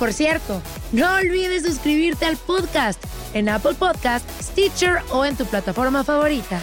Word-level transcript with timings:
Por 0.00 0.14
cierto, 0.14 0.62
no 0.92 1.14
olvides 1.16 1.62
suscribirte 1.62 2.24
al 2.24 2.38
podcast 2.38 2.98
en 3.34 3.50
Apple 3.50 3.74
Podcast, 3.74 4.26
Stitcher 4.40 5.02
o 5.10 5.26
en 5.26 5.36
tu 5.36 5.44
plataforma 5.44 6.02
favorita. 6.04 6.58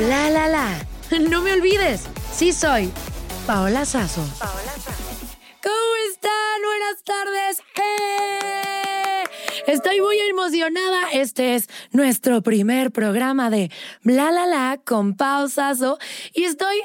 La 0.00 0.30
la 0.30 0.48
la. 0.48 0.68
No 1.28 1.42
me 1.42 1.52
olvides, 1.52 2.04
sí 2.34 2.54
soy 2.54 2.90
Paola 3.46 3.84
Sazo. 3.84 4.24
¿Cómo 5.62 5.94
están? 6.10 6.62
Buenas 6.64 7.04
tardes. 7.04 7.58
¡Eh! 7.76 9.24
Estoy 9.66 10.00
muy 10.00 10.18
emocionada. 10.18 11.10
Este 11.12 11.54
es 11.54 11.68
nuestro 11.90 12.40
primer 12.40 12.92
programa 12.92 13.50
de 13.50 13.70
Bla 14.02 14.32
La 14.32 14.46
La 14.46 14.80
con 14.82 15.18
Pau 15.18 15.50
Sazo 15.50 15.98
y 16.32 16.44
estoy 16.44 16.80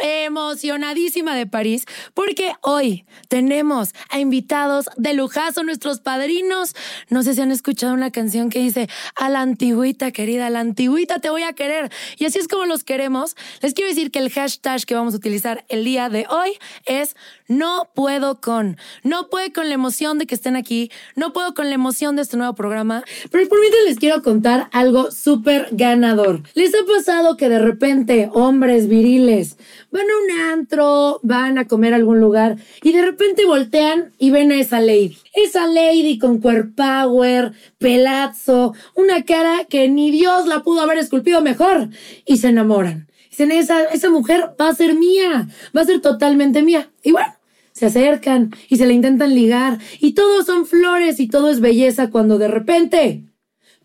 emocionadísima 0.00 1.34
de 1.34 1.46
París 1.46 1.84
porque 2.14 2.52
hoy 2.60 3.04
tenemos 3.28 3.94
a 4.10 4.20
invitados 4.20 4.86
de 4.96 5.14
lujazo, 5.14 5.62
nuestros 5.62 6.00
padrinos. 6.00 6.74
No 7.08 7.22
sé 7.22 7.34
si 7.34 7.40
han 7.40 7.50
escuchado 7.50 7.94
una 7.94 8.10
canción 8.10 8.50
que 8.50 8.60
dice 8.60 8.88
a 9.16 9.28
la 9.28 9.40
antigüita 9.40 10.10
querida, 10.12 10.46
a 10.46 10.50
la 10.50 10.60
antigüita 10.60 11.18
te 11.18 11.30
voy 11.30 11.42
a 11.42 11.52
querer. 11.52 11.90
Y 12.18 12.24
así 12.24 12.38
es 12.38 12.48
como 12.48 12.66
los 12.66 12.84
queremos. 12.84 13.36
Les 13.60 13.74
quiero 13.74 13.88
decir 13.88 14.10
que 14.10 14.18
el 14.18 14.30
hashtag 14.30 14.84
que 14.84 14.94
vamos 14.94 15.14
a 15.14 15.16
utilizar 15.16 15.64
el 15.68 15.84
día 15.84 16.08
de 16.08 16.26
hoy 16.28 16.58
es 16.86 17.16
no 17.48 17.90
puedo 17.94 18.40
con. 18.40 18.76
No 19.02 19.28
puedo 19.28 19.52
con 19.52 19.68
la 19.68 19.74
emoción 19.74 20.18
de 20.18 20.26
que 20.26 20.34
estén 20.34 20.56
aquí. 20.56 20.90
No 21.16 21.32
puedo 21.32 21.54
con 21.54 21.68
la 21.68 21.74
emoción 21.74 22.16
de 22.16 22.22
este 22.22 22.36
nuevo 22.36 22.54
programa. 22.54 23.04
Pero 23.30 23.48
por 23.48 23.60
mientras 23.60 23.84
les 23.84 23.98
quiero 23.98 24.22
contar 24.22 24.68
algo 24.72 25.10
súper 25.10 25.68
ganador. 25.72 26.42
¿Les 26.54 26.74
ha 26.74 26.84
pasado 26.86 27.36
que 27.36 27.48
de 27.48 27.58
repente 27.58 28.30
hombres 28.32 28.88
viriles 28.88 29.56
van 29.92 30.06
a 30.10 30.24
un 30.24 30.40
antro, 30.52 31.20
van 31.22 31.58
a 31.58 31.66
comer 31.66 31.92
a 31.92 31.96
algún 31.96 32.18
lugar 32.18 32.56
y 32.82 32.92
de 32.92 33.02
repente 33.02 33.44
voltean 33.44 34.12
y 34.18 34.30
ven 34.30 34.50
a 34.50 34.58
esa 34.58 34.80
lady? 34.80 35.16
Esa 35.34 35.66
lady 35.66 36.18
con 36.18 36.40
power, 36.40 37.52
pelazo, 37.78 38.74
una 38.96 39.24
cara 39.24 39.66
que 39.68 39.88
ni 39.88 40.10
Dios 40.10 40.46
la 40.46 40.62
pudo 40.62 40.80
haber 40.80 40.98
esculpido 40.98 41.42
mejor 41.42 41.90
y 42.24 42.38
se 42.38 42.48
enamoran. 42.48 43.08
Dicen, 43.30 43.52
esa, 43.52 43.84
esa 43.84 44.10
mujer 44.10 44.54
va 44.60 44.68
a 44.68 44.74
ser 44.74 44.94
mía, 44.94 45.48
va 45.76 45.82
a 45.82 45.86
ser 45.86 46.00
totalmente 46.00 46.62
mía. 46.62 46.90
Y 47.02 47.12
bueno, 47.12 47.32
se 47.72 47.86
acercan 47.86 48.50
y 48.68 48.76
se 48.76 48.86
le 48.86 48.94
intentan 48.94 49.34
ligar 49.34 49.78
y 50.00 50.12
todo 50.12 50.42
son 50.44 50.66
flores 50.66 51.20
y 51.20 51.28
todo 51.28 51.50
es 51.50 51.60
belleza 51.60 52.10
cuando 52.10 52.38
de 52.38 52.48
repente 52.48 53.24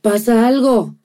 pasa 0.02 0.48
algo. 0.48 0.96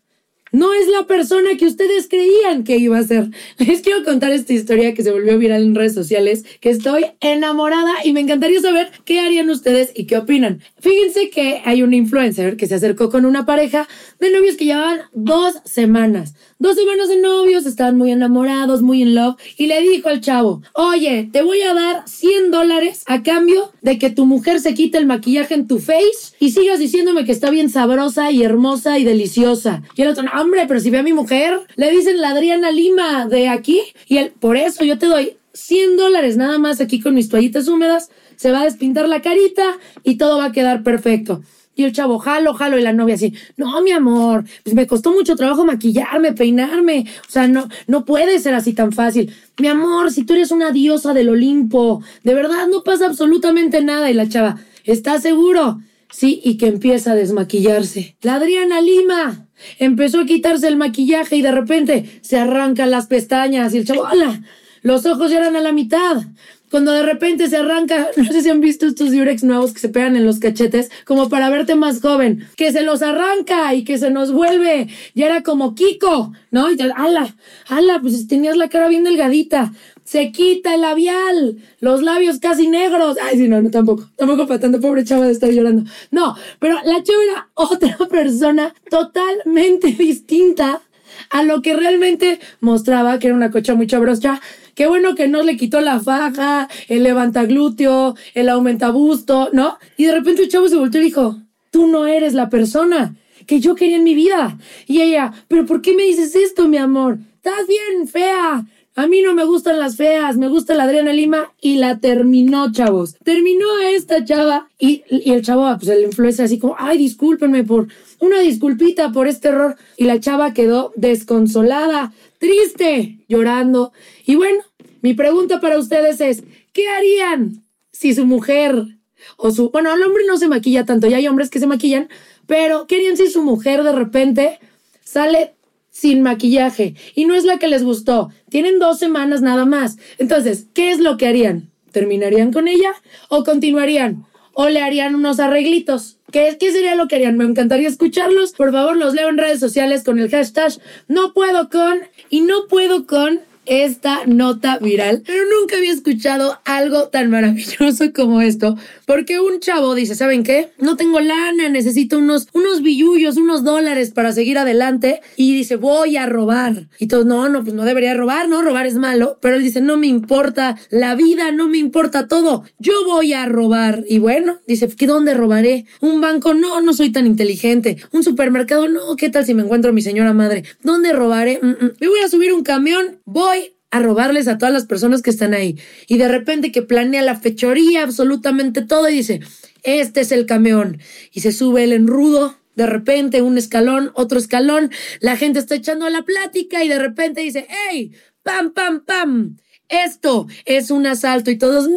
No 0.53 0.75
es 0.75 0.87
la 0.87 1.07
persona 1.07 1.57
que 1.59 1.65
ustedes 1.65 2.09
creían 2.09 2.63
que 2.63 2.77
iba 2.77 2.99
a 2.99 3.03
ser. 3.03 3.31
Les 3.57 3.81
quiero 3.81 4.05
contar 4.05 4.33
esta 4.33 4.53
historia 4.53 4.93
que 4.93 5.03
se 5.03 5.11
volvió 5.11 5.39
viral 5.39 5.63
en 5.63 5.75
redes 5.75 5.95
sociales, 5.95 6.45
que 6.61 6.69
estoy 6.69 7.07
enamorada 7.21 7.93
y 8.05 8.13
me 8.13 8.21
encantaría 8.21 8.61
saber 8.61 8.91
qué 9.07 9.21
harían 9.21 9.49
ustedes 9.49 9.93
y 9.95 10.05
qué 10.05 10.19
opinan. 10.19 10.61
Fíjense 10.79 11.31
que 11.31 11.63
hay 11.65 11.83
un 11.83 11.95
influencer 11.95 12.59
que 12.59 12.67
se 12.67 12.75
acercó 12.75 13.09
con 13.09 13.25
una 13.25 13.47
pareja 13.47 13.89
de 14.21 14.31
novios 14.31 14.57
que 14.57 14.67
llevaban 14.67 15.01
dos 15.15 15.55
semanas. 15.65 16.35
Dos 16.63 16.77
semanas 16.77 17.09
de 17.09 17.17
novios, 17.17 17.67
estaban 17.67 17.99
muy 17.99 18.13
enamorados, 18.13 18.83
muy 18.83 19.03
in 19.03 19.17
love, 19.17 19.35
y 19.57 19.67
le 19.67 19.81
dijo 19.81 20.09
al 20.09 20.21
chavo, 20.21 20.63
oye, 20.75 21.29
te 21.33 21.43
voy 21.43 21.61
a 21.61 21.75
dar 21.75 22.05
100 22.07 22.53
dólares 22.53 23.03
a 23.09 23.25
cambio 23.25 23.73
de 23.81 23.99
que 23.99 24.11
tu 24.11 24.27
mujer 24.27 24.61
se 24.61 24.73
quite 24.73 24.97
el 24.97 25.07
maquillaje 25.07 25.55
en 25.55 25.67
tu 25.67 25.81
face 25.81 26.37
y 26.39 26.53
sigas 26.53 26.79
diciéndome 26.79 27.25
que 27.25 27.33
está 27.33 27.51
bien 27.51 27.69
sabrosa 27.69 28.31
y 28.31 28.45
hermosa 28.45 29.01
y 29.01 29.05
deliciosa. 29.05 29.83
Y 29.97 30.03
el 30.03 30.11
otro, 30.11 30.23
hombre, 30.41 30.67
pero 30.69 30.79
si 30.79 30.91
ve 30.91 30.99
a 30.99 31.03
mi 31.03 31.13
mujer, 31.13 31.59
le 31.75 31.91
dicen 31.91 32.21
la 32.21 32.29
Adriana 32.29 32.71
Lima 32.71 33.27
de 33.27 33.49
aquí, 33.49 33.81
y 34.07 34.19
él, 34.19 34.33
por 34.39 34.57
eso 34.57 34.85
yo 34.85 34.99
te 34.99 35.07
doy 35.07 35.39
100 35.55 35.97
dólares 35.97 36.37
nada 36.37 36.59
más 36.59 36.81
aquí 36.81 37.01
con 37.01 37.17
mis 37.17 37.29
toallitas 37.29 37.67
húmedas, 37.67 38.11
se 38.37 38.53
va 38.53 38.61
a 38.61 38.65
despintar 38.67 39.09
la 39.09 39.21
carita 39.21 39.65
y 40.05 40.17
todo 40.17 40.39
va 40.39 40.45
a 40.45 40.53
quedar 40.53 40.85
perfecto. 40.85 41.43
Y 41.75 41.85
el 41.85 41.93
chavo, 41.93 42.19
jalo, 42.19 42.53
jalo, 42.53 42.79
y 42.79 42.83
la 42.83 42.93
novia 42.93 43.15
así, 43.15 43.35
no, 43.57 43.81
mi 43.81 43.93
amor, 43.93 44.45
pues 44.63 44.75
me 44.75 44.87
costó 44.87 45.13
mucho 45.13 45.37
trabajo 45.37 45.65
maquillarme, 45.65 46.33
peinarme, 46.33 47.07
o 47.27 47.31
sea, 47.31 47.49
no, 47.49 47.69
no 47.87 48.05
puede 48.05 48.39
ser 48.41 48.55
así 48.55 48.75
tan 48.75 48.93
fácil. 48.93 49.35
Mi 49.59 49.69
amor, 49.69 50.13
si 50.13 50.25
tú 50.25 50.35
eres 50.35 50.51
una 50.51 50.71
diosa 50.71 51.15
del 51.15 51.31
Olimpo, 51.31 52.03
de 52.25 52.35
verdad 52.35 52.67
no 52.69 52.83
pasa 52.83 53.07
absolutamente 53.07 53.83
nada. 53.83 54.11
Y 54.11 54.15
la 54.15 54.29
chava, 54.29 54.59
¿estás 54.85 55.23
seguro? 55.23 55.81
Sí, 56.11 56.43
y 56.45 56.59
que 56.59 56.67
empieza 56.67 57.13
a 57.13 57.15
desmaquillarse. 57.15 58.17
La 58.21 58.35
Adriana 58.35 58.83
Lima 58.83 59.47
empezó 59.79 60.21
a 60.21 60.27
quitarse 60.27 60.69
el 60.69 60.77
maquillaje 60.77 61.37
y 61.37 61.43
de 61.43 61.53
repente 61.53 62.21
se 62.21 62.39
arrancan 62.39 62.91
las 62.91 63.07
pestañas 63.07 63.73
y 63.73 63.79
el 63.79 63.87
chavo, 63.87 64.07
¡hala! 64.07 64.43
Los 64.83 65.07
ojos 65.07 65.31
ya 65.31 65.39
eran 65.39 65.57
a 65.57 65.61
la 65.61 65.73
mitad 65.73 66.25
cuando 66.73 66.93
de 66.93 67.03
repente 67.03 67.51
se 67.51 67.59
arranca, 67.59 68.09
no 68.17 68.25
sé 68.25 68.41
si 68.41 68.49
han 68.49 68.63
visto 68.63 68.87
estos 68.87 69.13
Durex 69.13 69.45
nuevos 69.45 69.75
que 69.75 69.79
se 69.79 69.91
pegan 69.91 70.17
en 70.17 70.25
los 70.25 70.39
cachetes, 70.39 70.91
como 71.05 71.29
para 71.29 71.51
verte 71.51 71.75
más 71.75 72.01
joven, 72.01 72.49
que 72.57 72.73
se 72.73 72.81
los 72.81 73.03
arranca 73.03 73.75
y 73.75 73.85
que 73.85 73.99
se 73.99 74.11
nos 74.11 74.33
vuelve, 74.33 74.89
ya 75.15 75.27
era 75.27 75.43
como 75.43 75.75
Kiko, 75.75 76.33
¿no? 76.51 76.71
Y 76.71 76.79
te, 76.79 76.85
ala, 76.85 77.37
ala, 77.69 78.01
pues 78.01 78.27
tenías 78.27 78.57
la 78.57 78.71
cara 78.71 78.89
bien 78.89 79.05
delgadita, 79.05 79.75
se 80.03 80.33
quita 80.33 80.75
el 80.75 80.81
labial, 80.81 81.59
los 81.81 82.03
labios 82.03 82.39
casi 82.39 82.69
negros. 82.69 83.19
Ay, 83.23 83.37
sí, 83.37 83.49
no, 83.49 83.61
no, 83.61 83.71
tampoco, 83.71 84.09
tampoco 84.17 84.47
para 84.47 84.61
tanto, 84.61 84.81
pobre 84.81 85.05
chava 85.05 85.27
de 85.27 85.33
estar 85.33 85.51
llorando. 85.51 85.91
No, 86.11 86.35
pero 86.59 86.77
la 86.85 87.03
chava 87.03 87.23
era 87.31 87.49
otra 87.53 87.99
persona 88.11 88.75
totalmente 88.89 89.89
distinta 89.89 90.81
a 91.29 91.43
lo 91.43 91.61
que 91.61 91.77
realmente 91.77 92.41
mostraba 92.61 93.19
que 93.19 93.27
era 93.27 93.37
una 93.37 93.51
cocha 93.51 93.75
muy 93.75 93.87
chabrosa 93.87 94.41
Qué 94.75 94.87
bueno 94.87 95.15
que 95.15 95.29
no 95.29 95.43
le 95.43 95.57
quitó 95.57 95.81
la 95.81 96.01
faja, 96.01 96.69
el 96.89 97.03
levantaglúteo, 97.03 98.17
el 98.35 98.49
aumentabusto, 98.49 99.51
¿no? 99.53 99.79
Y 99.97 100.05
de 100.07 100.13
repente 100.15 100.43
el 100.43 100.49
chavo 100.49 100.69
se 100.69 100.77
volteó 100.77 101.01
y 101.01 101.05
dijo, 101.05 101.41
tú 101.71 101.87
no 101.87 102.07
eres 102.07 102.35
la 102.35 102.49
persona. 102.49 103.17
que 103.47 103.59
yo 103.61 103.75
quería 103.75 103.97
en 103.97 104.05
mi 104.05 104.15
vida. 104.15 104.57
Y 104.87 105.01
ella, 105.01 105.33
pero 105.49 105.67
¿por 105.67 105.83
qué 105.83 105.95
me 105.97 106.05
dices 106.05 106.37
esto, 106.37 106.69
mi 106.69 106.77
amor? 106.77 107.19
Estás 107.37 107.67
bien 107.67 108.07
fea. 108.07 108.65
A 108.95 109.07
mí 109.07 109.23
no 109.23 109.35
me 109.35 109.45
gustan 109.45 109.79
las 109.79 109.97
feas, 109.97 110.37
me 110.37 110.49
gusta 110.49 110.75
la 110.75 110.85
Adriana 110.85 111.15
Lima 111.15 111.53
y 111.63 111.77
la 111.77 111.99
terminó, 111.99 112.71
chavos. 112.73 113.17
Terminó 113.25 113.79
esta 113.79 114.23
chava 114.25 114.69
y, 114.79 115.03
y 115.09 115.33
el 115.33 115.43
chavo, 115.43 115.67
pues 115.79 115.89
el 115.89 116.05
influencer 116.05 116.45
así 116.45 116.59
como, 116.59 116.77
ay, 116.79 116.99
discúlpenme 116.99 117.65
por 117.65 117.89
una 118.21 118.41
disculpita 118.41 119.11
por 119.11 119.29
este 119.29 119.49
error. 119.49 119.77
Y 119.97 120.05
la 120.05 120.21
chava 120.21 120.53
quedó 120.53 120.93
desconsolada, 120.95 122.13
triste, 122.43 123.19
llorando. 123.29 123.93
Y 124.27 124.35
bueno, 124.35 124.65
mi 125.01 125.15
pregunta 125.15 125.61
para 125.61 125.79
ustedes 125.79 126.21
es, 126.21 126.43
¿qué 126.73 126.89
harían 126.89 127.63
si 127.93 128.15
su 128.15 128.27
mujer 128.27 128.99
o 129.37 129.53
su, 129.53 129.71
bueno, 129.71 129.95
el 129.95 130.03
hombre 130.03 130.25
no 130.27 130.37
se 130.37 130.49
maquilla 130.49 130.85
tanto, 130.85 131.07
ya 131.07 131.19
hay 131.19 131.29
hombres 131.29 131.51
que 131.51 131.61
se 131.61 131.69
maquillan, 131.69 132.09
pero 132.49 132.89
¿qué 132.89 132.97
harían 132.97 133.17
si 133.17 133.29
su 133.29 133.45
mujer 133.45 133.85
de 133.85 133.93
repente 133.93 134.59
sale 135.05 135.55
sin 135.93 136.23
maquillaje 136.23 136.97
y 137.15 137.27
no 137.27 137.37
es 137.37 137.45
la 137.45 137.61
que 137.61 137.69
les 137.69 137.85
gustó? 137.85 138.31
Tienen 138.49 138.81
dos 138.81 138.99
semanas 138.99 139.41
nada 139.41 139.65
más. 139.65 139.99
Entonces, 140.19 140.67
¿qué 140.75 140.91
es 140.91 140.99
lo 140.99 141.17
que 141.17 141.29
harían? 141.29 141.71
¿Terminarían 141.93 142.53
con 142.53 142.67
ella 142.67 142.93
o 143.29 143.45
continuarían? 143.45 144.25
¿O 144.53 144.69
le 144.69 144.81
harían 144.81 145.15
unos 145.15 145.39
arreglitos? 145.39 146.19
¿Qué, 146.33 146.57
¿Qué 146.59 146.73
sería 146.73 146.95
lo 146.95 147.07
que 147.07 147.17
harían? 147.17 147.37
Me 147.37 147.45
encantaría 147.45 147.89
escucharlos. 147.89 148.53
Por 148.53 148.73
favor, 148.73 148.97
los 148.97 149.15
leo 149.15 149.29
en 149.29 149.39
redes 149.39 149.61
sociales 149.61 150.03
con 150.03 150.19
el 150.19 150.31
hashtag 150.31 150.73
no 151.07 151.35
puedo 151.35 151.69
con 151.69 152.01
y 152.31 152.41
no 152.41 152.67
puedo 152.69 153.07
con 153.07 153.41
esta 153.67 154.27
nota 154.27 154.79
viral, 154.79 155.23
pero 155.25 155.43
nunca 155.59 155.77
había 155.77 155.93
escuchado 155.93 156.59
algo 156.65 157.09
tan 157.09 157.31
maravilloso 157.31 158.13
como 158.15 158.41
esto, 158.41 158.77
porque 159.07 159.41
un 159.41 159.61
chavo 159.61 159.95
dice, 159.95 160.15
¿saben 160.15 160.43
qué? 160.43 160.71
No 160.79 160.97
tengo 160.97 161.21
lana, 161.21 161.69
necesito 161.69 162.19
unos, 162.19 162.49
unos 162.53 162.83
billullos, 162.83 163.37
unos 163.37 163.65
dólares 163.65 164.11
para 164.11 164.33
seguir 164.33 164.59
adelante, 164.59 165.21
y 165.37 165.55
dice, 165.55 165.77
voy 165.77 166.17
a 166.17 166.27
robar. 166.27 166.89
Y 166.99 167.07
todos, 167.07 167.27
no, 167.27 167.49
no, 167.49 167.63
pues 167.63 167.75
no 167.75 167.85
debería 167.85 168.15
robar, 168.15 168.49
no, 168.49 168.63
robar 168.63 168.87
es 168.87 168.95
malo, 168.95 169.39
pero 169.41 169.57
él 169.57 169.63
dice, 169.63 169.81
no 169.81 169.97
me 169.97 170.07
importa 170.07 170.77
la 170.91 171.15
vida, 171.15 171.53
no 171.53 171.69
me 171.69 171.79
importa 171.79 172.27
todo, 172.29 172.65
yo 172.79 172.93
voy 173.07 173.33
a 173.33 173.47
robar. 173.47 174.05
Y 174.09 174.19
bueno, 174.19 174.59
dice, 174.67 174.89
¿qué 174.89 175.07
dónde 175.07 175.35
robaré? 175.35 175.87
Un 176.01 176.21
banco, 176.21 176.55
no, 176.55 176.81
no 176.81 176.93
soy 176.93 177.11
tan 177.11 177.27
inteligente. 177.27 177.99
Un 178.11 178.25
supermercado, 178.25 178.89
no, 178.89 179.17
¿qué 179.17 179.29
tal 179.29 179.47
si 179.47 179.55
me 179.55 179.63
encuentro 179.63 179.93
mi 179.93 180.03
señora 180.03 180.33
madre? 180.33 180.65
¿Dónde 180.83 181.13
robaré? 181.13 181.61
Mm, 181.63 181.85
mm. 181.85 181.93
Me 182.01 182.09
voy 182.09 182.21
a 182.21 182.29
subir 182.29 182.53
un 182.53 182.63
camión, 182.63 183.21
voy 183.25 183.62
a 183.93 184.01
robarles 184.01 184.49
a 184.49 184.59
todas 184.59 184.73
las 184.73 184.87
personas 184.87 185.23
que 185.23 185.31
están 185.31 185.55
ahí. 185.55 185.79
Y 186.09 186.17
de 186.17 186.27
repente 186.27 186.73
que 186.73 186.83
planea 186.83 187.23
la 187.23 187.39
fechoría, 187.39 188.03
absolutamente 188.03 188.83
todo, 188.83 189.09
y 189.09 189.17
dice, 189.17 189.41
este 189.85 190.23
es 190.23 190.33
el 190.33 190.47
camión. 190.47 190.99
Y 191.31 191.43
se 191.43 191.53
sube 191.53 191.85
el 191.85 191.93
enrudo, 191.93 192.59
de 192.75 192.87
repente 192.87 193.43
un 193.43 193.59
escalón, 193.59 194.11
otro 194.15 194.39
escalón, 194.39 194.91
la 195.21 195.37
gente 195.37 195.59
está 195.59 195.75
echando 195.75 196.09
la 196.09 196.23
plática 196.23 196.83
y 196.83 196.89
de 196.89 196.99
repente 196.99 197.43
dice, 197.43 197.69
¡Ey! 197.91 198.13
¡Pam, 198.43 198.73
pam, 198.73 199.05
pam! 199.05 199.59
Esto 199.91 200.47
es 200.65 200.91
un 200.91 201.07
asalto 201.07 201.51
y 201.51 201.59
todos, 201.59 201.89
¡No! 201.89 201.97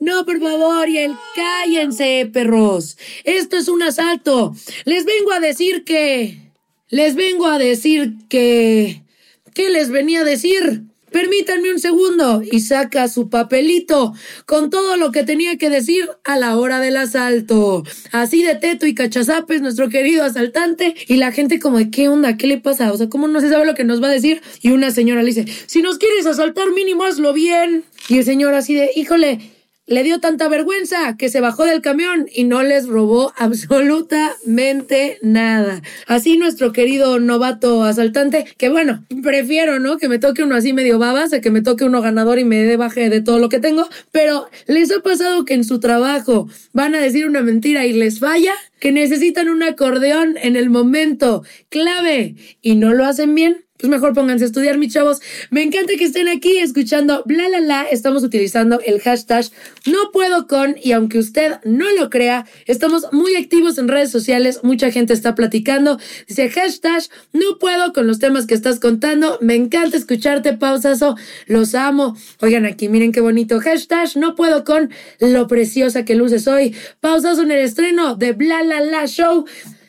No, 0.00 0.26
por 0.26 0.38
favor, 0.40 0.88
y 0.88 0.98
el 0.98 1.12
cállense, 1.34 2.28
perros. 2.30 2.98
Esto 3.24 3.56
es 3.56 3.68
un 3.68 3.82
asalto. 3.82 4.54
Les 4.84 5.04
vengo 5.04 5.32
a 5.32 5.40
decir 5.40 5.84
que... 5.84 6.52
Les 6.88 7.14
vengo 7.14 7.46
a 7.46 7.58
decir 7.58 8.16
que... 8.28 9.04
¿Qué 9.54 9.70
les 9.70 9.90
venía 9.90 10.20
a 10.20 10.24
decir? 10.24 10.89
Permítanme 11.10 11.72
un 11.72 11.80
segundo. 11.80 12.42
Y 12.50 12.60
saca 12.60 13.08
su 13.08 13.28
papelito 13.28 14.14
con 14.46 14.70
todo 14.70 14.96
lo 14.96 15.12
que 15.12 15.24
tenía 15.24 15.56
que 15.58 15.70
decir 15.70 16.08
a 16.24 16.38
la 16.38 16.56
hora 16.56 16.80
del 16.80 16.96
asalto. 16.96 17.84
Así 18.12 18.42
de 18.42 18.54
teto 18.54 18.86
y 18.86 18.94
cachazapes 18.94 19.62
nuestro 19.62 19.88
querido 19.88 20.24
asaltante. 20.24 20.94
Y 21.06 21.16
la 21.16 21.32
gente 21.32 21.58
como 21.58 21.78
de 21.78 21.90
qué 21.90 22.08
onda, 22.08 22.36
qué 22.36 22.46
le 22.46 22.58
pasa, 22.58 22.92
o 22.92 22.96
sea, 22.96 23.08
cómo 23.08 23.28
no 23.28 23.40
se 23.40 23.48
sabe 23.48 23.66
lo 23.66 23.74
que 23.74 23.84
nos 23.84 24.02
va 24.02 24.08
a 24.08 24.12
decir 24.12 24.42
y 24.62 24.70
una 24.70 24.90
señora 24.90 25.22
le 25.22 25.32
dice, 25.32 25.46
si 25.66 25.82
nos 25.82 25.98
quieres 25.98 26.26
asaltar 26.26 26.70
mínimo 26.72 27.04
hazlo 27.04 27.32
bien. 27.32 27.84
Y 28.08 28.18
el 28.18 28.24
señor 28.24 28.54
así 28.54 28.74
de, 28.74 28.90
híjole, 28.94 29.38
le 29.90 30.04
dio 30.04 30.20
tanta 30.20 30.48
vergüenza 30.48 31.16
que 31.18 31.28
se 31.28 31.40
bajó 31.40 31.64
del 31.64 31.82
camión 31.82 32.26
y 32.32 32.44
no 32.44 32.62
les 32.62 32.86
robó 32.86 33.32
absolutamente 33.36 35.18
nada. 35.20 35.82
Así 36.06 36.38
nuestro 36.38 36.72
querido 36.72 37.18
novato 37.18 37.82
asaltante, 37.82 38.46
que 38.56 38.68
bueno, 38.68 39.04
prefiero, 39.22 39.80
¿no? 39.80 39.98
Que 39.98 40.08
me 40.08 40.20
toque 40.20 40.44
uno 40.44 40.54
así 40.54 40.72
medio 40.72 41.00
babas 41.00 41.32
a 41.32 41.40
que 41.40 41.50
me 41.50 41.60
toque 41.60 41.84
uno 41.84 42.00
ganador 42.00 42.38
y 42.38 42.44
me 42.44 42.62
dé 42.62 42.76
baje 42.76 43.10
de 43.10 43.20
todo 43.20 43.40
lo 43.40 43.48
que 43.48 43.58
tengo, 43.58 43.88
pero 44.12 44.48
les 44.68 44.92
ha 44.92 45.02
pasado 45.02 45.44
que 45.44 45.54
en 45.54 45.64
su 45.64 45.80
trabajo 45.80 46.48
van 46.72 46.94
a 46.94 47.00
decir 47.00 47.26
una 47.26 47.42
mentira 47.42 47.84
y 47.84 47.92
les 47.92 48.20
falla, 48.20 48.54
que 48.78 48.92
necesitan 48.92 49.48
un 49.48 49.64
acordeón 49.64 50.36
en 50.40 50.54
el 50.54 50.70
momento 50.70 51.42
clave 51.68 52.36
y 52.62 52.76
no 52.76 52.94
lo 52.94 53.04
hacen 53.04 53.34
bien 53.34 53.64
pues 53.80 53.90
mejor 53.90 54.12
pónganse 54.12 54.44
a 54.44 54.46
estudiar, 54.46 54.76
mis 54.76 54.92
chavos. 54.92 55.20
Me 55.50 55.62
encanta 55.62 55.94
que 55.96 56.04
estén 56.04 56.28
aquí 56.28 56.58
escuchando 56.58 57.22
bla, 57.24 57.48
bla, 57.48 57.60
bla. 57.60 57.86
Estamos 57.90 58.22
utilizando 58.22 58.80
el 58.84 59.00
hashtag 59.00 59.46
no 59.86 60.10
puedo 60.12 60.46
con 60.46 60.76
y 60.82 60.92
aunque 60.92 61.18
usted 61.18 61.54
no 61.64 61.90
lo 61.92 62.10
crea, 62.10 62.46
estamos 62.66 63.06
muy 63.12 63.36
activos 63.36 63.78
en 63.78 63.88
redes 63.88 64.10
sociales. 64.10 64.60
Mucha 64.62 64.90
gente 64.90 65.14
está 65.14 65.34
platicando. 65.34 65.98
Dice 66.28 66.50
hashtag 66.50 67.02
no 67.32 67.58
puedo 67.58 67.92
con 67.92 68.06
los 68.06 68.18
temas 68.18 68.46
que 68.46 68.54
estás 68.54 68.80
contando. 68.80 69.38
Me 69.40 69.54
encanta 69.54 69.96
escucharte, 69.96 70.52
pausazo. 70.52 71.16
Los 71.46 71.74
amo. 71.74 72.16
Oigan 72.40 72.66
aquí, 72.66 72.88
miren 72.88 73.12
qué 73.12 73.20
bonito. 73.20 73.60
Hashtag 73.60 74.16
no 74.16 74.34
puedo 74.34 74.64
con 74.64 74.90
lo 75.20 75.46
preciosa 75.46 76.04
que 76.04 76.14
luces 76.14 76.46
hoy. 76.46 76.74
Pausazo 77.00 77.42
en 77.42 77.52
el 77.52 77.60
estreno 77.60 78.14
de 78.14 78.32
bla, 78.32 78.62
bla, 78.62 78.82
bla 78.82 79.06
show. 79.06 79.46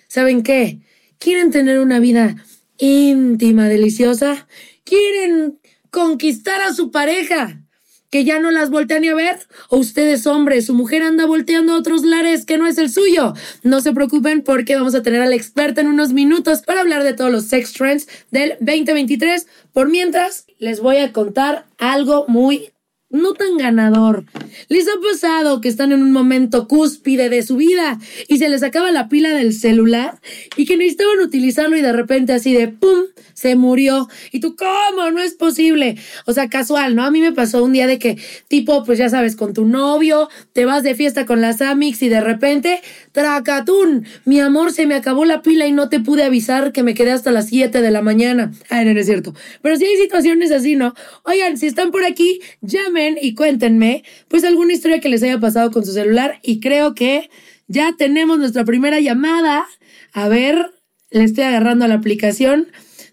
¿Saben 0.07 0.43
qué? 0.43 0.79
¿Quieren 1.19 1.51
tener 1.51 1.79
una 1.79 1.99
vida 1.99 2.35
íntima, 2.81 3.69
deliciosa, 3.69 4.47
quieren 4.83 5.59
conquistar 5.91 6.61
a 6.61 6.73
su 6.73 6.91
pareja, 6.91 7.61
que 8.09 8.25
ya 8.25 8.39
no 8.39 8.51
las 8.51 8.69
voltea 8.71 8.99
ni 8.99 9.07
a 9.07 9.15
ver, 9.15 9.37
o 9.69 9.77
ustedes 9.77 10.27
hombres, 10.27 10.65
su 10.65 10.73
mujer 10.73 11.03
anda 11.03 11.25
volteando 11.25 11.73
a 11.73 11.77
otros 11.77 12.03
lares 12.03 12.43
que 12.43 12.57
no 12.57 12.67
es 12.67 12.77
el 12.77 12.89
suyo. 12.89 13.33
No 13.63 13.79
se 13.79 13.93
preocupen 13.93 14.41
porque 14.41 14.75
vamos 14.75 14.95
a 14.95 15.03
tener 15.03 15.21
a 15.21 15.27
la 15.27 15.35
experta 15.35 15.79
en 15.79 15.87
unos 15.87 16.11
minutos 16.11 16.63
para 16.63 16.81
hablar 16.81 17.03
de 17.03 17.13
todos 17.13 17.31
los 17.31 17.45
sex 17.45 17.71
trends 17.71 18.09
del 18.31 18.57
2023. 18.59 19.47
Por 19.71 19.89
mientras, 19.89 20.47
les 20.57 20.81
voy 20.81 20.97
a 20.97 21.13
contar 21.13 21.67
algo 21.77 22.25
muy 22.27 22.70
no 23.11 23.33
tan 23.33 23.57
ganador. 23.57 24.25
¿Les 24.69 24.87
ha 24.87 24.99
pasado 25.01 25.61
que 25.61 25.69
están 25.69 25.91
en 25.91 26.01
un 26.01 26.11
momento 26.11 26.67
cúspide 26.67 27.29
de 27.29 27.43
su 27.43 27.57
vida 27.57 27.99
y 28.27 28.37
se 28.37 28.49
les 28.49 28.63
acaba 28.63 28.91
la 28.91 29.09
pila 29.09 29.29
del 29.29 29.53
celular 29.53 30.19
y 30.57 30.65
que 30.65 30.77
necesitaban 30.77 31.19
utilizarlo 31.19 31.77
y 31.77 31.81
de 31.81 31.93
repente 31.93 32.33
así 32.33 32.53
de 32.53 32.67
¡pum! 32.67 33.05
se 33.41 33.55
murió. 33.55 34.07
Y 34.31 34.39
tú, 34.39 34.55
¿cómo? 34.55 35.09
No 35.09 35.21
es 35.21 35.33
posible. 35.33 35.97
O 36.25 36.33
sea, 36.33 36.47
casual, 36.47 36.95
¿no? 36.95 37.03
A 37.03 37.11
mí 37.11 37.21
me 37.21 37.31
pasó 37.31 37.63
un 37.63 37.73
día 37.73 37.87
de 37.87 37.97
que, 37.97 38.17
tipo, 38.47 38.83
pues 38.83 38.99
ya 38.99 39.09
sabes, 39.09 39.35
con 39.35 39.53
tu 39.53 39.65
novio, 39.65 40.29
te 40.53 40.65
vas 40.65 40.83
de 40.83 40.93
fiesta 40.93 41.25
con 41.25 41.41
las 41.41 41.61
Amix 41.61 42.03
y 42.03 42.09
de 42.09 42.21
repente, 42.21 42.81
tracatún, 43.11 44.05
mi 44.25 44.39
amor, 44.39 44.71
se 44.71 44.85
me 44.85 44.95
acabó 44.95 45.25
la 45.25 45.41
pila 45.41 45.67
y 45.67 45.71
no 45.71 45.89
te 45.89 45.99
pude 45.99 46.23
avisar 46.23 46.71
que 46.71 46.83
me 46.83 46.93
quedé 46.93 47.11
hasta 47.11 47.31
las 47.31 47.47
7 47.47 47.81
de 47.81 47.91
la 47.91 48.01
mañana. 48.01 48.51
Ay, 48.69 48.85
no, 48.85 48.93
no 48.93 48.99
es 48.99 49.05
cierto. 49.05 49.33
Pero 49.61 49.75
si 49.75 49.85
hay 49.85 49.97
situaciones 49.97 50.51
así, 50.51 50.75
¿no? 50.75 50.93
Oigan, 51.23 51.57
si 51.57 51.67
están 51.67 51.91
por 51.91 52.03
aquí, 52.03 52.41
llamen 52.61 53.17
y 53.21 53.35
cuéntenme, 53.35 54.03
pues 54.27 54.43
alguna 54.43 54.73
historia 54.73 54.99
que 54.99 55.09
les 55.09 55.23
haya 55.23 55.39
pasado 55.39 55.71
con 55.71 55.85
su 55.85 55.93
celular 55.93 56.39
y 56.41 56.59
creo 56.59 56.95
que 56.95 57.29
ya 57.67 57.95
tenemos 57.97 58.37
nuestra 58.37 58.65
primera 58.65 58.99
llamada. 58.99 59.65
A 60.13 60.27
ver, 60.27 60.71
le 61.09 61.23
estoy 61.23 61.43
agarrando 61.43 61.85
a 61.85 61.87
la 61.87 61.95
aplicación. 61.95 62.67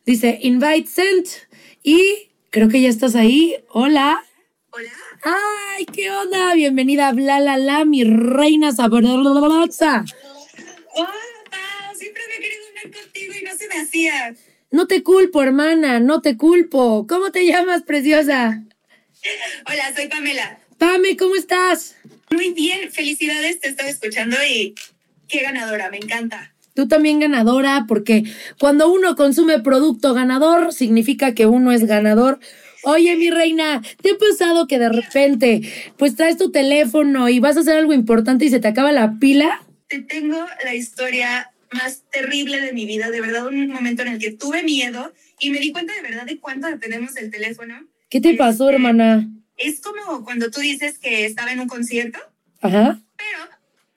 Dice 0.06 0.38
invite 0.42 0.86
sent 0.86 1.26
y 1.82 2.30
creo 2.50 2.68
que 2.68 2.80
ya 2.80 2.88
estás 2.88 3.14
ahí. 3.14 3.56
Hola. 3.68 4.27
Hola. 4.78 4.92
Ay, 5.24 5.86
¿qué 5.86 6.08
onda? 6.08 6.54
Bienvenida 6.54 7.08
a 7.08 7.12
Bla 7.12 7.40
La 7.40 7.56
La, 7.56 7.84
mi 7.84 8.04
reina 8.04 8.70
sabrosa. 8.70 10.04
Hola, 10.94 11.10
siempre 11.96 12.22
me 12.28 12.34
he 12.36 12.38
querido 12.38 12.62
hablar 12.68 13.02
contigo 13.02 13.32
y 13.40 13.44
no 13.44 13.56
se 13.56 13.66
me 13.66 13.80
hacía. 13.80 14.36
No 14.70 14.86
te 14.86 15.02
culpo, 15.02 15.42
hermana, 15.42 15.98
no 15.98 16.22
te 16.22 16.36
culpo. 16.36 17.08
¿Cómo 17.08 17.32
te 17.32 17.44
llamas, 17.44 17.82
preciosa? 17.82 18.62
Hola, 19.66 19.92
soy 19.96 20.06
Pamela. 20.06 20.60
Pame, 20.78 21.16
¿cómo 21.16 21.34
estás? 21.34 21.96
Muy 22.30 22.52
bien, 22.52 22.92
felicidades, 22.92 23.58
te 23.58 23.70
estoy 23.70 23.88
escuchando 23.88 24.36
y 24.48 24.76
qué 25.26 25.42
ganadora, 25.42 25.90
me 25.90 25.96
encanta. 25.96 26.54
Tú 26.74 26.86
también 26.86 27.18
ganadora, 27.18 27.86
porque 27.88 28.22
cuando 28.60 28.92
uno 28.92 29.16
consume 29.16 29.58
producto 29.58 30.14
ganador, 30.14 30.72
significa 30.72 31.34
que 31.34 31.46
uno 31.46 31.72
es 31.72 31.84
ganador. 31.84 32.38
Oye, 32.88 33.16
mi 33.16 33.28
reina, 33.28 33.82
¿te 34.00 34.12
ha 34.12 34.16
pasado 34.16 34.66
que 34.66 34.78
de 34.78 34.88
repente, 34.88 35.60
pues 35.98 36.16
traes 36.16 36.38
tu 36.38 36.50
teléfono 36.50 37.28
y 37.28 37.38
vas 37.38 37.58
a 37.58 37.60
hacer 37.60 37.76
algo 37.76 37.92
importante 37.92 38.46
y 38.46 38.48
se 38.48 38.60
te 38.60 38.68
acaba 38.68 38.92
la 38.92 39.18
pila? 39.18 39.62
Te 39.88 40.00
tengo 40.00 40.38
la 40.64 40.74
historia 40.74 41.50
más 41.70 42.04
terrible 42.10 42.62
de 42.62 42.72
mi 42.72 42.86
vida, 42.86 43.10
de 43.10 43.20
verdad, 43.20 43.46
un 43.46 43.68
momento 43.68 44.00
en 44.00 44.08
el 44.08 44.18
que 44.18 44.30
tuve 44.30 44.62
miedo 44.62 45.12
y 45.38 45.50
me 45.50 45.58
di 45.58 45.70
cuenta 45.70 45.92
de 45.92 46.00
verdad 46.00 46.24
de 46.24 46.38
cuánto 46.40 46.66
dependemos 46.66 47.12
del 47.12 47.30
teléfono. 47.30 47.86
¿Qué 48.08 48.22
te 48.22 48.32
pasó, 48.32 48.64
Este, 48.70 48.76
hermana? 48.76 49.28
Es 49.58 49.80
como 49.80 50.24
cuando 50.24 50.50
tú 50.50 50.62
dices 50.62 50.98
que 50.98 51.26
estaba 51.26 51.52
en 51.52 51.60
un 51.60 51.68
concierto, 51.68 52.18
Ajá. 52.62 53.02
pero 53.18 53.50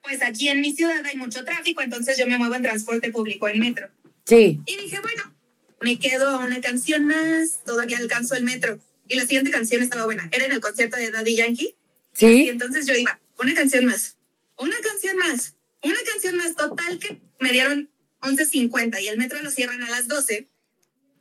pues 0.03 0.21
aquí 0.21 0.49
en 0.49 0.59
mi 0.59 0.73
ciudad 0.75 1.01
hay 1.05 1.15
mucho 1.15 1.45
tráfico, 1.45 1.81
entonces 1.81 2.17
yo 2.17 2.27
me 2.27 2.37
muevo 2.37 2.55
en 2.55 2.63
transporte 2.63 3.09
público, 3.09 3.47
en 3.47 3.59
metro. 3.59 3.87
Sí. 4.25 4.59
Y 4.65 4.75
dije, 4.75 4.99
bueno, 5.01 5.33
me 5.81 5.99
quedo 5.99 6.29
a 6.29 6.37
una 6.45 6.61
canción 6.61 7.05
más, 7.05 7.63
todavía 7.65 7.97
alcanzo 7.97 8.35
el 8.35 8.43
metro. 8.43 8.79
Y 9.07 9.15
la 9.15 9.23
siguiente 9.23 9.51
canción 9.51 9.81
estaba 9.81 10.05
buena, 10.05 10.29
era 10.31 10.45
en 10.45 10.51
el 10.51 10.61
concierto 10.61 10.97
de 10.97 11.11
Daddy 11.11 11.35
Yankee. 11.35 11.75
Y 12.13 12.17
Sí. 12.17 12.49
entonces 12.49 12.85
yo 12.85 12.93
iba, 12.95 13.19
una 13.39 13.53
canción 13.53 13.85
más, 13.85 14.17
una 14.57 14.75
canción 14.81 15.17
más, 15.17 15.55
una 15.83 15.97
canción 16.09 16.37
más. 16.37 16.55
Total 16.55 16.99
que 16.99 17.21
me 17.39 17.51
dieron 17.51 17.89
11.50 18.21 19.01
y 19.01 19.07
el 19.07 19.17
metro 19.17 19.41
lo 19.41 19.49
cierran 19.49 19.81
a 19.83 19.89
las 19.89 20.07
12. 20.07 20.47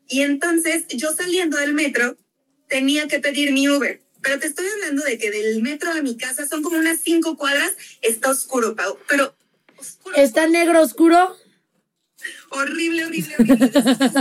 Y 0.09 0.23
entonces 0.23 0.85
yo 0.89 1.13
saliendo 1.15 1.57
del 1.57 1.73
metro 1.73 2.17
tenía 2.69 3.09
que 3.09 3.21
pedir 3.21 3.53
mi 3.53 3.69
Uber. 3.69 4.03
Pero 4.23 4.39
te 4.39 4.49
estoy 4.49 4.67
hablando 4.67 5.03
de 5.05 5.17
que 5.17 5.31
del 5.31 5.63
metro 5.63 5.91
a 5.93 6.03
mi 6.03 6.17
casa 6.17 6.47
son 6.47 6.63
como 6.63 6.77
unas 6.79 6.99
cinco 7.03 7.37
cuadras. 7.39 7.73
Está 8.03 8.29
oscuro, 8.31 8.77
Pau. 8.77 8.99
Pero 9.09 9.35
oscuro. 9.79 10.17
¿Está 10.17 10.47
negro 10.47 10.83
oscuro? 10.83 11.37
Horrible, 12.51 13.05
horrible, 13.07 13.35
horrible. 13.39 13.69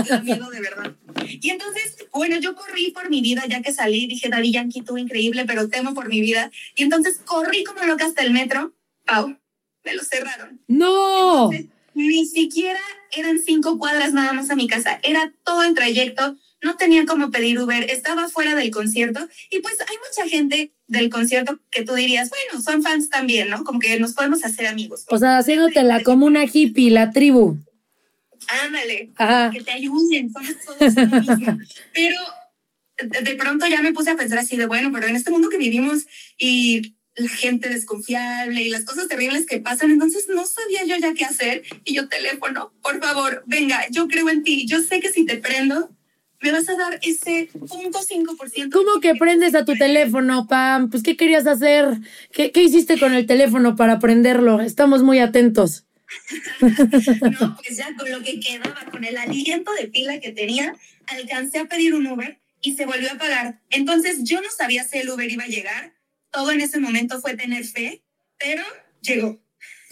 Da 0.08 0.22
miedo 0.22 0.50
de 0.50 0.62
verdad. 0.62 0.96
Y 1.28 1.50
entonces, 1.50 1.96
bueno, 2.14 2.38
yo 2.40 2.56
corrí 2.56 2.92
por 2.92 3.10
mi 3.10 3.22
vida 3.22 3.44
ya 3.48 3.62
que 3.62 3.74
salí. 3.74 4.08
Dije, 4.08 4.30
Daddy 4.30 4.52
Yankee, 4.52 4.82
tú 4.82 4.98
increíble, 4.98 5.46
pero 5.46 5.68
temo 5.68 5.94
por 5.94 6.08
mi 6.08 6.22
vida. 6.22 6.52
Y 6.76 6.84
entonces 6.84 7.20
corrí 7.26 7.64
como 7.64 7.84
loca 7.86 8.06
hasta 8.06 8.22
el 8.22 8.32
metro. 8.32 8.74
Pau, 9.06 9.36
me 9.84 9.94
lo 9.96 10.04
cerraron. 10.04 10.62
No. 10.68 11.52
Entonces, 11.52 11.72
ni 11.96 12.26
siquiera 12.28 12.80
eran 13.12 13.40
cinco 13.40 13.80
cuadras 13.80 14.14
nada 14.14 14.34
más 14.34 14.50
a 14.52 14.56
mi 14.56 14.68
casa. 14.68 15.00
Era 15.02 15.34
todo 15.44 15.64
el 15.64 15.74
trayecto. 15.74 16.38
No 16.62 16.76
tenía 16.76 17.06
como 17.06 17.32
pedir 17.32 17.60
Uber. 17.60 17.90
Estaba 17.90 18.30
fuera 18.30 18.54
del 18.54 18.70
concierto. 18.70 19.28
Y 19.50 19.60
pues 19.60 19.78
hay 19.82 19.96
mucha 20.08 20.30
gente 20.30 20.72
del 20.88 21.10
concierto 21.10 21.60
que 21.72 21.84
tú 21.84 21.96
dirías, 21.96 22.30
bueno, 22.30 22.64
son 22.64 22.84
fans 22.84 23.10
también, 23.10 23.50
¿no? 23.50 23.64
Como 23.64 23.80
que 23.80 24.00
nos 24.00 24.14
podemos 24.14 24.44
hacer 24.44 24.68
amigos. 24.68 25.06
O 25.08 25.18
sea, 25.18 25.38
haciéndotela 25.38 26.04
como 26.04 26.26
una 26.26 26.46
hippie, 26.46 26.92
la 26.92 27.12
tribu. 27.12 27.58
Ándale. 28.50 29.12
Ajá. 29.16 29.52
que 29.52 29.62
te 29.62 29.72
ayuden, 29.72 30.32
somos 30.32 30.56
todos 30.66 30.94
uno 30.96 31.20
mismo. 31.22 31.58
Pero 31.94 32.20
de, 33.04 33.36
pronto 33.36 33.68
ya 33.68 33.82
me 33.82 33.94
puse 33.94 34.12
a 34.12 34.16
pensar 34.16 34.40
así 34.40 34.58
de, 34.58 34.66
bueno, 34.66 34.92
pero 34.92 35.08
en 35.08 35.16
este 35.16 35.32
mundo 35.32 35.50
que 35.50 35.58
vivimos 35.58 36.06
y 36.38 36.96
la 37.16 37.30
gente 37.30 37.70
desconfiable 37.70 38.62
y 38.62 38.70
las 38.70 38.86
cosas 38.86 39.08
terribles 39.08 39.46
que 39.46 39.60
pasan, 39.60 39.92
entonces 39.92 40.28
no 40.34 40.46
sabía 40.46 40.86
yo 40.86 40.96
ya 40.98 41.14
qué 41.14 41.26
hacer. 41.26 41.64
Y 41.84 41.96
yo, 41.96 42.08
teléfono, 42.08 42.74
por 42.82 43.00
favor, 43.00 43.44
venga, 43.46 43.86
yo 43.92 44.08
creo 44.08 44.30
en 44.30 44.44
ti. 44.44 44.66
Yo 44.68 44.82
sé 44.82 45.00
que 45.00 45.12
si 45.12 45.26
te 45.26 45.38
prendo, 45.38 45.90
me 46.42 46.52
vas 46.52 46.70
a 46.70 46.78
dar 46.78 47.00
ese 47.02 47.50
punto 47.54 48.00
cinco 48.02 48.36
por 48.38 48.50
ciento. 48.50 48.78
¿Cómo 48.78 49.02
que 49.02 49.16
prendes 49.16 49.54
a 49.56 49.66
tu 49.66 49.76
teléfono, 49.76 50.48
Pam? 50.48 50.90
Pues, 50.90 51.04
¿qué 51.04 51.18
querías 51.18 51.46
hacer? 51.46 52.00
¿Qué, 52.32 52.52
qué 52.52 52.64
hiciste 52.64 52.98
con 53.00 53.14
el 53.14 53.26
teléfono 53.26 53.76
para 53.76 54.00
prenderlo? 54.00 54.62
Estamos 54.62 55.04
muy 55.04 55.20
atentos. 55.20 55.86
No, 57.40 57.58
pues 57.58 57.78
ya 57.78 57.96
con 57.96 58.10
lo 58.12 58.22
que 58.22 58.40
quedaba, 58.40 58.86
con 58.92 59.04
el 59.04 59.18
aliento 59.18 59.72
de 59.74 59.88
pila 59.88 60.20
que 60.20 60.32
tenía, 60.32 60.76
alcancé 61.08 61.60
a 61.60 61.66
pedir 61.66 61.94
un 61.94 62.08
Uber 62.08 62.40
y 62.62 62.76
se 62.76 62.86
volvió 62.86 63.12
a 63.12 63.18
pagar. 63.18 63.60
Entonces 63.70 64.24
yo 64.24 64.42
no 64.42 64.50
sabía 64.50 64.84
si 64.84 65.00
el 65.00 65.10
Uber 65.10 65.30
iba 65.30 65.44
a 65.44 65.48
llegar. 65.48 65.94
Todo 66.32 66.52
en 66.52 66.62
ese 66.62 66.80
momento 66.80 67.20
fue 67.22 67.36
tener 67.36 67.66
fe, 67.66 68.04
pero 68.38 68.64
llegó. 69.02 69.40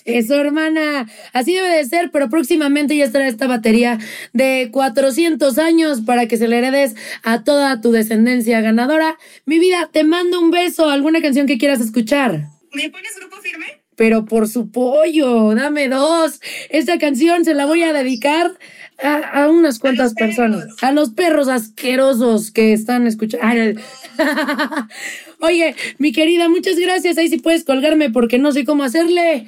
Eso, 0.07 0.39
hermana. 0.39 1.12
Así 1.33 1.53
debe 1.53 1.67
de 1.67 1.83
ser, 1.83 2.12
pero 2.12 2.29
próximamente 2.29 2.95
ya 2.95 3.03
estará 3.03 3.27
esta 3.27 3.45
batería 3.45 4.00
de 4.31 4.69
400 4.71 5.57
años 5.57 6.00
para 6.01 6.27
que 6.27 6.38
se 6.38 6.47
le 6.47 6.59
heredes 6.59 6.95
a 7.24 7.43
toda 7.43 7.81
tu 7.81 7.91
descendencia 7.91 8.62
ganadora. 8.62 9.17
Mi 9.45 9.59
vida, 9.59 9.89
te 9.91 10.05
mando 10.05 10.39
un 10.39 10.50
beso. 10.50 10.89
¿Alguna 10.89 11.21
canción 11.21 11.45
que 11.45 11.57
quieras 11.57 11.81
escuchar? 11.81 12.47
¿Me 12.71 12.89
pones 12.89 13.17
grupo 13.17 13.36
firme? 13.41 13.76
Pero 13.97 14.25
por 14.25 14.47
su 14.47 14.69
pollo, 14.69 15.53
dame 15.55 15.89
dos. 15.89 16.39
Esta 16.69 16.99
canción 16.99 17.43
se 17.43 17.55
la 17.55 17.65
voy 17.65 17.81
a 17.81 17.91
dedicar 17.91 18.57
a, 19.03 19.43
a 19.43 19.49
unas 19.49 19.79
cuantas 19.79 20.13
perros. 20.13 20.35
personas. 20.37 20.83
A 20.83 20.91
los 20.91 21.09
perros 21.09 21.47
asquerosos 21.47 22.51
que 22.51 22.73
están 22.73 23.07
escuchando. 23.07 23.81
Oye, 25.41 25.75
mi 25.97 26.11
querida, 26.11 26.47
muchas 26.47 26.77
gracias. 26.77 27.17
Ahí 27.17 27.27
sí 27.27 27.39
puedes 27.39 27.63
colgarme 27.63 28.11
porque 28.11 28.37
no 28.37 28.51
sé 28.51 28.65
cómo 28.65 28.83
hacerle. 28.83 29.47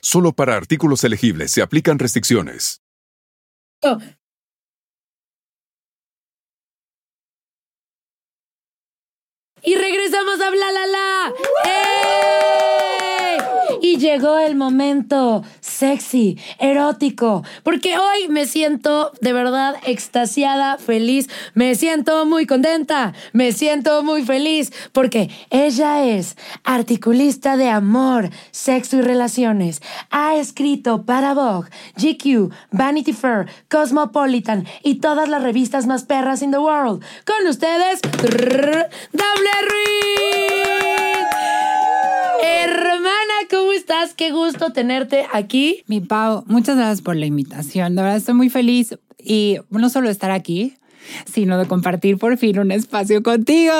Solo 0.00 0.32
para 0.32 0.56
artículos 0.56 1.04
elegibles 1.04 1.52
se 1.52 1.62
aplican 1.62 1.98
restricciones. 1.98 2.80
Y 9.62 9.74
regresamos 9.76 10.40
a 10.40 10.50
Bla 10.50 10.72
La 10.72 10.86
La. 10.86 11.34
¡Eh! 11.64 12.43
Llegó 14.14 14.38
el 14.38 14.54
momento 14.54 15.42
sexy, 15.58 16.38
erótico, 16.60 17.42
porque 17.64 17.98
hoy 17.98 18.28
me 18.28 18.46
siento 18.46 19.10
de 19.20 19.32
verdad 19.32 19.74
extasiada, 19.86 20.78
feliz, 20.78 21.28
me 21.54 21.74
siento 21.74 22.24
muy 22.24 22.46
contenta, 22.46 23.12
me 23.32 23.50
siento 23.50 24.04
muy 24.04 24.24
feliz, 24.24 24.72
porque 24.92 25.30
ella 25.50 26.04
es 26.04 26.36
articulista 26.62 27.56
de 27.56 27.68
amor, 27.70 28.30
sexo 28.52 28.98
y 28.98 29.00
relaciones. 29.00 29.82
Ha 30.10 30.36
escrito 30.36 31.04
para 31.04 31.34
Vogue, 31.34 31.70
GQ, 31.96 32.54
Vanity 32.70 33.12
Fair, 33.12 33.46
Cosmopolitan 33.68 34.64
y 34.84 35.00
todas 35.00 35.28
las 35.28 35.42
revistas 35.42 35.88
más 35.88 36.04
perras 36.04 36.40
in 36.40 36.52
the 36.52 36.58
world. 36.58 37.02
Con 37.26 37.48
ustedes, 37.48 38.00
Dable 38.12 39.50
Ruiz. 39.68 40.44
Hermana, 42.46 43.23
¿cómo 43.50 43.72
estás? 43.72 44.14
Qué 44.14 44.30
gusto 44.30 44.70
tenerte 44.72 45.26
aquí. 45.32 45.82
Mi 45.86 46.00
Pau, 46.00 46.44
muchas 46.46 46.76
gracias 46.76 47.02
por 47.02 47.16
la 47.16 47.26
invitación. 47.26 47.96
De 47.96 48.02
verdad 48.02 48.16
estoy 48.16 48.34
muy 48.34 48.48
feliz 48.48 48.96
y 49.18 49.58
no 49.70 49.88
solo 49.88 50.08
estar 50.08 50.30
aquí, 50.30 50.74
sino 51.26 51.58
de 51.58 51.66
compartir 51.66 52.18
por 52.18 52.36
fin 52.38 52.58
un 52.58 52.70
espacio 52.70 53.22
contigo. 53.22 53.72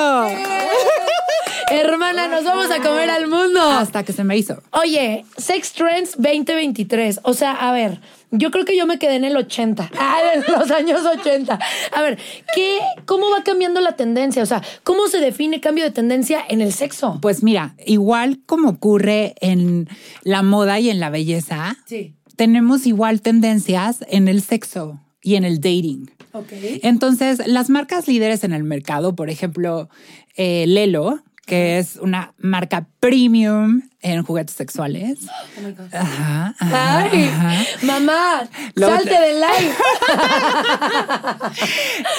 Hermana, 1.71 2.27
nos 2.27 2.43
vamos 2.43 2.69
a 2.69 2.81
comer 2.81 3.09
al 3.09 3.27
mundo. 3.27 3.59
Hasta 3.61 4.03
que 4.03 4.13
se 4.13 4.23
me 4.23 4.37
hizo. 4.37 4.61
Oye, 4.71 5.25
Sex 5.37 5.73
Trends 5.73 6.11
2023. 6.17 7.21
O 7.23 7.33
sea, 7.33 7.53
a 7.53 7.71
ver, 7.71 7.99
yo 8.31 8.51
creo 8.51 8.65
que 8.65 8.77
yo 8.77 8.85
me 8.85 8.99
quedé 8.99 9.15
en 9.15 9.25
el 9.25 9.35
80. 9.35 9.89
Ah, 9.99 10.19
en 10.35 10.43
los 10.53 10.69
años 10.71 11.01
80. 11.05 11.59
A 11.93 12.01
ver, 12.01 12.17
¿qué, 12.53 12.79
¿cómo 13.05 13.29
va 13.31 13.43
cambiando 13.43 13.81
la 13.81 13.95
tendencia? 13.95 14.43
O 14.43 14.45
sea, 14.45 14.61
¿cómo 14.83 15.07
se 15.07 15.19
define 15.19 15.59
cambio 15.59 15.83
de 15.83 15.91
tendencia 15.91 16.41
en 16.47 16.61
el 16.61 16.71
sexo? 16.71 17.17
Pues 17.21 17.41
mira, 17.43 17.75
igual 17.85 18.39
como 18.45 18.69
ocurre 18.69 19.33
en 19.41 19.89
la 20.23 20.43
moda 20.43 20.79
y 20.79 20.89
en 20.89 20.99
la 20.99 21.09
belleza, 21.09 21.77
Sí. 21.85 22.13
tenemos 22.35 22.85
igual 22.85 23.21
tendencias 23.21 24.05
en 24.09 24.27
el 24.27 24.41
sexo 24.41 24.99
y 25.21 25.35
en 25.35 25.43
el 25.45 25.55
dating. 25.59 26.11
Ok. 26.33 26.51
Entonces, 26.83 27.41
las 27.47 27.69
marcas 27.69 28.07
líderes 28.07 28.43
en 28.43 28.53
el 28.53 28.63
mercado, 28.63 29.15
por 29.15 29.29
ejemplo, 29.29 29.89
eh, 30.35 30.65
Lelo, 30.67 31.21
que 31.45 31.77
es 31.77 31.97
una 31.97 32.33
marca 32.37 32.87
premium 32.99 33.83
en 34.01 34.23
juguetes 34.23 34.55
sexuales. 34.55 35.19
Oh 35.57 35.61
my 35.61 35.71
God. 35.71 35.93
Ajá, 35.93 36.55
ajá, 36.59 36.99
Ay, 37.03 37.23
ajá. 37.25 37.63
mamá, 37.83 38.49
salte 38.75 39.09
del 39.19 39.39
live. 39.41 39.75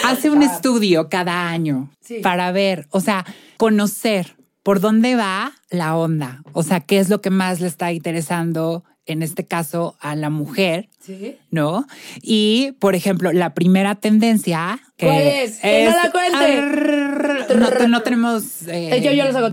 Hace 0.04 0.30
un 0.30 0.42
estudio 0.42 1.08
cada 1.08 1.48
año 1.48 1.90
Sí. 2.00 2.20
para 2.22 2.52
ver, 2.52 2.86
o 2.90 3.00
sea, 3.00 3.24
conocer 3.56 4.36
por 4.62 4.80
dónde 4.80 5.16
va 5.16 5.52
la 5.70 5.96
onda, 5.96 6.42
o 6.52 6.62
sea, 6.62 6.80
qué 6.80 6.98
es 6.98 7.08
lo 7.08 7.20
que 7.20 7.30
más 7.30 7.60
le 7.60 7.68
está 7.68 7.92
interesando, 7.92 8.84
en 9.06 9.22
este 9.22 9.44
caso, 9.44 9.96
a 10.00 10.14
la 10.16 10.30
mujer. 10.30 10.88
Sí. 11.00 11.36
¿No? 11.50 11.86
Y, 12.22 12.72
por 12.80 12.94
ejemplo, 12.96 13.32
la 13.32 13.54
primera 13.54 13.94
tendencia. 13.94 14.80
Que 14.96 15.06
¿Cuál 15.06 15.22
es? 15.22 15.58
Que 15.60 15.84
no 15.84 15.90
la 16.02 16.10
cuente. 16.10 17.54
No, 17.56 17.68
te- 17.70 17.88
no 17.88 18.02
tenemos. 18.02 18.62
eh, 18.68 18.90
Eh, 18.96 19.02
Yo, 19.02 19.12
yo 19.12 19.24
los 19.26 19.36
hago. 19.36 19.48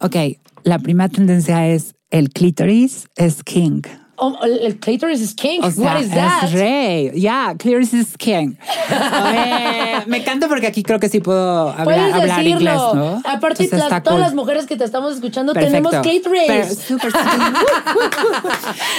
Ok, 0.00 0.16
la 0.64 0.78
primera 0.78 1.08
tendencia 1.08 1.68
es 1.68 1.94
el 2.10 2.30
clítoris 2.30 3.06
es 3.16 3.42
king. 3.42 3.82
Oh, 4.16 4.38
el 4.44 4.78
clitoris 4.78 5.20
is 5.20 5.34
king. 5.34 5.60
O 5.62 5.70
sea, 5.70 5.94
What 5.94 6.00
is 6.02 6.10
that? 6.10 6.44
es 6.44 6.52
rey. 6.52 7.10
Ya, 7.20 7.54
Clearance 7.58 7.96
is 7.96 8.16
king. 8.16 8.54
Me 10.06 10.18
encanta 10.18 10.48
porque 10.48 10.66
aquí 10.66 10.82
creo 10.82 11.00
que 11.00 11.08
sí 11.08 11.20
puedo 11.20 11.70
hablar, 11.70 11.84
Puedes 11.84 12.14
hablar 12.14 12.36
decirlo. 12.44 12.50
inglés, 12.60 12.74
¿no? 12.94 13.22
Aparte, 13.24 13.64
Entonces 13.64 13.90
las- 13.90 14.02
todas 14.02 14.16
cool. 14.16 14.20
las 14.20 14.34
mujeres 14.34 14.66
que 14.66 14.76
te 14.76 14.84
estamos 14.84 15.14
escuchando 15.14 15.54
Perfecto. 15.54 15.88
tenemos 15.90 16.06
clitoris. 16.06 16.42
Pero 16.46 16.68
súper. 16.74 17.12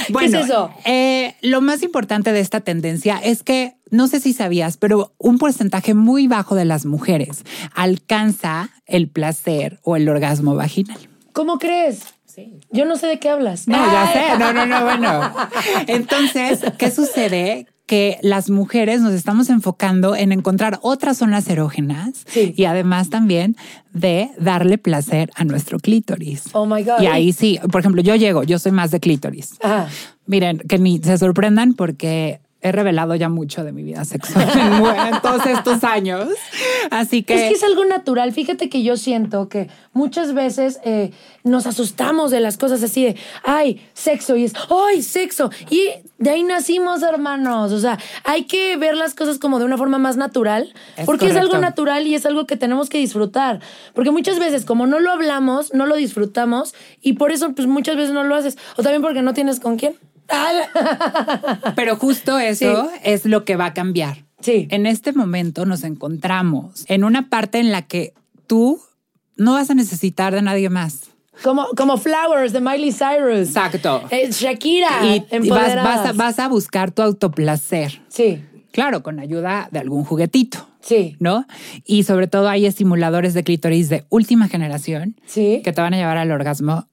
bueno, 0.10 0.40
es 0.40 0.46
eso? 0.46 0.72
eh, 0.86 1.36
lo 1.42 1.62
más 1.62 1.84
importante 1.84 2.32
de 2.32 2.40
esta 2.40 2.62
tendencia 2.62 3.18
es 3.24 3.44
que, 3.44 3.76
no 3.92 4.08
sé 4.08 4.20
si 4.20 4.34
sabías, 4.34 4.78
pero 4.78 5.14
un 5.18 5.38
porcentaje 5.38 5.94
muy 5.94 6.28
bajo 6.28 6.56
de 6.56 6.66
las 6.66 6.86
mujeres 6.86 7.44
alcanza 7.76 8.70
el 8.86 9.08
placer 9.10 9.80
o 9.84 9.96
el 9.96 10.10
orgasmo 10.10 10.56
vaginal. 10.56 10.98
¿Cómo 11.34 11.58
crees? 11.60 12.13
Yo 12.72 12.86
no 12.86 12.96
sé 12.98 13.08
de 13.08 13.20
qué 13.20 13.30
hablas. 13.30 13.68
No, 13.68 13.78
ya 13.78 14.12
sé, 14.12 14.40
no, 14.40 14.54
no, 14.54 14.66
no, 14.66 14.84
bueno. 14.84 15.32
Entonces, 15.88 16.62
¿qué 16.78 16.92
sucede? 16.92 17.68
Que 17.86 18.18
las 18.22 18.50
mujeres 18.50 19.02
nos 19.02 19.14
estamos 19.14 19.50
enfocando 19.50 20.16
en 20.16 20.32
encontrar 20.32 20.80
otras 20.82 21.18
zonas 21.18 21.48
erógenas 21.50 22.24
Sí. 22.28 22.54
y 22.56 22.64
además 22.66 23.10
también 23.10 23.58
de 23.92 24.30
darle 24.40 24.78
placer 24.78 25.30
a 25.36 25.44
nuestro 25.44 25.80
clítoris. 25.80 26.44
Oh 26.54 26.66
my 26.66 26.82
God. 26.84 27.02
Y 27.02 27.08
ahí 27.08 27.34
sí, 27.34 27.60
por 27.72 27.82
ejemplo, 27.82 28.02
yo 28.02 28.16
llego, 28.16 28.44
yo 28.44 28.58
soy 28.58 28.72
más 28.72 28.92
de 28.92 29.00
clítoris. 29.02 29.56
Ajá. 29.62 29.90
Miren, 30.26 30.60
que 30.60 30.80
ni 30.80 31.00
se 31.00 31.18
sorprendan 31.18 31.74
porque 31.74 32.40
he 32.64 32.72
revelado 32.72 33.14
ya 33.14 33.28
mucho 33.28 33.66
de 33.66 33.74
mi 33.74 33.84
vida 33.84 34.06
sexual 34.06 34.48
en, 34.56 35.22
todos 35.22 35.46
estos 35.46 35.84
años. 35.84 36.30
Así 36.92 37.22
que... 37.22 37.36
Es 37.36 37.42
que 37.50 37.56
es 37.56 37.64
algo 37.64 37.84
natural. 37.84 38.32
Fíjate 38.32 38.70
que 38.70 38.84
yo 38.84 38.96
siento 38.96 39.50
que 39.50 39.70
muchas 39.92 40.34
veces 40.34 40.80
eh, 40.86 41.12
nos 41.44 41.68
asustamos 41.68 42.32
de 42.32 42.40
las 42.40 42.58
cosas 42.58 42.82
así 42.82 43.04
de, 43.04 43.18
ay, 43.44 43.86
sexo, 43.94 44.38
y 44.38 44.46
es, 44.46 44.54
ay, 44.70 45.02
sexo. 45.02 45.52
Y 45.70 45.90
de 46.20 46.30
ahí 46.30 46.44
nacimos, 46.44 47.04
hermanos. 47.04 47.74
O 47.74 47.80
sea, 47.80 48.00
hay 48.24 48.46
que 48.46 48.78
ver 48.78 48.96
las 48.96 49.14
cosas 49.14 49.40
como 49.40 49.60
de 49.60 49.66
una 49.66 49.78
forma 49.78 49.98
más 49.98 50.16
natural, 50.16 50.74
Es 50.96 51.06
porque 51.06 51.28
es 51.28 51.36
algo 51.36 51.58
natural 51.58 52.08
y 52.08 52.16
es 52.16 52.26
algo 52.26 52.48
que 52.48 52.56
tenemos 52.56 52.88
que 52.88 52.98
disfrutar. 52.98 53.60
Porque 53.94 54.12
muchas 54.12 54.40
veces, 54.40 54.64
como 54.64 54.88
no 54.88 55.02
lo 55.02 55.12
hablamos, 55.12 55.74
no 55.74 55.86
lo 55.86 55.98
disfrutamos, 55.98 56.74
y 57.02 57.14
por 57.14 57.34
eso, 57.34 57.54
pues 57.54 57.68
muchas 57.68 57.98
veces 57.98 58.14
no 58.14 58.24
lo 58.24 58.36
haces. 58.36 58.58
O 58.78 58.84
también 58.84 59.02
porque 59.02 59.22
no 59.22 59.34
tienes 59.34 59.60
con 59.60 59.78
quién. 59.78 59.98
Pero 61.76 61.96
justo 61.98 62.40
eso 62.40 62.90
Sí. 62.92 63.00
es 63.04 63.26
lo 63.26 63.46
que 63.46 63.56
va 63.56 63.68
a 63.68 63.74
cambiar. 63.74 64.26
Sí. 64.42 64.68
En 64.72 64.86
este 64.86 65.14
momento 65.14 65.66
nos 65.66 65.84
encontramos 65.84 66.86
en 66.88 67.04
una 67.04 67.30
parte 67.30 67.60
en 67.60 67.72
la 67.72 67.84
que 67.84 68.14
tú 68.48 68.80
no 69.38 69.54
vas 69.54 69.70
a 69.70 69.74
necesitar 69.74 70.34
de 70.34 70.42
nadie 70.42 70.70
más. 70.70 71.10
Como, 71.44 71.68
como 71.76 71.98
Flowers 71.98 72.54
de 72.54 72.62
Miley 72.62 72.92
Cyrus. 72.92 73.48
Exacto. 73.48 74.04
Eh, 74.12 74.30
Shakira. 74.32 74.90
Y, 75.04 75.26
y 75.32 75.50
vas, 75.50 75.76
vas 75.76 76.06
a, 76.08 76.12
vas 76.14 76.40
a 76.40 76.48
buscar 76.48 76.92
tu 76.92 77.02
autoplacer. 77.02 78.02
Sí, 78.10 78.44
Claro, 78.72 79.04
con 79.04 79.20
ayuda 79.20 79.70
de 79.72 79.78
algún 79.78 80.04
juguetito, 80.04 80.68
sí. 80.82 81.16
¿no? 81.20 81.46
Y 81.86 82.04
sobre 82.06 82.26
todo 82.28 82.50
hay 82.50 82.66
estimuladores 82.66 83.36
de 83.36 83.44
clítoris 83.44 83.88
de 83.88 84.04
última 84.10 84.48
generación 84.48 85.16
Sí. 85.28 85.62
que 85.64 85.72
te 85.74 85.80
van 85.80 85.94
a 85.94 85.98
llevar 85.98 86.18
al 86.18 86.32
orgasmo. 86.32 86.88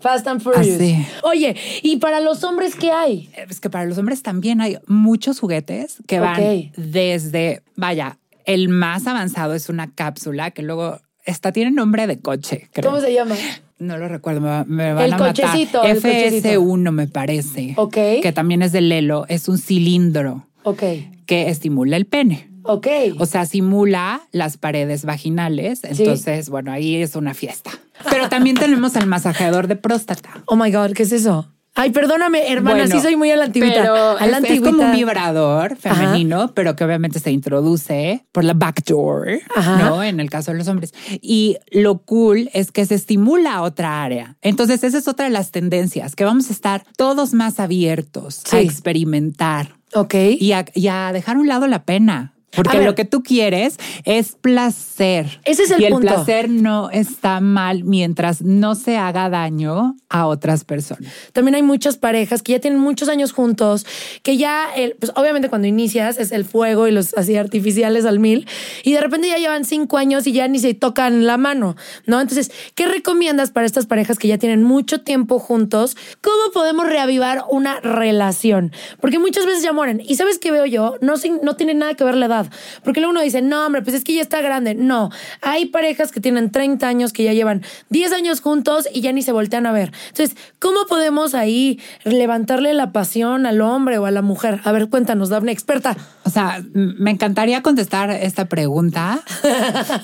Fast 0.00 0.26
and 0.28 0.40
Furious. 0.40 0.76
Así. 0.76 1.04
Oye, 1.22 1.56
¿y 1.82 1.96
para 1.96 2.20
los 2.20 2.44
hombres 2.44 2.74
qué 2.76 2.92
hay? 2.92 3.30
Es 3.48 3.60
que 3.60 3.68
para 3.70 3.84
los 3.84 3.98
hombres 3.98 4.22
también 4.22 4.60
hay 4.60 4.78
muchos 4.86 5.40
juguetes 5.40 5.96
que 6.06 6.20
van 6.20 6.70
desde, 6.76 7.62
vaya, 7.76 8.18
el 8.44 8.68
más 8.68 9.06
avanzado 9.06 9.54
es 9.54 9.68
una 9.68 9.90
cápsula 9.92 10.50
que 10.52 10.62
luego 10.62 11.00
esta 11.24 11.52
tiene 11.52 11.70
nombre 11.70 12.06
de 12.06 12.18
coche. 12.20 12.68
creo. 12.72 12.90
¿Cómo 12.90 13.02
se 13.02 13.12
llama? 13.12 13.34
No 13.78 13.96
lo 13.98 14.08
recuerdo, 14.08 14.40
me, 14.40 14.64
me 14.64 14.92
van 14.92 15.04
El 15.04 15.12
a 15.12 15.18
matar. 15.18 15.34
cochecito, 15.48 15.82
el 15.84 16.00
FS1 16.02 16.90
me 16.90 17.06
parece. 17.06 17.74
Ok. 17.76 17.94
Que 18.22 18.32
también 18.34 18.62
es 18.62 18.72
de 18.72 18.80
Lelo, 18.80 19.24
es 19.28 19.48
un 19.48 19.58
cilindro 19.58 20.46
Ok, 20.64 20.82
que 21.26 21.48
estimula 21.48 21.96
el 21.96 22.06
pene. 22.06 22.50
Ok. 22.68 22.86
O 23.18 23.26
sea, 23.26 23.44
simula 23.46 24.20
las 24.32 24.56
paredes 24.56 25.04
vaginales. 25.04 25.80
Entonces, 25.82 26.48
bueno, 26.50 26.70
ahí 26.70 26.96
es 26.96 27.16
una 27.16 27.34
fiesta. 27.34 27.70
Pero 28.10 28.28
también 28.28 28.56
tenemos 28.56 28.94
el 28.96 29.06
masajeador 29.06 29.66
de 29.66 29.76
próstata. 29.76 30.42
oh 30.46 30.54
my 30.56 30.70
God, 30.70 30.92
¿qué 30.92 31.02
es 31.02 31.12
eso? 31.12 31.48
Ay, 31.74 31.90
perdóname, 31.90 32.50
hermana, 32.50 32.78
Bueno, 32.78 32.92
sí 32.96 33.00
soy 33.00 33.14
muy 33.14 33.30
a 33.30 33.36
la 33.36 33.44
antigüita. 33.44 33.82
Pero 33.82 34.18
a 34.18 34.26
la 34.26 34.38
es, 34.38 34.50
es 34.50 34.60
como 34.60 34.82
un 34.82 34.90
vibrador 34.92 35.76
femenino, 35.76 36.52
pero 36.52 36.74
que 36.74 36.82
obviamente 36.82 37.20
se 37.20 37.30
introduce 37.30 38.24
por 38.32 38.42
la 38.42 38.54
backdoor. 38.54 39.38
¿no? 39.78 40.02
En 40.02 40.18
el 40.18 40.28
caso 40.28 40.50
de 40.50 40.58
los 40.58 40.66
hombres. 40.66 40.92
Y 41.22 41.56
lo 41.70 41.98
cool 41.98 42.50
es 42.52 42.72
que 42.72 42.84
se 42.84 42.96
estimula 42.96 43.62
otra 43.62 44.02
área. 44.02 44.36
Entonces, 44.42 44.82
esa 44.82 44.98
es 44.98 45.06
otra 45.06 45.26
de 45.26 45.30
las 45.30 45.52
tendencias, 45.52 46.16
que 46.16 46.24
vamos 46.24 46.50
a 46.50 46.52
estar 46.52 46.82
todos 46.96 47.32
más 47.32 47.60
abiertos 47.60 48.42
a 48.52 48.58
experimentar 48.58 49.76
Ok. 49.94 50.14
y 50.38 50.52
a, 50.52 50.64
y 50.74 50.88
a 50.88 51.12
dejar 51.12 51.36
a 51.36 51.38
un 51.38 51.46
lado 51.46 51.68
la 51.68 51.84
pena. 51.84 52.34
Porque 52.50 52.82
lo 52.82 52.94
que 52.94 53.04
tú 53.04 53.22
quieres 53.22 53.76
es 54.04 54.34
placer. 54.40 55.40
Ese 55.44 55.64
es 55.64 55.70
el 55.70 55.82
y 55.82 55.84
el 55.84 55.92
punto. 55.92 56.08
placer 56.08 56.48
no 56.48 56.90
está 56.90 57.40
mal 57.40 57.84
mientras 57.84 58.40
no 58.42 58.74
se 58.74 58.96
haga 58.96 59.28
daño 59.28 59.96
a 60.08 60.26
otras 60.26 60.64
personas. 60.64 61.12
También 61.32 61.54
hay 61.56 61.62
muchas 61.62 61.98
parejas 61.98 62.42
que 62.42 62.52
ya 62.52 62.60
tienen 62.60 62.80
muchos 62.80 63.10
años 63.10 63.32
juntos, 63.32 63.86
que 64.22 64.38
ya, 64.38 64.66
el, 64.74 64.96
pues 64.98 65.12
obviamente 65.14 65.50
cuando 65.50 65.68
inicias 65.68 66.18
es 66.18 66.32
el 66.32 66.44
fuego 66.44 66.88
y 66.88 66.90
los 66.90 67.14
así 67.18 67.36
artificiales 67.36 68.06
al 68.06 68.18
mil, 68.18 68.48
y 68.82 68.92
de 68.92 69.00
repente 69.00 69.28
ya 69.28 69.36
llevan 69.36 69.64
cinco 69.64 69.98
años 69.98 70.26
y 70.26 70.32
ya 70.32 70.48
ni 70.48 70.58
se 70.58 70.72
tocan 70.72 71.26
la 71.26 71.36
mano, 71.36 71.76
¿no? 72.06 72.20
Entonces, 72.20 72.50
¿qué 72.74 72.86
recomiendas 72.86 73.50
para 73.50 73.66
estas 73.66 73.86
parejas 73.86 74.18
que 74.18 74.28
ya 74.28 74.38
tienen 74.38 74.62
mucho 74.62 75.02
tiempo 75.02 75.38
juntos? 75.38 75.96
¿Cómo 76.22 76.52
podemos 76.52 76.86
reavivar 76.86 77.44
una 77.50 77.80
relación? 77.80 78.72
Porque 79.00 79.18
muchas 79.18 79.44
veces 79.44 79.62
ya 79.62 79.72
mueren. 79.72 80.00
Y 80.00 80.16
¿sabes 80.16 80.38
qué 80.38 80.50
veo 80.50 80.64
yo? 80.64 80.96
No, 81.02 81.14
no 81.42 81.56
tiene 81.56 81.74
nada 81.74 81.94
que 81.94 82.04
ver 82.04 82.14
la 82.14 82.26
edad. 82.26 82.37
Porque 82.84 83.00
luego 83.00 83.10
uno 83.12 83.20
dice, 83.22 83.42
no, 83.42 83.66
hombre, 83.66 83.82
pues 83.82 83.94
es 83.96 84.04
que 84.04 84.14
ya 84.14 84.22
está 84.22 84.40
grande. 84.40 84.74
No, 84.74 85.10
hay 85.42 85.66
parejas 85.66 86.12
que 86.12 86.20
tienen 86.20 86.50
30 86.50 86.86
años, 86.86 87.12
que 87.12 87.24
ya 87.24 87.32
llevan 87.32 87.62
10 87.90 88.12
años 88.12 88.40
juntos 88.40 88.88
y 88.92 89.00
ya 89.00 89.12
ni 89.12 89.22
se 89.22 89.32
voltean 89.32 89.66
a 89.66 89.72
ver. 89.72 89.92
Entonces, 90.08 90.36
¿cómo 90.58 90.80
podemos 90.88 91.34
ahí 91.34 91.80
levantarle 92.04 92.74
la 92.74 92.92
pasión 92.92 93.46
al 93.46 93.60
hombre 93.60 93.98
o 93.98 94.06
a 94.06 94.10
la 94.10 94.22
mujer? 94.22 94.60
A 94.64 94.72
ver, 94.72 94.88
cuéntanos, 94.88 95.28
Dafne, 95.28 95.52
experta. 95.52 95.96
O 96.24 96.30
sea, 96.30 96.62
me 96.74 97.10
encantaría 97.10 97.62
contestar 97.62 98.10
esta 98.10 98.44
pregunta, 98.46 99.20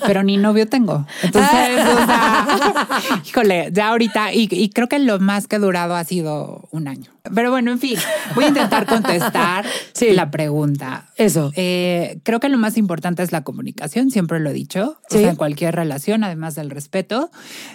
pero 0.05 0.23
ni 0.23 0.37
novio 0.37 0.67
tengo. 0.67 1.05
Entonces, 1.21 1.51
o 1.85 2.05
sea, 2.05 2.47
híjole, 3.25 3.69
ya 3.71 3.89
ahorita, 3.89 4.33
y, 4.33 4.47
y 4.51 4.69
creo 4.69 4.87
que 4.87 4.99
lo 4.99 5.19
más 5.19 5.47
que 5.47 5.57
he 5.57 5.59
durado 5.59 5.95
ha 5.95 6.03
sido 6.03 6.67
un 6.71 6.87
año. 6.87 7.11
Pero 7.33 7.49
bueno, 7.49 7.71
en 7.71 7.79
fin, 7.79 7.97
voy 8.35 8.45
a 8.45 8.47
intentar 8.49 8.85
contestar 8.85 9.65
Sí. 9.93 10.11
la 10.11 10.29
pregunta. 10.29 11.05
Eso. 11.15 11.51
Eh, 11.55 12.19
creo 12.25 12.41
que 12.41 12.49
lo 12.49 12.57
más 12.57 12.75
importante 12.77 13.23
es 13.23 13.31
la 13.31 13.45
comunicación, 13.45 14.11
siempre 14.11 14.41
lo 14.41 14.49
he 14.49 14.53
dicho, 14.53 14.97
Sí. 15.09 15.17
o 15.17 15.19
sea, 15.21 15.29
en 15.29 15.35
cualquier 15.37 15.73
relación, 15.75 16.25
además 16.25 16.55
del 16.55 16.69
respeto, 16.69 17.31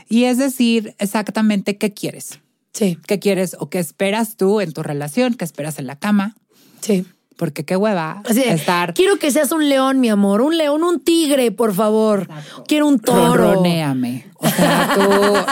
y 0.09 0.25
es 0.25 0.37
decir 0.37 0.95
exactamente 0.99 1.79
qué 1.79 1.95
quieres. 1.95 2.41
Sí, 2.75 2.99
¿Qué 3.07 3.19
quieres 3.19 3.57
o 3.59 3.69
qué 3.71 3.79
esperas 3.81 4.37
tú 4.37 4.61
en 4.61 4.73
tu 4.73 4.83
relación? 4.83 5.35
¿Qué 5.35 5.45
esperas 5.45 5.79
en 5.79 5.87
la 5.87 5.99
cama? 5.99 6.37
sí. 6.81 7.07
Porque 7.37 7.65
qué 7.65 7.75
hueva 7.75 8.23
estar 8.29 8.93
quiero 8.93 9.17
que 9.19 9.31
seas 9.31 9.51
un 9.51 9.67
león, 9.67 9.99
mi 9.99 10.11
amor, 10.11 10.43
un 10.43 10.59
león, 10.59 10.85
un 10.85 11.01
tigre, 11.01 11.51
por 11.51 11.73
favor. 11.73 12.29
Quiero 12.69 12.87
un 12.87 12.99
toro. 13.01 13.35
Ronronéame. 13.35 14.27
O 14.35 14.47
sea, 14.47 14.91
tú, 14.95 15.01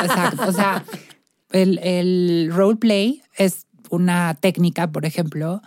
exacto. 0.05 0.43
O 0.49 0.53
sea, 0.53 0.85
el, 1.51 1.79
el 1.79 2.51
roleplay 2.53 3.23
es 3.39 3.65
una 3.89 4.35
técnica, 4.35 4.93
por 4.93 5.07
ejemplo, 5.07 5.63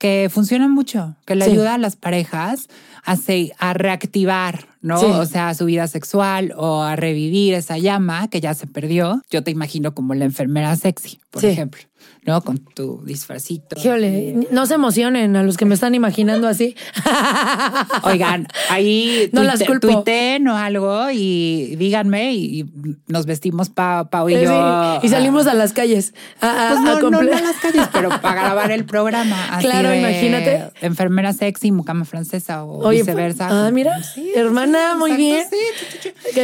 que 0.00 0.28
funciona 0.32 0.66
mucho, 0.66 1.14
que 1.26 1.34
le 1.36 1.44
Sí. 1.44 1.50
ayuda 1.52 1.74
a 1.74 1.78
las 1.78 1.94
parejas 1.94 2.68
a, 3.04 3.16
se- 3.16 3.52
a 3.58 3.74
reactivar, 3.74 4.66
¿no? 4.80 4.98
Sí. 4.98 5.06
O 5.06 5.26
sea, 5.26 5.52
su 5.54 5.66
vida 5.66 5.86
sexual 5.88 6.54
o 6.56 6.82
a 6.82 6.96
revivir 6.96 7.52
esa 7.54 7.76
llama 7.76 8.28
que 8.28 8.40
ya 8.40 8.54
se 8.54 8.66
perdió. 8.66 9.20
Yo 9.30 9.44
te 9.44 9.50
imagino 9.50 9.94
como 9.94 10.14
la 10.14 10.24
enfermera 10.24 10.74
sexy, 10.76 11.20
por 11.30 11.42
Sí. 11.42 11.48
ejemplo, 11.48 11.82
¿no? 12.30 12.40
Con 12.42 12.58
tu 12.58 13.02
disfrazito. 13.04 13.76
Híjole, 13.78 14.46
no 14.52 14.66
se 14.66 14.74
emocionen 14.74 15.34
a 15.34 15.42
los 15.42 15.56
que 15.56 15.64
me 15.64 15.74
están 15.74 15.96
imaginando 15.96 16.46
así. 16.46 16.76
Oigan, 18.04 18.46
ahí 18.68 19.28
No 19.32 19.42
las 19.42 19.62
culpo. 19.64 19.88
tuiteen 19.88 20.46
o 20.48 20.56
algo 20.56 21.10
y 21.10 21.74
díganme 21.76 22.32
y, 22.34 22.64
nos 23.08 23.26
vestimos 23.26 23.68
pa, 23.68 24.08
Pau 24.10 24.28
y 24.30 24.36
Sí, 24.36 24.44
yo. 24.44 25.00
y 25.02 25.08
salimos 25.08 25.46
a 25.48 25.54
las 25.54 25.72
calles. 25.72 26.14
a- 26.40 26.68
Pues 26.70 26.96
a 26.98 27.10
no, 27.10 27.18
a 27.18 27.22
las 27.24 27.56
calles, 27.56 27.88
pero 27.92 28.08
para 28.20 28.42
grabar 28.42 28.70
el 28.70 28.84
programa. 28.84 29.46
así 29.56 29.66
Claro, 29.66 29.88
de 29.90 29.98
imagínate. 29.98 30.64
Enfermera 30.80 31.32
sexy, 31.32 31.72
mucama 31.72 32.04
francesa 32.04 32.64
o 32.64 32.86
Oye, 32.86 32.98
viceversa. 33.00 33.48
Ah, 33.66 33.70
mira, 33.72 34.00
Sí, 34.02 34.30
hermana, 34.36 34.94
muy 34.96 35.12
bien. 35.12 35.40
exacto, 35.40 36.08
sí. 36.32 36.40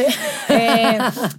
Eh, 0.49 0.97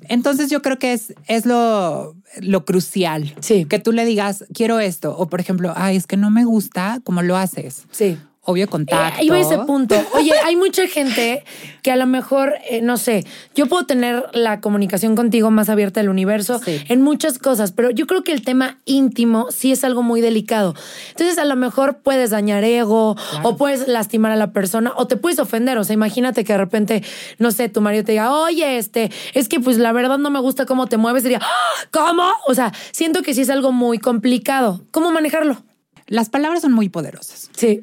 entonces 0.08 0.50
yo 0.50 0.62
creo 0.62 0.78
que 0.78 0.92
es, 0.94 1.14
es 1.26 1.44
lo, 1.46 2.14
lo 2.40 2.64
crucial. 2.64 3.34
Sí. 3.40 3.64
Que 3.64 3.78
tú 3.78 3.92
le 3.92 4.04
digas, 4.04 4.44
quiero 4.52 4.80
esto. 4.80 5.16
O 5.16 5.28
por 5.28 5.40
ejemplo, 5.40 5.72
ay, 5.76 5.96
es 5.96 6.06
que 6.06 6.16
no 6.16 6.30
me 6.30 6.44
gusta 6.44 7.00
cómo 7.04 7.22
lo 7.22 7.36
haces. 7.36 7.86
Sí. 7.90 8.18
Obvio 8.48 8.66
contacto. 8.68 9.20
Eh, 9.20 9.24
iba 9.26 9.36
a 9.36 9.40
ese 9.40 9.58
punto. 9.58 9.94
Oye, 10.14 10.32
hay 10.44 10.56
mucha 10.56 10.86
gente 10.88 11.44
que 11.82 11.92
a 11.92 11.96
lo 11.96 12.06
mejor, 12.06 12.54
eh, 12.70 12.80
no 12.80 12.96
sé, 12.96 13.26
yo 13.54 13.66
puedo 13.66 13.84
tener 13.84 14.24
la 14.32 14.60
comunicación 14.62 15.14
contigo 15.16 15.50
más 15.50 15.68
abierta 15.68 16.00
del 16.00 16.08
universo 16.08 16.58
Sí. 16.64 16.80
en 16.88 17.02
muchas 17.02 17.38
cosas, 17.38 17.72
pero 17.72 17.90
yo 17.90 18.06
creo 18.06 18.24
que 18.24 18.32
el 18.32 18.42
tema 18.42 18.78
íntimo 18.86 19.48
sí 19.50 19.70
es 19.70 19.84
algo 19.84 20.02
muy 20.02 20.22
delicado. 20.22 20.74
Entonces, 21.10 21.36
a 21.38 21.44
lo 21.44 21.56
mejor 21.56 21.98
puedes 21.98 22.30
dañar 22.30 22.64
ego 22.64 23.16
o 23.42 23.56
puedes 23.58 23.86
lastimar 23.86 24.32
a 24.32 24.36
la 24.36 24.52
persona 24.52 24.92
o 24.96 25.06
te 25.06 25.16
puedes 25.16 25.38
ofender. 25.38 25.76
O 25.76 25.84
sea, 25.84 25.92
imagínate 25.94 26.42
que 26.44 26.54
de 26.54 26.58
repente, 26.58 27.02
no 27.38 27.50
sé, 27.50 27.68
tu 27.68 27.80
marido 27.82 28.04
te 28.04 28.12
diga, 28.12 28.32
oye, 28.32 28.78
este, 28.78 29.10
es 29.34 29.48
que 29.50 29.60
pues 29.60 29.76
la 29.76 29.92
verdad 29.92 30.16
no 30.16 30.30
me 30.30 30.40
gusta 30.40 30.64
cómo 30.64 30.86
te 30.86 30.96
mueves. 30.96 31.22
Diría, 31.22 31.40
"Ah, 31.42 31.86
¿cómo? 31.90 32.24
O 32.46 32.54
sea, 32.54 32.72
siento 32.92 33.22
que 33.22 33.34
sí 33.34 33.42
es 33.42 33.50
algo 33.50 33.72
muy 33.72 33.98
complicado. 33.98 34.80
¿Cómo 34.90 35.10
manejarlo? 35.12 35.62
Las 36.06 36.30
palabras 36.30 36.62
son 36.62 36.72
muy 36.72 36.88
poderosas 36.88 37.50
Sí, 37.54 37.82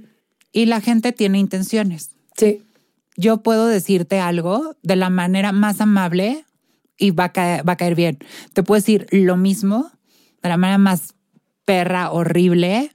y 0.55 0.67
la 0.67 0.79
gente 0.79 1.11
tiene 1.11 1.37
intenciones. 1.37 2.11
sí. 2.35 2.63
Yo 3.17 3.43
puedo 3.43 3.67
decirte 3.67 4.19
algo 4.19 4.75
de 4.83 4.97
la 4.97 5.09
manera 5.09 5.53
más 5.53 5.79
amable 5.79 6.43
y 6.97 7.11
va 7.11 7.25
a 7.25 7.31
caer, 7.31 7.65
va 7.65 7.73
a 7.73 7.77
caer 7.77 7.95
bien. 7.95 8.19
Te 8.51 8.61
puedo 8.61 8.81
decir 8.81 9.07
lo 9.09 9.37
mismo 9.37 9.89
de 10.43 10.49
la 10.49 10.57
manera 10.57 10.77
más 10.77 11.15
perra, 11.63 12.11
horrible 12.11 12.91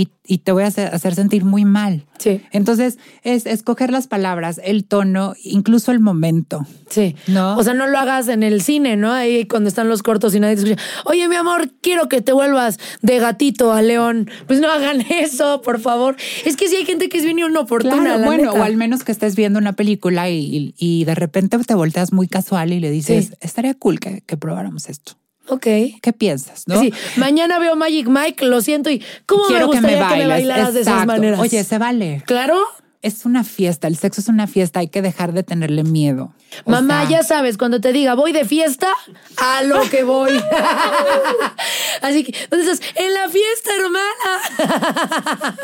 y, 0.00 0.08
y 0.26 0.38
te 0.38 0.52
voy 0.52 0.62
a 0.64 0.66
hacer, 0.68 0.94
hacer 0.94 1.14
sentir 1.14 1.44
muy 1.44 1.64
mal. 1.64 2.06
Sí. 2.18 2.40
Entonces, 2.52 2.98
es 3.22 3.46
escoger 3.46 3.90
las 3.90 4.06
palabras, 4.06 4.60
el 4.64 4.84
tono, 4.84 5.34
incluso 5.42 5.90
el 5.92 6.00
momento. 6.00 6.66
Sí. 6.88 7.16
¿No? 7.26 7.56
O 7.56 7.62
sea, 7.64 7.74
no 7.74 7.86
lo 7.86 7.98
hagas 7.98 8.28
en 8.28 8.42
el 8.42 8.62
cine, 8.62 8.96
¿no? 8.96 9.12
Ahí 9.12 9.46
cuando 9.46 9.68
están 9.68 9.88
los 9.88 10.02
cortos 10.02 10.34
y 10.34 10.40
nadie 10.40 10.56
te 10.56 10.62
escucha. 10.62 10.82
Oye, 11.06 11.26
mi 11.28 11.36
amor, 11.36 11.70
quiero 11.80 12.08
que 12.08 12.20
te 12.20 12.32
vuelvas 12.32 12.78
de 13.02 13.18
gatito 13.18 13.72
a 13.72 13.82
león. 13.82 14.30
Pues 14.46 14.60
no 14.60 14.70
hagan 14.70 15.00
eso, 15.10 15.62
por 15.62 15.80
favor. 15.80 16.16
Es 16.44 16.56
que 16.56 16.68
sí 16.68 16.76
hay 16.76 16.84
gente 16.84 17.08
que 17.08 17.18
es 17.18 17.24
bien 17.24 17.38
inoportuna. 17.38 17.96
Claro, 17.96 18.18
la 18.20 18.26
bueno, 18.26 18.44
neta. 18.52 18.60
o 18.60 18.62
al 18.62 18.76
menos 18.76 19.04
que 19.04 19.12
estés 19.12 19.36
viendo 19.36 19.58
una 19.58 19.72
película 19.74 20.28
y, 20.30 20.38
y- 20.38 20.74
y 20.78 21.04
de 21.04 21.14
repente 21.14 21.58
te 21.58 21.74
volteas 21.74 22.12
muy 22.12 22.28
casual 22.28 22.72
y 22.72 22.80
le 22.80 22.90
dices, 22.90 23.26
Sí. 23.28 23.34
estaría 23.40 23.74
cool 23.74 23.98
que, 24.00 24.22
que 24.26 24.36
probáramos 24.36 24.88
esto. 24.88 25.12
Ok. 25.50 25.66
¿Qué 26.00 26.12
piensas? 26.16 26.64
¿no? 26.66 26.80
Sí, 26.80 26.92
mañana 27.16 27.58
veo 27.58 27.76
Magic 27.76 28.06
Mike, 28.08 28.44
lo 28.46 28.60
siento, 28.60 28.90
y 28.90 29.02
¿cómo 29.26 29.44
Quiero 29.46 29.66
me 29.68 29.72
que 29.72 29.78
gustaría 29.80 29.98
me 29.98 30.02
que 30.02 30.18
me, 30.20 30.26
bailes. 30.26 30.48
bailaras 30.48 30.74
de 30.74 30.80
esas 30.82 31.06
maneras? 31.06 31.40
Oye, 31.40 31.62
se 31.64 31.78
vale. 31.78 32.22
¿Claro? 32.26 32.56
Es 33.02 33.24
una 33.24 33.44
fiesta, 33.44 33.88
el 33.88 33.96
sexo 33.96 34.20
es 34.20 34.28
una 34.28 34.46
fiesta, 34.46 34.80
hay 34.80 34.88
que 34.88 35.02
dejar 35.02 35.32
de 35.32 35.42
tenerle 35.42 35.84
miedo. 35.84 36.34
O 36.64 36.70
Mamá, 36.70 37.06
sea, 37.06 37.18
ya 37.18 37.22
sabes, 37.22 37.56
cuando 37.56 37.80
te 37.80 37.92
diga 37.92 38.14
voy 38.14 38.32
de 38.32 38.44
fiesta, 38.44 38.88
a 39.36 39.62
lo 39.62 39.82
que 39.88 40.02
voy. 40.04 40.32
Así 42.02 42.24
que, 42.24 42.34
¿dónde 42.50 42.70
estás? 42.70 42.86
En 42.96 43.12
la 43.14 43.28
fiesta, 43.28 43.70
hermana. 43.78 45.60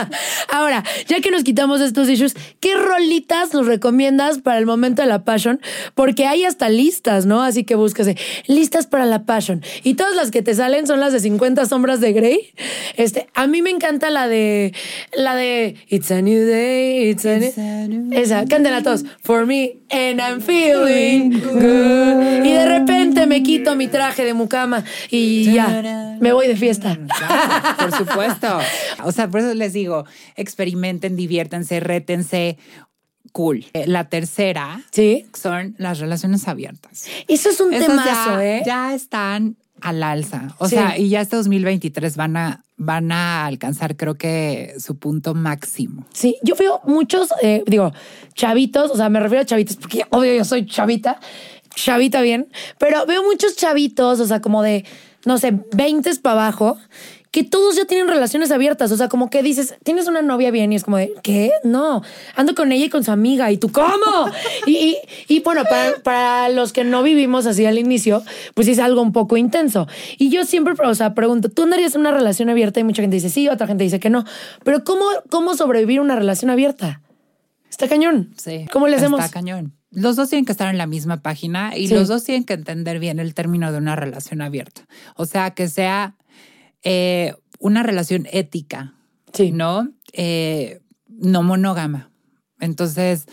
Ahora, 0.49 0.85
ya 1.07 1.21
que 1.21 1.31
nos 1.31 1.45
quitamos 1.45 1.81
estos 1.81 2.09
issues, 2.09 2.35
¿qué 2.61 2.75
rolitas 2.77 3.53
nos 3.53 3.67
recomiendas 3.67 4.39
para 4.39 4.59
el 4.59 4.67
momento 4.67 5.03
de 5.03 5.09
la 5.09 5.25
passion? 5.25 5.61
Porque 5.95 6.27
hay 6.27 6.45
hasta 6.45 6.69
listas, 6.69 7.27
¿no? 7.27 7.43
Así 7.43 7.65
que 7.65 7.75
búscase 7.75 8.17
listas 8.47 8.87
para 8.87 9.07
la 9.07 9.25
passion. 9.25 9.63
Y 9.83 9.95
todas 9.95 10.15
las 10.15 10.31
que 10.31 10.43
te 10.43 10.55
salen 10.55 10.87
son 10.87 11.01
las 11.01 11.13
de 11.13 11.21
50 11.21 11.67
sombras 11.67 12.01
de 12.01 12.13
Grey. 12.13 12.53
Este, 12.97 13.29
a 13.35 13.47
mí 13.47 13.63
me 13.63 13.71
encanta 13.71 14.11
la 14.11 14.29
de 14.29 14.73
la 15.15 15.35
de 15.35 15.77
It's 15.89 16.11
a 16.11 16.23
new 16.23 16.47
day, 16.47 17.11
it's 17.11 17.25
a 17.25 17.39
new, 17.39 17.49
It's 17.49 17.59
a 17.59 17.89
new 17.89 18.13
esa, 18.13 18.45
todos. 18.83 19.05
For 19.23 19.47
me 19.47 19.79
and 19.91 20.21
I'm 20.21 20.41
feeling 20.41 20.76
good. 20.81 22.45
Y 22.45 22.53
de 22.53 22.67
repente 22.67 23.27
me 23.27 23.43
quito 23.43 23.75
mi 23.77 23.89
traje 23.89 24.25
de 24.25 24.35
mucama 24.35 24.85
y 25.11 25.53
ya, 25.53 26.17
me 26.21 26.33
voy 26.33 26.47
de 26.47 26.57
fiesta. 26.57 26.97
Claro, 26.97 27.77
por 27.79 27.93
supuesto. 27.97 28.59
O 29.05 29.13
sea, 29.13 29.29
por 29.29 29.41
eso 29.41 29.55
les 29.55 29.73
digo, 29.73 30.05
experimenten, 30.37 31.17
diviértanse, 31.17 31.81
rétense. 31.81 32.59
Cool. 33.33 33.67
Eh, 33.75 33.85
La 33.87 34.09
tercera 34.09 34.81
Sí. 34.93 35.27
son 35.35 35.75
las 35.79 35.99
relaciones 35.99 36.49
abiertas. 36.49 37.07
Eso 37.29 37.51
es 37.51 37.61
un 37.61 37.75
Esas 37.75 37.89
temazo, 37.89 38.31
ya, 38.37 38.45
¿eh? 38.47 38.63
ya 38.65 38.95
están 38.95 39.57
al 39.81 40.03
alza. 40.03 40.55
O 40.59 40.69
Sí. 40.69 40.77
sea, 40.77 40.99
y 40.99 41.09
ya 41.09 41.21
este 41.21 41.37
2023 41.37 42.17
van 42.17 42.37
a, 42.37 42.65
van 42.77 43.13
a 43.13 43.47
alcanzar, 43.47 43.97
creo 43.97 44.15
que, 44.17 44.75
su 44.79 44.99
punto 44.99 45.35
máximo. 45.35 46.07
Sí, 46.13 46.37
yo 46.43 46.55
veo 46.57 46.81
muchos, 46.85 47.29
eh, 47.43 47.63
digo, 47.67 47.93
chavitos, 48.35 48.91
o 48.91 48.97
sea, 48.97 49.09
me 49.09 49.21
refiero 49.21 49.43
a 49.43 49.47
chavitos 49.47 49.77
porque 49.77 50.05
obvio 50.11 50.35
yo 50.35 50.45
soy 50.45 50.67
chavita, 50.67 51.19
chavita 51.75 52.21
bien, 52.23 52.49
pero 52.79 53.07
veo 53.07 53.23
muchos 53.23 53.57
chavitos, 53.57 54.21
o 54.21 54.27
sea, 54.27 54.41
como 54.41 54.63
de, 54.63 54.85
no 55.25 55.39
sé, 55.39 55.53
20 55.75 56.15
para 56.17 56.33
abajo, 56.45 56.79
que 57.37 57.45
todos 57.45 57.77
ya 57.77 57.85
tienen 57.85 58.09
relaciones 58.09 58.51
abiertas, 58.51 58.91
o 58.93 58.97
sea, 58.97 59.11
como 59.11 59.29
que 59.29 59.43
dices, 59.43 59.75
tienes 59.85 60.09
una 60.09 60.23
novia 60.23 60.51
bien 60.51 60.73
y 60.73 60.77
es 60.77 60.85
como 60.85 60.97
de, 60.97 61.13
¿qué? 61.23 61.51
No, 61.65 62.03
ando 62.35 62.55
con 62.55 62.73
ella 62.73 62.87
y 62.87 62.89
con 62.89 63.05
su 63.05 63.11
amiga, 63.11 63.53
¿y 63.53 63.59
tú 63.59 63.71
cómo? 63.71 63.91
y, 64.67 64.73
y, 64.73 64.97
y 65.29 65.41
bueno, 65.41 65.65
para, 65.69 65.99
para 66.03 66.49
los 66.49 66.73
que 66.73 66.83
no 66.83 67.03
vivimos 67.03 67.45
así 67.45 67.67
al 67.67 67.79
inicio, 67.79 68.23
pues 68.55 68.69
es 68.69 68.79
algo 68.79 69.03
un 69.03 69.13
poco 69.13 69.37
intenso. 69.37 69.87
Y 70.17 70.31
yo 70.31 70.47
siempre, 70.47 70.73
o 70.83 70.95
sea, 70.95 71.13
pregunto, 71.13 71.51
¿tú 71.51 71.65
andarías 71.65 71.95
en 71.95 72.01
una 72.01 72.11
relación 72.11 72.49
abierta? 72.49 72.81
Y 72.81 72.85
mucha 72.85 73.03
gente 73.03 73.17
dice 73.17 73.29
sí, 73.29 73.49
otra 73.49 73.67
gente 73.67 73.85
dice 73.85 74.01
que 74.01 74.09
no, 74.09 74.25
pero 74.65 74.83
¿cómo, 74.83 75.05
cómo 75.29 75.55
sobrevivir 75.57 75.99
a 75.99 76.03
una 76.03 76.17
relación 76.17 76.51
abierta? 76.51 77.03
Está 77.69 77.87
cañón. 77.87 78.33
Sí. 78.39 78.65
¿Cómo 78.73 78.89
le 78.89 78.97
hacemos? 78.97 79.21
Está 79.21 79.31
cañón. 79.31 79.75
Los 79.91 80.17
dos 80.17 80.31
tienen 80.31 80.47
que 80.47 80.53
estar 80.53 80.71
en 80.71 80.79
la 80.79 80.87
misma 80.87 81.19
página 81.21 81.77
y 81.77 81.89
Sí. 81.89 81.95
los 81.95 82.09
dos 82.09 82.25
tienen 82.25 82.45
que 82.45 82.55
entender 82.55 82.99
bien 82.99 83.19
el 83.19 83.35
término 83.35 83.73
de 83.73 83.77
una 83.77 83.95
relación 83.95 84.41
abierta. 84.41 84.87
O 85.17 85.27
sea, 85.27 85.51
que 85.51 85.69
sea 85.69 86.17
eh, 86.89 87.35
una 87.59 87.83
relación 87.83 88.27
ética, 88.33 88.95
Sí. 89.33 89.51
¿no? 89.51 89.89
Eh, 90.13 90.81
no 91.09 91.43
monógama. 91.43 92.11
Entonces, 92.61 93.27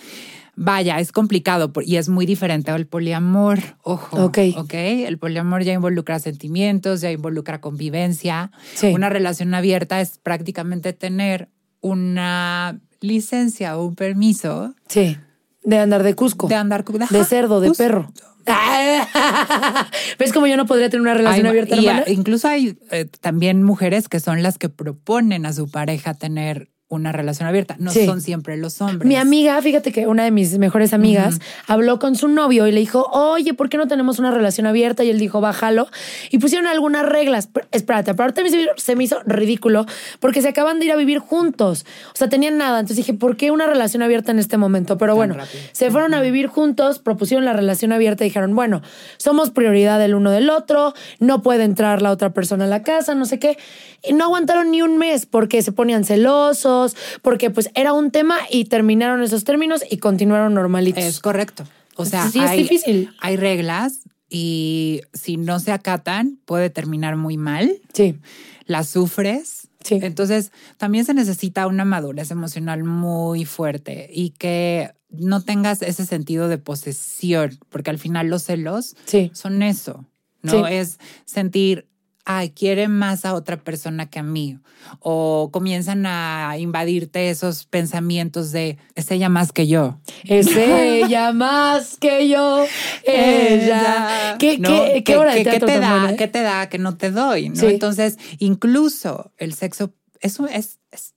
vaya, 0.55 0.99
es 0.99 1.11
complicado 1.11 1.71
y 1.85 1.95
es 1.97 2.09
muy 2.09 2.25
diferente 2.25 2.71
al 2.71 2.87
poliamor. 2.87 3.59
Ojo. 3.83 4.25
Ok. 4.25 4.37
Ok. 4.57 4.73
El 4.73 5.17
poliamor 5.17 5.63
ya 5.63 5.73
involucra 5.73 6.19
sentimientos, 6.19 7.01
ya 7.01 7.11
involucra 7.11 7.61
convivencia. 7.61 8.51
Sí. 8.73 8.87
Una 8.87 9.09
relación 9.09 9.53
abierta 9.53 10.01
es 10.01 10.17
prácticamente 10.17 10.93
tener 10.93 11.49
una 11.81 12.79
licencia 13.01 13.77
o 13.77 13.85
un 13.85 13.95
permiso 13.95 14.73
Sí. 14.87 15.17
De 15.63 15.77
andar 15.77 16.03
de 16.03 16.13
Cusco. 16.15 16.47
de 16.47 16.55
andar 16.55 16.83
de 16.83 17.23
cerdo, 17.25 17.59
de 17.61 17.71
perro. 17.71 18.11
¿Ves 20.19 20.33
cómo 20.33 20.47
yo 20.47 20.57
no 20.57 20.65
podría 20.65 20.89
tener 20.89 21.01
una 21.01 21.13
relación 21.13 21.45
Hay- 21.45 21.49
abierta, 21.51 21.75
y, 21.77 21.87
a- 21.87 22.03
incluso 22.09 22.47
hay 22.47 22.77
eh, 22.91 23.05
también 23.21 23.63
mujeres 23.63 24.09
que 24.09 24.19
son 24.19 24.43
las 24.43 24.57
que 24.57 24.69
proponen 24.69 25.45
a 25.45 25.53
su 25.53 25.69
pareja 25.69 26.13
tener 26.13 26.69
una 26.93 27.11
relación 27.11 27.47
abierta. 27.47 27.75
No 27.79 27.91
Sí. 27.91 28.05
son 28.05 28.21
siempre 28.21 28.57
los 28.57 28.79
hombres. 28.81 29.05
Mi 29.07 29.15
amiga, 29.15 29.61
fíjate 29.61 29.91
que 29.91 30.07
una 30.07 30.23
de 30.23 30.31
mis 30.31 30.57
mejores 30.57 30.93
amigas 30.93 31.39
habló 31.67 31.99
con 31.99 32.15
su 32.15 32.27
novio 32.27 32.67
y 32.67 32.71
le 32.71 32.79
dijo, 32.79 33.03
oye, 33.11 33.53
¿por 33.53 33.69
qué 33.69 33.77
no 33.77 33.87
tenemos 33.87 34.19
una 34.19 34.31
relación 34.31 34.67
abierta? 34.67 35.03
Y 35.03 35.09
él 35.09 35.19
dijo, 35.19 35.41
bájalo. 35.41 35.87
Y 36.31 36.37
pusieron 36.39 36.67
algunas 36.67 37.05
reglas. 37.05 37.47
Pero, 37.51 37.67
espérate, 37.71 38.11
ahorita 38.11 38.41
a 38.41 38.43
mí 38.43 38.49
se 38.49 38.57
me- 38.57 38.67
se 38.77 38.95
me 38.95 39.03
hizo 39.03 39.19
ridículo 39.25 39.85
porque 40.19 40.41
se 40.41 40.49
acaban 40.49 40.79
de 40.79 40.85
ir 40.85 40.91
a 40.91 40.95
vivir 40.95 41.19
juntos. 41.19 41.85
O 42.13 42.15
sea, 42.15 42.29
tenían 42.29 42.57
nada. 42.57 42.79
Entonces 42.79 42.97
dije, 42.97 43.13
¿por 43.13 43.37
qué 43.37 43.51
una 43.51 43.65
relación 43.67 44.03
abierta 44.03 44.31
en 44.31 44.39
este 44.39 44.57
momento? 44.57 44.97
Pero 44.97 45.15
bueno, 45.15 45.35
rápido. 45.35 45.63
se 45.71 45.91
fueron 45.91 46.13
a 46.13 46.21
vivir 46.21 46.47
juntos, 46.47 46.99
propusieron 46.99 47.45
la 47.45 47.53
relación 47.53 47.91
abierta 47.91 48.23
y 48.23 48.27
dijeron, 48.29 48.55
bueno, 48.55 48.81
somos 49.17 49.49
prioridad 49.51 49.99
del 49.99 50.15
uno 50.15 50.31
del 50.31 50.49
otro, 50.49 50.93
no 51.19 51.41
puede 51.41 51.63
entrar 51.63 52.01
la 52.01 52.11
otra 52.11 52.31
persona 52.33 52.65
a 52.65 52.67
la 52.67 52.83
casa, 52.83 53.15
no 53.15 53.25
sé 53.25 53.39
qué. 53.39 53.57
Y 54.05 54.13
no 54.13 54.25
aguantaron 54.25 54.69
ni 54.71 54.81
un 54.81 54.97
mes 54.97 55.25
porque 55.25 55.61
se 55.61 55.71
ponían 55.71 56.03
celosos, 56.03 56.82
porque 57.21 57.49
pues 57.49 57.69
era 57.75 57.93
un 57.93 58.11
tema 58.11 58.35
y 58.49 58.65
terminaron 58.65 59.21
esos 59.23 59.43
términos 59.43 59.81
y 59.89 59.97
continuaron 59.97 60.53
normalitos. 60.53 61.03
Es 61.03 61.19
correcto. 61.19 61.65
O 61.95 62.05
sea, 62.05 62.29
Sí, 62.29 62.39
es 62.39 62.49
hay, 62.49 62.63
difícil. 62.63 63.09
hay 63.19 63.37
reglas 63.37 63.99
y 64.29 65.01
si 65.13 65.37
no 65.37 65.59
se 65.59 65.71
acatan 65.71 66.39
puede 66.45 66.69
terminar 66.69 67.15
muy 67.17 67.37
mal. 67.37 67.71
Sí, 67.93 68.17
Las 68.65 68.89
sufres. 68.89 69.67
Sí. 69.83 69.99
Entonces, 70.01 70.51
también 70.77 71.03
se 71.03 71.13
necesita 71.13 71.67
una 71.67 71.83
madurez 71.85 72.31
emocional 72.31 72.83
muy 72.85 73.43
fuerte 73.43 74.09
y 74.13 74.29
que 74.31 74.91
no 75.09 75.41
tengas 75.41 75.81
ese 75.81 76.05
sentido 76.05 76.47
de 76.47 76.57
posesión, 76.57 77.59
porque 77.69 77.89
al 77.89 77.99
final 77.99 78.27
los 78.29 78.43
celos 78.43 78.95
sí. 79.05 79.29
son 79.33 79.61
eso, 79.61 80.05
¿no? 80.41 80.51
Sí. 80.65 80.73
Es 80.73 80.99
sentir, 81.25 81.85
ay, 82.25 82.51
quiere 82.51 82.87
más 82.87 83.25
a 83.25 83.33
otra 83.33 83.57
persona 83.57 84.09
que 84.09 84.19
a 84.19 84.23
mí. 84.23 84.59
O 84.99 85.49
comienzan 85.51 86.05
a 86.05 86.57
invadirte 86.57 87.29
esos 87.29 87.65
pensamientos 87.65 88.51
de, 88.51 88.77
es 88.95 89.11
ella 89.11 89.29
más 89.29 89.51
que 89.51 89.67
yo. 89.67 89.99
Es 90.25 90.47
ella 90.57 91.31
más 91.33 91.97
que 91.97 92.27
yo, 92.29 92.65
ella. 93.03 94.37
¿Qué, 94.39 94.57
¿no? 94.57 94.69
qué, 94.69 95.03
qué 95.03 95.17
hora 95.17 95.33
qué 95.35 95.59
te 95.59 95.79
da? 95.79 96.11
eh? 96.11 96.15
¿Qué 96.15 96.27
te 96.27 96.41
da? 96.41 96.69
que 96.69 96.77
no 96.77 96.97
te 96.97 97.11
doy? 97.11 97.49
¿no? 97.49 97.55
Sí. 97.55 97.67
Entonces, 97.67 98.17
incluso 98.39 99.31
el 99.37 99.53
sexo, 99.53 99.93
eso 100.19 100.47
es, 100.47 100.79
es, 100.91 101.12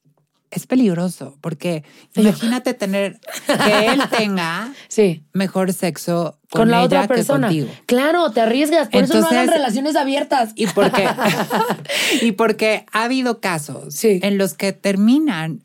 es 0.57 0.67
peligroso, 0.67 1.37
porque 1.41 1.85
imagínate 2.15 2.75
tener, 2.75 3.21
que 3.47 3.87
él 3.89 4.01
tenga 4.17 4.73
Sí. 4.89 5.23
mejor 5.33 5.73
sexo 5.73 6.39
con, 6.51 6.63
Con, 6.63 6.71
la 6.71 6.79
ella 6.79 6.87
otra 6.87 7.07
persona. 7.09 7.49
que 7.49 7.61
contigo. 7.61 7.81
Claro, 7.87 8.31
te 8.33 8.41
arriesgas. 8.41 8.89
Por 8.89 9.03
eso 9.05 9.21
no 9.21 9.27
hagan 9.27 9.49
relaciones 9.49 9.97
abiertas. 9.97 10.53
Y 10.55 10.67
porque, 10.69 11.07
y 12.23 12.33
porque 12.33 12.87
ha 12.93 13.05
habido 13.05 13.41
casos 13.41 13.95
Sí. 13.95 14.21
en 14.23 14.39
los 14.39 14.55
que 14.55 14.73
terminan 14.73 15.63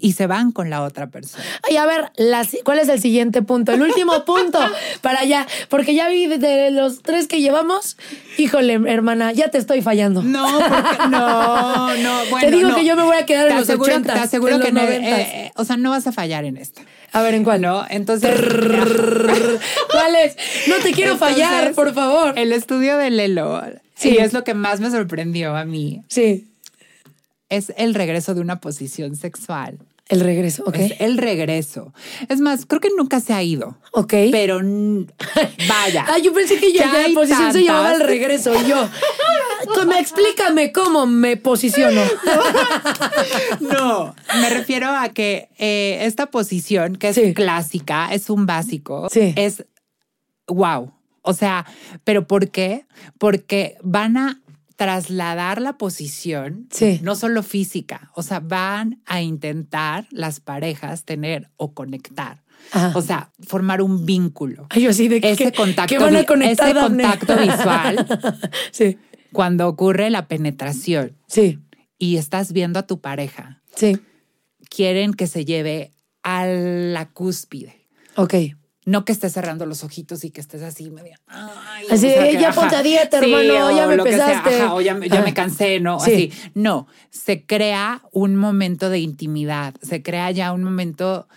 y 0.00 0.12
se 0.12 0.26
van 0.28 0.52
con 0.52 0.70
la 0.70 0.82
otra 0.82 1.08
persona. 1.08 1.42
Y 1.68 1.76
a 1.76 1.84
ver, 1.84 2.12
las- 2.16 2.56
¿cuál 2.64 2.78
es 2.78 2.88
el 2.88 3.00
siguiente 3.00 3.42
punto? 3.42 3.72
El 3.72 3.82
último 3.82 4.24
punto 4.26 4.60
para 5.00 5.20
allá. 5.20 5.46
Porque 5.68 5.94
ya 5.94 6.08
vi 6.08 6.26
de 6.28 6.70
los 6.70 7.02
tres 7.02 7.26
que 7.26 7.40
llevamos, 7.40 7.96
híjole, 8.36 8.74
hermana, 8.86 9.32
ya 9.32 9.48
te 9.48 9.58
estoy 9.58 9.82
fallando. 9.82 10.22
No, 10.22 10.46
porque, 10.60 11.08
no, 11.10 11.96
no. 11.96 12.20
Bueno, 12.30 12.48
Te 12.48 12.50
digo 12.54 12.68
no. 12.70 12.74
que 12.76 12.84
yo 12.84 12.94
me 12.96 13.02
voy 13.02 13.16
a 13.16 13.26
quedar 13.26 13.48
en 13.48 13.56
los 13.56 13.68
aseguro- 13.68 13.92
80s, 13.96 14.04
Te 14.04 14.18
aseguro 14.20 14.54
en 14.56 14.60
que 14.62 14.72
no, 14.72 14.80
90s. 14.82 14.88
eh, 15.02 15.52
o 15.56 15.64
sea, 15.64 15.76
no 15.76 15.90
vas 15.90 16.06
a 16.06 16.12
fallar 16.12 16.44
en 16.44 16.56
esta. 16.58 16.82
A 17.12 17.22
ver, 17.22 17.34
¿en 17.34 17.42
cuál? 17.42 17.60
No, 17.62 17.84
entonces. 17.88 18.30
¿Cuál 19.90 20.14
es? 20.24 20.36
No 20.68 20.76
te 20.82 20.92
quiero 20.92 21.16
fallar, 21.16 21.72
por 21.72 21.92
favor. 21.94 22.38
El 22.38 22.52
estudio 22.52 22.96
de 22.98 23.10
Lelo, 23.10 23.62
Sí. 23.96 24.10
y 24.10 24.18
es 24.18 24.32
lo 24.32 24.44
que 24.44 24.54
más 24.54 24.78
me 24.80 24.90
sorprendió 24.90 25.56
a 25.56 25.64
mí, 25.64 26.02
Sí, 26.08 26.52
es 27.48 27.72
el 27.76 27.94
regreso 27.94 28.34
de 28.34 28.40
una 28.40 28.60
posición 28.60 29.16
sexual. 29.16 29.78
El 30.08 30.20
regreso, 30.20 30.64
ok. 30.66 30.76
Es 30.76 31.00
el 31.00 31.18
regreso. 31.18 31.92
Es 32.28 32.40
más, 32.40 32.64
creo 32.66 32.80
que 32.80 32.88
nunca 32.96 33.20
se 33.20 33.32
ha 33.34 33.42
ido. 33.42 33.78
Ok. 33.92 34.14
Pero 34.32 34.58
vaya. 35.68 36.06
Ay, 36.08 36.22
yo 36.22 36.32
pensé 36.32 36.58
que 36.58 36.72
ya, 36.72 36.86
la 36.86 37.14
posición 37.14 37.52
se 37.52 37.62
llamaba 37.64 37.94
el 37.94 38.00
regreso. 38.00 38.54
Y 38.54 38.66
yo, 38.68 38.88
¿cómo- 39.74 39.92
explícame 39.92 40.72
cómo 40.72 41.06
me 41.06 41.36
posiciono. 41.36 42.00
No, 43.60 44.14
me 44.40 44.50
refiero 44.50 44.88
a 44.88 45.08
que 45.10 45.48
eh, 45.58 45.98
esta 46.02 46.26
posición, 46.26 46.96
que 46.96 47.08
es 47.08 47.14
Sí. 47.16 47.34
clásica, 47.34 48.08
es 48.12 48.30
un 48.30 48.46
básico, 48.46 49.08
Sí. 49.10 49.32
es 49.36 49.64
wow. 50.46 50.92
O 51.22 51.34
sea, 51.34 51.66
¿pero 52.04 52.26
por 52.26 52.50
qué? 52.50 52.86
Porque 53.18 53.76
van 53.82 54.16
a 54.16 54.40
trasladar 54.78 55.60
la 55.60 55.76
posición, 55.76 56.68
Sí. 56.70 57.00
no 57.02 57.16
solo 57.16 57.42
física, 57.42 58.12
o 58.14 58.22
sea, 58.22 58.38
van 58.38 59.02
a 59.06 59.20
intentar 59.20 60.06
las 60.12 60.38
parejas 60.38 61.04
tener 61.04 61.50
o 61.56 61.74
conectar. 61.74 62.44
Ajá. 62.70 62.92
O 62.96 63.02
sea, 63.02 63.32
formar 63.44 63.82
un 63.82 64.06
vínculo. 64.06 64.68
Ay, 64.70 64.82
yo 64.82 64.90
así 64.90 65.08
de 65.08 65.20
que, 65.20 65.32
Ese 65.32 65.52
contacto 65.52 65.92
que 65.92 65.98
van 65.98 66.14
a 66.14 66.22
conectar, 66.24 66.68
ese 66.70 66.78
contacto 66.80 67.36
visual. 67.36 68.06
sí, 68.70 68.98
Cuando 69.32 69.66
ocurre 69.66 70.10
la 70.10 70.28
penetración 70.28 71.16
sí, 71.26 71.58
y 71.98 72.16
estás 72.16 72.52
viendo 72.52 72.78
a 72.78 72.86
tu 72.86 73.00
pareja, 73.00 73.60
sí. 73.74 73.98
quieren 74.70 75.12
que 75.12 75.26
se 75.26 75.44
lleve 75.44 75.90
a 76.22 76.46
la 76.46 77.08
cúspide. 77.10 77.84
Ok. 78.14 78.34
No 78.88 79.04
que 79.04 79.12
estés 79.12 79.32
cerrando 79.34 79.66
los 79.66 79.84
ojitos 79.84 80.24
y 80.24 80.30
que 80.30 80.40
estés 80.40 80.62
así 80.62 80.90
medio. 80.90 81.16
ay, 81.26 81.84
Así 81.90 82.06
o 82.06 82.10
sea, 82.10 82.22
de, 82.22 82.30
que, 82.30 82.40
ya 82.40 82.52
ponte 82.52 82.82
dieta, 82.82 83.20
Sí, 83.20 83.26
hermano, 83.32 83.70
ya 83.76 83.86
me 83.86 83.96
sea, 84.16 84.38
ajá, 84.38 84.74
o 84.74 84.80
ya, 84.80 84.94
me- 84.94 85.08
ya 85.10 85.20
me 85.22 85.34
cansé, 85.34 85.78
¿no? 85.78 86.00
Sí. 86.00 86.12
Así. 86.12 86.50
No, 86.54 86.86
se 87.10 87.44
crea 87.44 88.02
un 88.12 88.36
momento 88.36 88.88
de 88.88 89.00
intimidad, 89.00 89.74
se 89.82 90.02
crea 90.02 90.30
ya 90.30 90.52
un 90.52 90.62
momento 90.64 91.28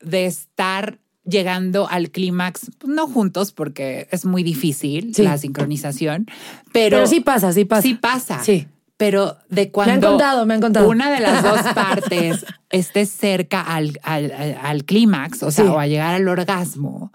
de 0.00 0.26
estar 0.26 0.98
llegando 1.24 1.88
al 1.88 2.10
clímax, 2.10 2.70
pues, 2.78 2.92
no 2.92 3.06
juntos 3.06 3.52
porque 3.52 4.06
es 4.10 4.26
muy 4.26 4.42
difícil 4.42 5.14
Sí. 5.14 5.22
la 5.22 5.38
sincronización, 5.38 6.26
pero, 6.72 6.96
Pero 6.98 7.06
sí 7.06 7.20
pasa, 7.20 7.52
sí 7.54 7.64
pasa. 7.64 7.82
Sí 7.82 7.94
pasa. 7.94 8.44
Sí. 8.44 8.66
Pero 8.98 9.38
de 9.48 9.70
cuando 9.70 10.08
contado, 10.08 10.44
me 10.44 10.54
han 10.54 10.60
contado. 10.60 10.88
una 10.88 11.10
de 11.10 11.20
las 11.20 11.42
dos 11.42 11.60
partes 11.74 12.44
esté 12.68 13.06
cerca 13.06 13.62
al, 13.62 13.98
al, 14.02 14.30
al- 14.32 14.58
al 14.60 14.84
clímax, 14.84 15.42
o 15.44 15.50
sea, 15.50 15.64
Sí. 15.64 15.70
o 15.70 15.78
a 15.78 15.86
llegar 15.86 16.14
al 16.14 16.28
orgasmo, 16.28 17.10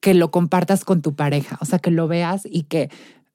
que 0.00 0.14
lo 0.14 0.30
compartas 0.30 0.84
con 0.86 1.02
tu 1.02 1.14
pareja, 1.14 1.58
o 1.60 1.66
sea, 1.66 1.78
que 1.78 1.90
lo 1.90 2.08
veas 2.08 2.42
y 2.48 2.62
que 2.62 2.90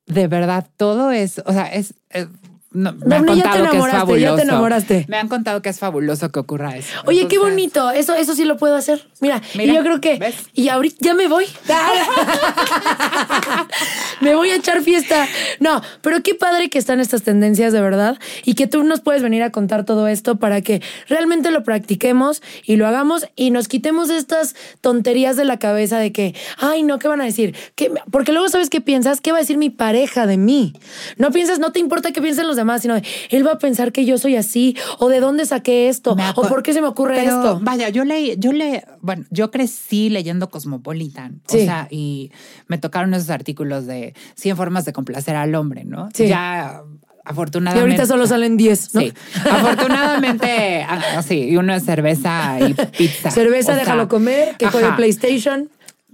de 0.08 0.28
verdad 0.28 0.68
todo 0.78 1.12
es, 1.12 1.42
o 1.46 1.52
sea, 1.54 1.66
es... 1.72 1.94
es- 2.10 2.28
no, 2.76 2.94
me 2.94 3.16
han 3.16 3.26
Dafne, 3.26 3.38
ya 3.38 3.44
te 3.44 3.50
contado 3.60 3.72
que 3.72 3.78
es 3.78 3.84
enamoraste, 3.84 3.98
ya 3.98 4.06
te 4.06 4.26
fabuloso. 4.26 4.42
enamoraste. 4.44 5.06
Me 5.08 5.18
han 5.18 5.28
contado 5.28 5.62
que 5.62 5.70
es 5.70 5.80
fabuloso 5.80 6.32
que 6.32 6.40
ocurra 6.40 6.78
eso. 6.78 6.94
Oye, 7.06 7.28
qué 7.28 7.40
bonito. 7.40 7.92
Eso, 7.92 8.16
eso 8.16 8.36
sí 8.36 8.46
lo 8.46 8.58
puedo 8.58 8.76
hacer. 8.76 9.08
Mira, 9.22 9.42
Mira, 9.56 9.74
y 9.74 9.76
yo 9.76 9.84
creo 9.84 10.02
que. 10.02 10.18
¿ves? 10.18 10.36
Y 10.54 10.70
ahorita 10.70 10.98
ya 11.00 11.14
me 11.14 11.28
voy. 11.28 11.46
me 14.22 14.36
voy 14.36 14.50
a 14.50 14.56
echar 14.56 14.82
fiesta. 14.82 15.28
No, 15.60 15.82
pero 16.02 16.22
qué 16.22 16.36
padre 16.36 16.70
que 16.70 16.78
están 16.78 17.00
estas 17.00 17.24
tendencias 17.24 17.74
de 17.74 17.82
verdad 17.82 18.18
y 18.44 18.56
que 18.56 18.68
tú 18.68 18.84
nos 18.84 19.02
puedes 19.02 19.22
venir 19.22 19.44
a 19.44 19.52
contar 19.52 19.86
todo 19.86 20.08
esto 20.08 20.38
para 20.38 20.62
que 20.62 20.82
realmente 21.08 21.52
lo 21.52 21.64
practiquemos 21.64 22.42
y 22.64 22.76
lo 22.76 22.88
hagamos 22.88 23.28
y 23.36 23.52
nos 23.52 23.68
quitemos 23.68 24.10
estas 24.10 24.56
tonterías 24.82 25.38
de 25.38 25.46
la 25.46 25.60
cabeza 25.60 25.98
de 25.98 26.12
que, 26.12 26.36
ay, 26.58 26.84
no, 26.84 27.00
¿qué 27.00 27.08
van 27.08 27.22
a 27.22 27.26
decir? 27.26 27.56
¿Qué? 27.76 27.92
Porque 28.12 28.32
luego 28.32 28.50
sabes 28.50 28.70
qué 28.70 28.82
piensas, 28.82 29.22
¿qué 29.22 29.32
va 29.32 29.38
a 29.38 29.42
decir 29.42 29.58
mi 29.58 29.70
pareja 29.70 30.28
de 30.28 30.38
mí? 30.38 30.74
No 31.18 31.32
piensas, 31.32 31.60
no 31.60 31.72
te 31.72 31.80
importa 31.80 32.12
qué 32.12 32.22
piensen 32.22 32.48
los 32.48 32.56
demás, 32.56 32.65
sino 32.80 32.96
de, 32.96 33.04
él 33.30 33.46
va 33.46 33.54
a 33.54 33.58
pensar 33.58 33.92
que 33.92 34.06
yo 34.06 34.18
soy 34.18 34.36
así 34.36 34.76
o 35.00 35.10
de 35.10 35.20
dónde 35.20 35.46
saqué 35.46 35.88
esto 35.90 36.16
o 36.36 36.48
por 36.48 36.64
qué 36.64 36.74
se 36.74 36.82
me 36.82 36.88
ocurre 36.88 37.16
Pero, 37.16 37.38
esto. 37.38 37.60
Vaya, 37.62 37.90
yo 37.90 38.04
leí, 38.06 38.36
yo 38.38 38.52
le, 38.52 38.86
bueno, 39.02 39.26
yo 39.30 39.52
crecí 39.52 40.10
leyendo 40.10 40.50
Cosmopolitan. 40.50 41.42
Sí. 41.48 41.62
O 41.62 41.66
sea, 41.66 41.88
y 41.90 42.32
me 42.68 42.78
tocaron 42.78 43.14
esos 43.14 43.30
artículos 43.30 43.86
de 43.86 44.14
100 44.36 44.58
formas 44.58 44.86
de 44.86 44.94
complacer 44.94 45.36
al 45.36 45.56
hombre, 45.56 45.86
¿no? 45.86 46.10
Sí. 46.14 46.28
Ya, 46.28 46.82
Y 46.84 47.30
afortunadamente. 47.30 47.82
ahorita 47.82 48.06
solo 48.06 48.28
salen 48.28 48.56
10, 48.58 48.96
¿no? 48.96 49.02
Sí. 49.02 49.14
Afortunadamente, 49.50 50.86
ah, 50.88 51.22
sí, 51.24 51.48
y 51.50 51.58
una 51.58 51.80
cerveza 51.80 52.58
y 52.60 52.74
pizza. 52.98 53.32
Cerveza, 53.32 53.72
O 53.72 53.76
sea, 53.76 53.84
déjalo 53.84 54.08
comer, 54.08 54.56
que 54.58 54.68
juegue. 54.68 54.92
PlayStation. 54.96 55.70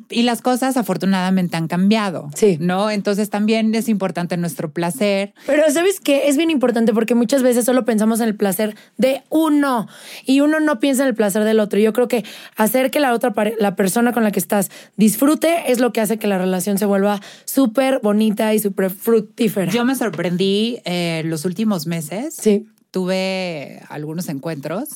Y 0.10 0.24
las 0.24 0.42
cosas 0.42 0.78
afortunadamente 0.78 1.58
han 1.58 1.68
cambiado. 1.68 2.30
Sí. 2.36 2.58
¿No? 2.60 2.90
Entonces 2.90 3.30
también 3.30 3.74
es 3.76 3.90
importante 3.90 4.38
nuestro 4.38 4.72
placer. 4.72 5.34
Pero 5.46 5.64
¿sabes 5.72 6.00
qué? 6.00 6.28
Es 6.28 6.38
bien 6.38 6.50
importante 6.50 6.94
porque 6.94 7.16
muchas 7.16 7.44
veces 7.44 7.66
solo 7.66 7.86
pensamos 7.86 8.20
en 8.20 8.28
el 8.28 8.36
placer 8.36 8.76
de 8.98 9.24
uno 9.30 9.88
y 10.26 10.42
uno 10.42 10.60
no 10.60 10.80
piensa 10.80 11.04
en 11.04 11.10
el 11.10 11.16
placer 11.16 11.44
del 11.44 11.60
otro. 11.60 11.80
Yo 11.80 11.94
creo 11.94 12.08
que 12.08 12.24
hacer 12.56 12.92
que 12.92 13.00
la 13.00 13.14
otra 13.14 13.34
la 13.60 13.76
persona 13.76 14.14
con 14.14 14.24
la 14.24 14.32
que 14.32 14.40
estás 14.40 14.70
disfrute 14.98 15.72
es 15.72 15.80
lo 15.80 15.94
que 15.94 16.02
hace 16.02 16.18
que 16.18 16.28
la 16.28 16.38
relación 16.38 16.78
se 16.78 16.86
vuelva 16.86 17.22
súper 17.46 18.00
bonita 18.04 18.54
y 18.54 18.60
súper 18.60 18.90
fructífera. 18.90 19.72
Yo 19.72 19.86
me 19.86 19.96
sorprendí 19.96 20.80
eh, 20.86 21.24
los 21.26 21.46
últimos 21.46 21.88
meses. 21.88 22.36
Sí. 22.36 22.68
Tuve 22.92 23.82
algunos 23.90 24.28
encuentros. 24.30 24.90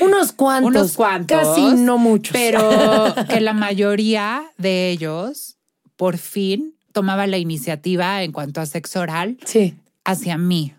Unos 0.00 0.32
cuantos. 0.36 0.70
unos 0.70 0.92
cuantos. 0.92 1.38
Casi 1.40 1.74
no 1.76 1.96
muchos. 1.96 2.32
Pero 2.32 3.14
que 3.28 3.40
la 3.40 3.52
mayoría 3.54 4.44
de 4.58 4.90
ellos, 4.90 5.56
por 5.96 6.18
fin, 6.18 6.74
tomaba 6.92 7.26
la 7.26 7.38
iniciativa 7.38 8.22
en 8.22 8.32
cuanto 8.32 8.60
a 8.60 8.66
sexo 8.66 9.00
oral 9.00 9.38
Sí. 9.44 9.74
hacia 10.04 10.36
mí. 10.38 10.74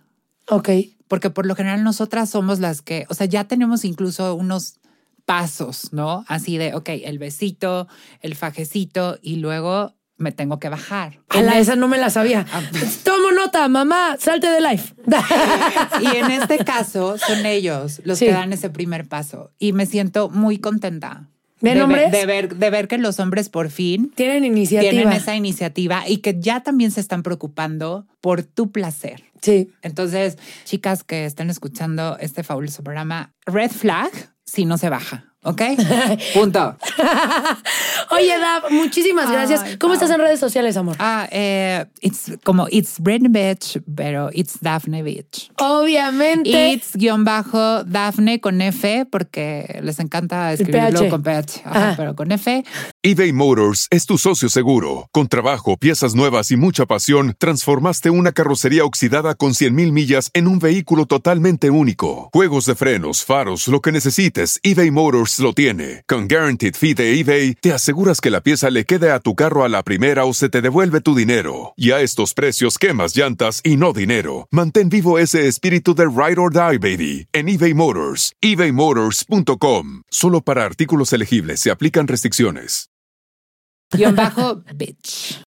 Ok. 0.49 0.69
Porque 1.07 1.29
por 1.29 1.45
lo 1.45 1.55
general 1.55 1.83
nosotras 1.83 2.29
somos 2.29 2.59
las 2.59 2.81
que, 2.81 3.05
o 3.09 3.13
sea, 3.13 3.27
ya 3.27 3.45
tenemos 3.45 3.85
incluso 3.85 4.35
unos 4.35 4.75
pasos, 5.25 5.91
¿no? 5.91 6.23
Así 6.27 6.57
de, 6.57 6.75
ok, 6.75 6.89
el 7.03 7.17
besito, 7.17 7.87
el 8.21 8.35
fajecito 8.35 9.17
y 9.23 9.37
luego 9.37 9.94
me 10.17 10.31
tengo 10.31 10.59
que 10.59 10.69
bajar. 10.69 11.19
A 11.29 11.41
la 11.41 11.59
esa 11.59 11.75
no 11.75 11.87
me 11.87 11.97
la 11.97 12.09
sabía. 12.09 12.45
Ah. 12.51 12.61
Tomo 13.03 13.31
nota, 13.31 13.67
mamá, 13.67 14.15
salte 14.19 14.47
de 14.47 14.61
live. 14.61 14.83
Y 16.01 16.15
en 16.17 16.31
este 16.31 16.59
caso 16.63 17.17
son 17.17 17.45
ellos 17.45 18.01
los 18.05 18.19
Sí. 18.19 18.25
que 18.25 18.31
dan 18.31 18.53
ese 18.53 18.69
primer 18.69 19.07
paso. 19.07 19.51
Y 19.59 19.73
me 19.73 19.85
siento 19.85 20.29
muy 20.29 20.57
contenta. 20.59 21.29
¿Ven, 21.61 21.77
de, 21.79 21.85
ver- 21.85 22.11
de 22.11 22.25
ver, 22.25 22.55
de 22.57 22.69
ver 22.69 22.87
que 22.87 22.97
los 22.97 23.19
hombres 23.19 23.49
por 23.49 23.69
fin 23.71 24.11
Tienen 24.13 24.43
iniciativa. 24.45 24.91
tienen 24.91 25.13
esa 25.13 25.35
iniciativa 25.35 26.07
y 26.07 26.17
que 26.17 26.35
ya 26.39 26.61
también 26.61 26.91
se 26.91 26.99
están 26.99 27.23
preocupando 27.23 28.05
por 28.21 28.43
tu 28.43 28.71
placer. 28.71 29.23
Sí. 29.41 29.71
Entonces, 29.81 30.37
chicas 30.65 31.03
que 31.03 31.25
estén 31.25 31.49
escuchando 31.49 32.17
este 32.19 32.43
fabuloso 32.43 32.83
programa, 32.83 33.33
red 33.45 33.71
flag 33.71 34.11
si 34.45 34.65
no 34.65 34.77
se 34.77 34.89
baja, 34.89 35.25
¿ok? 35.43 35.61
Punto. 36.33 36.77
Oye, 38.11 38.37
Dab, 38.39 38.71
muchísimas 38.71 39.29
gracias. 39.31 39.61
Ay, 39.63 39.77
¿Cómo 39.77 39.93
estás 39.95 40.09
en 40.11 40.19
redes 40.19 40.39
sociales, 40.39 40.77
amor? 40.77 40.95
Ah, 40.99 41.27
eh, 41.31 41.85
it's 42.01 42.31
como 42.43 42.67
It's 42.69 42.99
Britney 42.99 43.29
Bitch, 43.29 43.81
pero 43.95 44.29
It's 44.31 44.59
Daphne 44.61 45.01
Bitch. 45.03 45.51
Obviamente. 45.59 46.71
It's 46.71 46.95
guion 46.95 47.23
bajo 47.23 47.83
Daphne 47.83 48.39
con 48.39 48.61
F, 48.61 49.05
porque 49.11 49.79
les 49.83 49.99
encanta 49.99 50.53
escribirlo 50.53 50.99
PH. 51.01 51.09
con 51.09 51.23
PH, 51.23 51.61
ajá, 51.65 51.79
Ajá. 51.87 51.93
pero 51.97 52.15
con 52.15 52.31
F. 52.31 52.63
eBay 53.01 53.33
Motors 53.33 53.87
es 53.89 54.05
tu 54.05 54.17
socio 54.17 54.49
seguro. 54.49 55.09
Con 55.11 55.27
trabajo, 55.27 55.77
piezas 55.77 56.15
nuevas 56.15 56.51
y 56.51 56.57
mucha 56.57 56.85
pasión, 56.85 57.35
transformaste 57.37 58.09
una 58.09 58.31
carrocería 58.31 58.85
oxidada 58.85 59.35
con 59.35 59.51
100.000 59.53 59.91
millas 59.91 60.29
en 60.33 60.47
un 60.47 60.59
vehículo 60.59 61.05
totalmente 61.05 61.69
único. 61.69 62.29
Juegos 62.33 62.65
de 62.65 62.75
frenos, 62.75 63.25
faros, 63.25 63.67
lo 63.67 63.81
que 63.81 63.91
necesites, 63.91 64.34
eBay 64.37 64.91
Motors 64.91 65.39
lo 65.39 65.53
tiene. 65.53 66.03
Con 66.07 66.27
Guaranteed 66.27 66.75
Fee 66.75 66.93
de 66.93 67.17
eBay, 67.19 67.53
te 67.55 67.71
aseguras 67.71 68.19
que 68.19 68.31
la 68.31 68.41
pieza 68.41 68.69
le 68.69 68.83
quede 68.83 69.11
a 69.11 69.19
tu 69.19 69.33
carro 69.33 69.63
a 69.63 69.69
la 69.69 69.81
primera 69.83 70.25
o 70.25 70.33
se 70.33 70.49
te 70.49 70.61
devuelve 70.61 70.99
tu 70.99 71.15
dinero. 71.15 71.73
Y 71.77 71.91
a 71.91 72.01
estos 72.01 72.33
precios, 72.33 72.77
quemas 72.77 73.15
llantas 73.15 73.61
y 73.63 73.77
no 73.77 73.93
dinero. 73.93 74.47
Mantén 74.51 74.89
vivo 74.89 75.19
ese 75.19 75.47
espíritu 75.47 75.95
de 75.95 76.05
Ride 76.05 76.39
or 76.39 76.51
Die, 76.51 76.59
baby, 76.77 77.27
en 77.31 77.47
eBay 77.47 77.73
Motors. 77.73 78.33
ebaymotors.com. 78.41 80.01
Solo 80.09 80.41
para 80.41 80.65
artículos 80.65 81.13
elegibles 81.13 81.61
se 81.61 81.71
aplican 81.71 82.07
restricciones. 82.07 82.89
Guión 83.91 84.15
bajo 84.15 84.63
Bitch. 84.75 85.41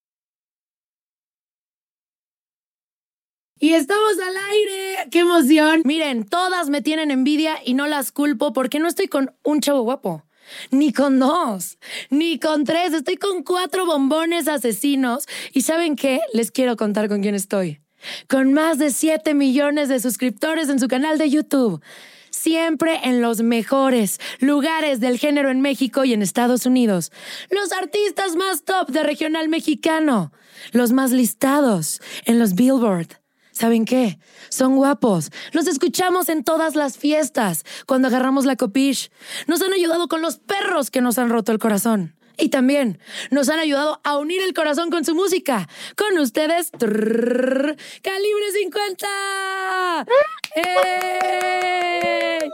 Y 3.61 3.75
estamos 3.75 4.13
al 4.19 4.37
aire. 4.53 5.09
¡Qué 5.11 5.21
emoción! 5.21 5.83
Miren, 5.85 6.25
todas 6.25 6.69
me 6.71 6.81
tienen 6.81 7.11
envidia 7.11 7.59
y 7.65 7.75
no 7.75 7.87
las 7.87 8.13
culpo 8.13 8.53
porque 8.53 8.79
no 8.79 8.87
estoy 8.87 9.09
con 9.09 9.35
un 9.43 9.61
chavo 9.61 9.83
guapo. 9.83 10.25
Ni 10.71 10.93
con 10.93 11.19
dos, 11.19 11.79
ni 12.09 12.39
con 12.39 12.65
tres, 12.65 12.95
estoy 12.95 13.17
con 13.17 13.43
cuatro 13.43 13.85
bombones 13.85 14.49
asesinos. 14.49 15.27
¿Y 15.53 15.63
saben 15.63 15.97
qué? 15.97 16.21
Les 16.33 16.51
quiero 16.51 16.77
contar 16.77 17.09
con 17.09 17.21
quién 17.21 17.35
estoy. 17.35 17.81
Con 18.29 18.53
más 18.53 18.79
de 18.79 18.91
7 18.91 19.35
millones 19.35 19.89
de 19.89 20.01
suscriptores 20.01 20.69
en 20.69 20.79
su 20.79 20.87
canal 20.87 21.19
de 21.19 21.29
YouTube. 21.29 21.83
Siempre 22.31 23.01
en 23.03 23.21
los 23.21 23.43
mejores 23.43 24.21
lugares 24.39 25.01
del 25.01 25.19
género 25.19 25.51
en 25.51 25.61
México 25.61 26.05
y 26.05 26.13
en 26.13 26.23
Estados 26.23 26.65
Unidos. 26.65 27.11
Los 27.51 27.73
artistas 27.73 28.37
más 28.37 28.65
top 28.65 28.89
de 28.91 29.03
regional 29.03 29.49
mexicano. 29.49 30.33
Los 30.71 30.93
más 30.93 31.11
listados 31.11 32.01
en 32.25 32.39
los 32.39 32.55
Billboard. 32.55 33.19
¿Saben 33.59 33.87
qué? 33.87 34.21
Son 34.51 34.77
guapos. 34.77 35.33
Los 35.51 35.67
escuchamos 35.67 36.29
en 36.29 36.45
todas 36.45 36.77
las 36.77 36.97
fiestas, 36.97 37.65
cuando 37.87 38.07
agarramos 38.07 38.45
la 38.45 38.55
copish. 38.55 39.11
Nos 39.49 39.63
han 39.63 39.73
ayudado 39.73 40.07
con 40.07 40.23
los 40.23 40.39
perros 40.39 40.93
que 40.93 41.01
nos 41.01 41.19
han 41.19 41.29
roto 41.29 41.51
el 41.51 41.59
corazón. 41.59 42.15
Y 42.37 42.51
también 42.51 43.01
nos 43.33 43.49
han 43.49 43.59
ayudado 43.59 44.01
a 44.05 44.17
unir 44.17 44.41
el 44.43 44.55
corazón 44.55 44.91
con 44.91 45.05
su 45.05 45.17
música. 45.17 45.69
Con 45.97 46.17
ustedes, 46.19 46.71
trrr, 46.71 47.77
Calibre 48.01 48.53
50. 48.63 50.07
¡Ey! 50.55 52.49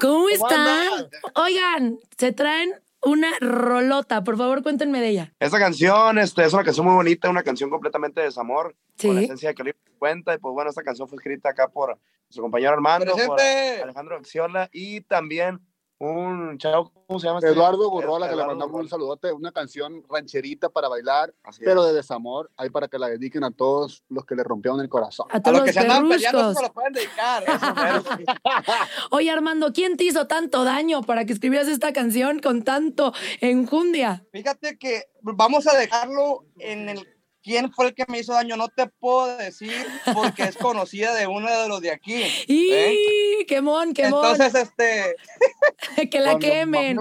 ¿Cómo 0.00 0.28
están? 0.30 1.08
Oigan, 1.36 2.00
se 2.18 2.32
traen 2.32 2.74
una 3.02 3.28
rolota. 3.40 4.22
Por 4.24 4.36
favor, 4.36 4.62
cuéntenme 4.62 5.00
de 5.00 5.08
ella. 5.08 5.34
Esta 5.40 5.58
canción 5.58 6.18
este, 6.18 6.44
es 6.44 6.52
una 6.52 6.64
canción 6.64 6.86
muy 6.86 6.94
bonita, 6.94 7.30
una 7.30 7.42
canción 7.42 7.70
completamente 7.70 8.20
de 8.20 8.26
desamor, 8.26 8.74
Sí. 8.96 9.06
con 9.08 9.16
la 9.16 9.22
esencia 9.22 9.48
de 9.48 9.54
Calibre 9.54 9.78
50. 9.92 10.34
Y 10.34 10.38
pues 10.38 10.52
bueno, 10.52 10.70
esta 10.70 10.82
canción 10.82 11.08
fue 11.08 11.16
escrita 11.16 11.50
acá 11.50 11.68
por 11.68 11.98
su 12.28 12.40
compañero 12.42 12.72
Armando, 12.72 13.14
por. 13.26 13.40
Alejandro 13.40 14.16
Axiola 14.16 14.68
y 14.72 15.00
también 15.02 15.60
un 16.00 16.56
chavo, 16.58 16.90
¿cómo 17.06 17.20
se 17.20 17.26
llama? 17.26 17.38
este? 17.40 17.50
Eduardo 17.50 17.90
Gurrola, 17.90 18.28
que 18.28 18.34
le 18.34 18.40
mandamos 18.46 18.66
un 18.68 18.72
Gurrola. 18.72 18.88
saludote, 18.88 19.32
una 19.32 19.52
canción 19.52 20.02
rancherita 20.08 20.70
para 20.70 20.88
bailar, 20.88 21.34
Así 21.42 21.60
es. 21.62 21.66
pero 21.66 21.84
de 21.84 21.92
desamor, 21.92 22.50
ahí 22.56 22.70
para 22.70 22.88
que 22.88 22.98
la 22.98 23.08
dediquen 23.08 23.44
a 23.44 23.50
todos 23.50 24.02
los 24.08 24.24
que 24.24 24.34
le 24.34 24.42
rompieron 24.42 24.80
el 24.80 24.88
corazón. 24.88 25.26
A 25.30 25.36
A 25.36 25.42
todos 25.42 25.58
los 25.58 25.64
que 25.66 25.68
los 25.68 25.74
se 25.74 25.80
andaban 25.80 26.08
peleando, 26.08 26.38
perruscos. 26.38 26.56
se 26.56 26.62
lo 26.68 26.72
pueden 26.72 26.92
dedicar. 26.94 27.44
Oye, 29.10 29.30
Armando, 29.30 29.72
¿quién 29.72 29.96
te 29.96 30.04
hizo 30.04 30.26
tanto 30.26 30.64
daño 30.64 31.02
para 31.02 31.24
que 31.24 31.32
escribieras 31.34 31.68
esta 31.68 31.92
canción 31.92 32.38
con 32.40 32.62
tanto 32.64 33.12
enjundia? 33.40 34.24
Fíjate 34.32 34.78
que 34.78 35.04
vamos 35.22 35.66
a 35.66 35.76
dejarlo 35.76 36.44
en 36.58 36.88
el 36.88 37.06
quién 37.42 37.72
fue 37.72 37.86
el 37.88 37.94
que 37.94 38.04
me 38.08 38.18
hizo 38.18 38.32
daño. 38.32 38.56
No 38.56 38.68
te 38.68 38.86
puedo 38.86 39.36
decir 39.36 39.74
porque 40.14 40.42
es 40.44 40.56
conocida 40.58 41.14
de 41.14 41.26
uno 41.26 41.50
de 41.50 41.68
los 41.68 41.80
de 41.80 41.90
aquí. 41.90 42.22
¡Y 42.46 42.72
¿eh? 42.72 43.46
quemón, 43.46 43.92
quemón! 43.94 44.24
Entonces, 44.24 44.54
este, 44.54 45.16
que 46.10 46.20
la 46.20 46.38
quemen. 46.38 46.98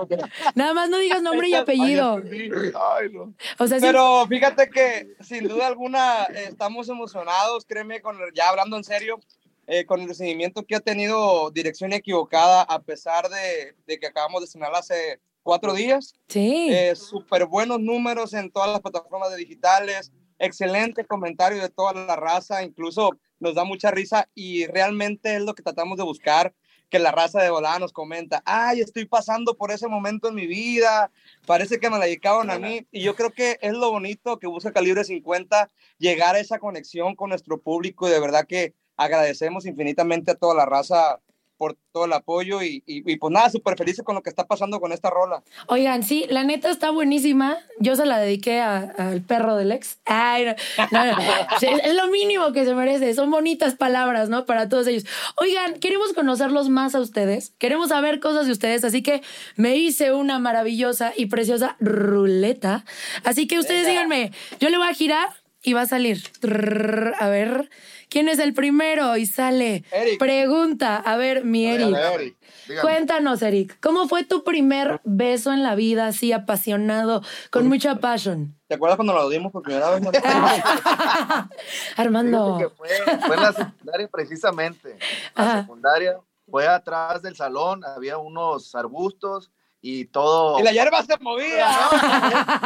Nada 0.54 0.74
más 0.74 0.88
no 0.88 0.98
digas 0.98 1.22
nombre 1.22 1.48
y 1.48 1.54
apellido. 1.54 2.22
Ay, 2.22 3.08
no. 3.12 3.34
O 3.58 3.66
sea, 3.66 3.78
sí- 3.78 3.86
pero 3.86 4.26
fíjate 4.28 4.70
que 4.70 5.14
sin 5.20 5.48
duda 5.48 5.66
alguna 5.66 6.24
estamos 6.24 6.88
emocionados, 6.88 7.64
créeme, 7.66 8.00
con 8.00 8.16
el- 8.20 8.32
ya 8.34 8.48
hablando 8.48 8.76
en 8.76 8.84
serio, 8.84 9.20
eh, 9.66 9.86
con 9.86 10.00
el 10.00 10.08
recibimiento 10.08 10.64
que 10.64 10.76
ha 10.76 10.80
tenido 10.80 11.50
Dirección 11.50 11.92
Equivocada, 11.92 12.62
a 12.62 12.80
pesar 12.82 13.28
de, 13.28 13.74
de 13.86 13.98
que 13.98 14.06
acabamos 14.06 14.40
de 14.42 14.44
estrenar 14.46 14.74
hace 14.74 15.20
cuatro 15.44 15.74
días. 15.74 16.14
sí. 16.26 16.68
eh, 16.72 16.96
súper 16.96 17.46
buenos 17.46 17.78
números 17.78 18.34
en 18.34 18.50
todas 18.50 18.70
las 18.70 18.80
plataformas 18.80 19.30
de 19.30 19.36
digitales, 19.36 20.10
excelente 20.40 21.04
comentario 21.04 21.62
de 21.62 21.68
toda 21.68 21.92
la 21.92 22.16
raza, 22.16 22.64
incluso 22.64 23.16
nos 23.38 23.54
da 23.54 23.64
mucha 23.64 23.92
risa 23.92 24.28
y 24.34 24.66
realmente 24.66 25.36
es 25.36 25.42
lo 25.42 25.54
que 25.54 25.62
tratamos 25.62 25.98
de 25.98 26.04
buscar, 26.04 26.54
que 26.88 26.98
la 26.98 27.12
raza 27.12 27.42
de 27.42 27.50
volada 27.50 27.78
nos 27.78 27.92
comenta, 27.92 28.42
ay, 28.46 28.80
estoy 28.80 29.04
pasando 29.04 29.56
por 29.56 29.70
ese 29.70 29.86
momento 29.86 30.28
en 30.28 30.34
mi 30.34 30.46
vida, 30.46 31.10
parece 31.46 31.78
que 31.78 31.90
me 31.90 31.98
la 31.98 32.06
dedicaron 32.06 32.50
a 32.50 32.58
mí 32.58 32.86
y 32.90 33.02
yo 33.02 33.14
creo 33.14 33.30
que 33.30 33.58
es 33.60 33.72
lo 33.72 33.90
bonito 33.90 34.38
que 34.38 34.46
busca 34.46 34.72
Calibre 34.72 35.04
50, 35.04 35.70
llegar 35.98 36.36
a 36.36 36.40
esa 36.40 36.58
conexión 36.58 37.16
con 37.16 37.30
nuestro 37.30 37.60
público 37.60 38.08
y 38.08 38.12
de 38.12 38.20
verdad 38.20 38.46
que 38.46 38.74
agradecemos 38.96 39.66
infinitamente 39.66 40.30
a 40.30 40.36
toda 40.36 40.54
la 40.54 40.66
raza 40.66 41.20
por 41.56 41.76
todo 41.92 42.06
el 42.06 42.12
apoyo 42.12 42.62
y, 42.62 42.82
y, 42.86 43.10
y 43.10 43.16
pues 43.16 43.32
nada, 43.32 43.50
súper 43.50 43.76
felices 43.76 44.04
con 44.04 44.14
lo 44.14 44.22
que 44.22 44.30
está 44.30 44.46
pasando 44.46 44.80
con 44.80 44.92
esta 44.92 45.10
rola. 45.10 45.42
Oigan, 45.68 46.02
sí, 46.02 46.26
la 46.28 46.44
neta 46.44 46.70
está 46.70 46.90
buenísima. 46.90 47.56
Yo 47.78 47.96
se 47.96 48.06
la 48.06 48.18
dediqué 48.18 48.60
al 48.60 49.22
perro 49.22 49.56
del 49.56 49.72
ex. 49.72 49.98
Ay, 50.04 50.46
no, 50.90 51.04
no, 51.04 51.12
no. 51.12 51.18
Sí, 51.60 51.66
Es 51.66 51.94
lo 51.94 52.08
mínimo 52.08 52.52
que 52.52 52.64
se 52.64 52.74
merece. 52.74 53.14
Son 53.14 53.30
bonitas 53.30 53.74
palabras, 53.76 54.28
¿no? 54.28 54.44
Para 54.46 54.68
todos 54.68 54.86
ellos. 54.86 55.04
Oigan, 55.36 55.78
queremos 55.78 56.12
conocerlos 56.12 56.68
más 56.68 56.94
a 56.94 57.00
ustedes. 57.00 57.52
Queremos 57.58 57.90
saber 57.90 58.20
cosas 58.20 58.46
de 58.46 58.52
ustedes. 58.52 58.84
Así 58.84 59.02
que 59.02 59.22
me 59.56 59.76
hice 59.76 60.12
una 60.12 60.38
maravillosa 60.38 61.12
y 61.16 61.26
preciosa 61.26 61.76
ruleta. 61.80 62.84
Así 63.22 63.46
que 63.46 63.58
ustedes 63.58 63.86
díganme, 63.86 64.32
yo 64.60 64.70
le 64.70 64.78
voy 64.78 64.88
a 64.88 64.94
girar 64.94 65.28
y 65.64 65.72
va 65.72 65.82
a 65.82 65.86
salir. 65.86 66.22
Trrr, 66.40 67.14
A 67.18 67.28
ver, 67.28 67.70
¿quién 68.08 68.28
es 68.28 68.38
el 68.38 68.54
primero? 68.54 69.16
Y 69.16 69.26
sale. 69.26 69.84
Eric. 69.90 70.18
Pregunta. 70.18 70.96
A 70.96 71.16
ver, 71.16 71.44
mi 71.44 71.66
Eric. 71.66 71.86
Dígame. 71.86 72.34
Cuéntanos, 72.80 73.42
Eric, 73.42 73.78
¿cómo 73.80 74.06
fue 74.06 74.24
tu 74.24 74.44
primer 74.44 75.00
beso 75.04 75.52
en 75.52 75.62
la 75.62 75.74
vida, 75.74 76.06
así 76.06 76.32
apasionado, 76.32 77.22
con 77.50 77.66
mucha 77.66 77.96
pasión? 77.96 78.54
¿Te 78.68 78.76
acuerdas 78.76 78.96
cuando 78.96 79.12
lo 79.12 79.28
dimos 79.28 79.52
por 79.52 79.62
primera 79.62 79.90
vez? 79.90 80.02
Armando. 81.96 82.58
Que 82.58 82.68
fue, 82.68 82.88
fue 83.26 83.36
en 83.36 83.42
la 83.42 83.52
secundaria 83.52 84.08
precisamente. 84.08 84.96
Ajá. 85.34 85.54
La 85.56 85.60
secundaria 85.62 86.20
fue 86.50 86.66
atrás 86.66 87.22
del 87.22 87.36
salón, 87.36 87.84
había 87.84 88.18
unos 88.18 88.74
arbustos 88.74 89.50
y 89.86 90.06
todo. 90.06 90.58
y 90.58 90.62
la 90.62 90.72
hierba 90.72 91.02
se 91.02 91.14
movía. 91.18 91.68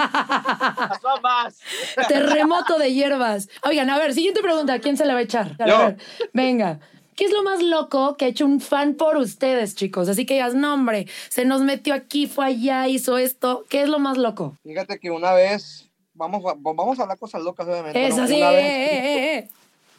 pasó 0.77 1.21
más. 1.21 1.59
Terremoto 2.07 2.79
de 2.79 2.95
hierbas. 2.95 3.49
Oigan, 3.65 3.91
a 3.91 3.99
ver, 3.99 4.15
siguiente 4.15 4.41
pregunta, 4.41 4.79
¿quién 4.79 4.97
se 4.97 5.05
la 5.05 5.15
va 5.15 5.19
a 5.19 5.23
echar? 5.23 5.57
A 5.59 5.67
Yo. 5.67 5.79
ver, 5.79 5.97
venga. 6.33 6.79
¿Qué 7.17 7.25
es 7.25 7.33
lo 7.33 7.43
más 7.43 7.61
loco 7.61 8.17
que 8.17 8.27
ha 8.27 8.29
hecho 8.29 8.47
un 8.47 8.61
fan 8.61 8.95
por 8.95 9.17
ustedes, 9.17 9.75
chicos? 9.75 10.09
Así 10.09 10.25
que 10.27 10.35
digas, 10.35 10.55
no, 10.55 10.75
hombre, 10.75 11.09
se 11.29 11.45
nos 11.45 11.63
metió 11.63 11.93
aquí, 11.93 12.29
fue 12.29 12.47
allá, 12.47 12.87
hizo 12.87 13.19
esto. 13.19 13.65
¿Qué 13.69 13.83
es 13.83 13.89
lo 13.89 13.99
más 13.99 14.17
loco? 14.17 14.57
Fíjate 14.63 15.01
que 15.01 15.11
una 15.11 15.33
vez, 15.33 15.91
vamos 16.15 16.45
a, 16.49 16.55
vamos 16.57 17.01
a 17.01 17.03
hablar 17.03 17.19
cosas 17.19 17.43
locas, 17.43 17.67
obviamente. 17.67 18.07
Es 18.07 18.17
¿no? 18.17 18.23
así. 18.23 18.37
Una 18.37 18.53
eh, 18.53 18.55
vez, 18.55 18.65
eh, 18.65 19.35
eh. 19.39 19.49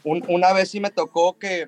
un- 0.05 0.23
una 0.29 0.53
vez 0.53 0.71
sí 0.71 0.79
me 0.79 0.89
tocó 0.91 1.37
que 1.37 1.67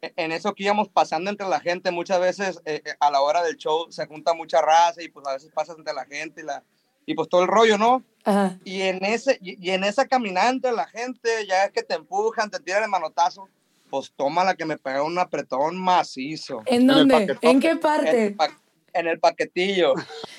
en 0.00 0.32
eso 0.32 0.54
que 0.54 0.64
íbamos 0.64 0.88
pasando 0.88 1.30
entre 1.30 1.48
la 1.48 1.60
gente, 1.60 1.90
muchas 1.90 2.20
veces 2.20 2.60
eh, 2.64 2.82
eh, 2.84 2.94
a 3.00 3.10
la 3.10 3.20
hora 3.20 3.42
del 3.42 3.56
show 3.56 3.86
se 3.90 4.06
junta 4.06 4.34
mucha 4.34 4.60
raza 4.62 5.02
y 5.02 5.08
pues 5.08 5.26
a 5.26 5.32
veces 5.32 5.50
pasas 5.52 5.76
entre 5.78 5.92
la 5.94 6.04
gente 6.04 6.40
y, 6.42 6.44
la, 6.44 6.62
y 7.06 7.14
pues 7.14 7.28
todo 7.28 7.42
el 7.42 7.48
rollo, 7.48 7.78
¿no? 7.78 8.02
Ajá. 8.24 8.58
Y 8.64 8.82
en, 8.82 9.04
ese, 9.04 9.38
y, 9.42 9.64
y 9.66 9.70
en 9.72 9.84
esa 9.84 10.06
caminada 10.06 10.50
entre 10.50 10.72
la 10.72 10.86
gente, 10.86 11.28
ya 11.48 11.64
es 11.64 11.72
que 11.72 11.82
te 11.82 11.94
empujan, 11.94 12.50
te 12.50 12.60
tiran 12.60 12.84
el 12.84 12.90
manotazo, 12.90 13.48
pues 13.90 14.12
toma 14.16 14.44
la 14.44 14.54
que 14.54 14.66
me 14.66 14.76
pegó 14.76 15.04
un 15.06 15.18
apretón 15.18 15.76
macizo. 15.76 16.62
¿En 16.66 16.82
el 16.90 17.08
dónde? 17.08 17.38
¿En 17.40 17.58
qué 17.60 17.68
En 17.70 17.72
el, 17.74 17.78
parte? 17.80 18.30
pa- 18.32 18.58
en 18.92 19.06
el 19.06 19.18
paquetillo. 19.18 19.94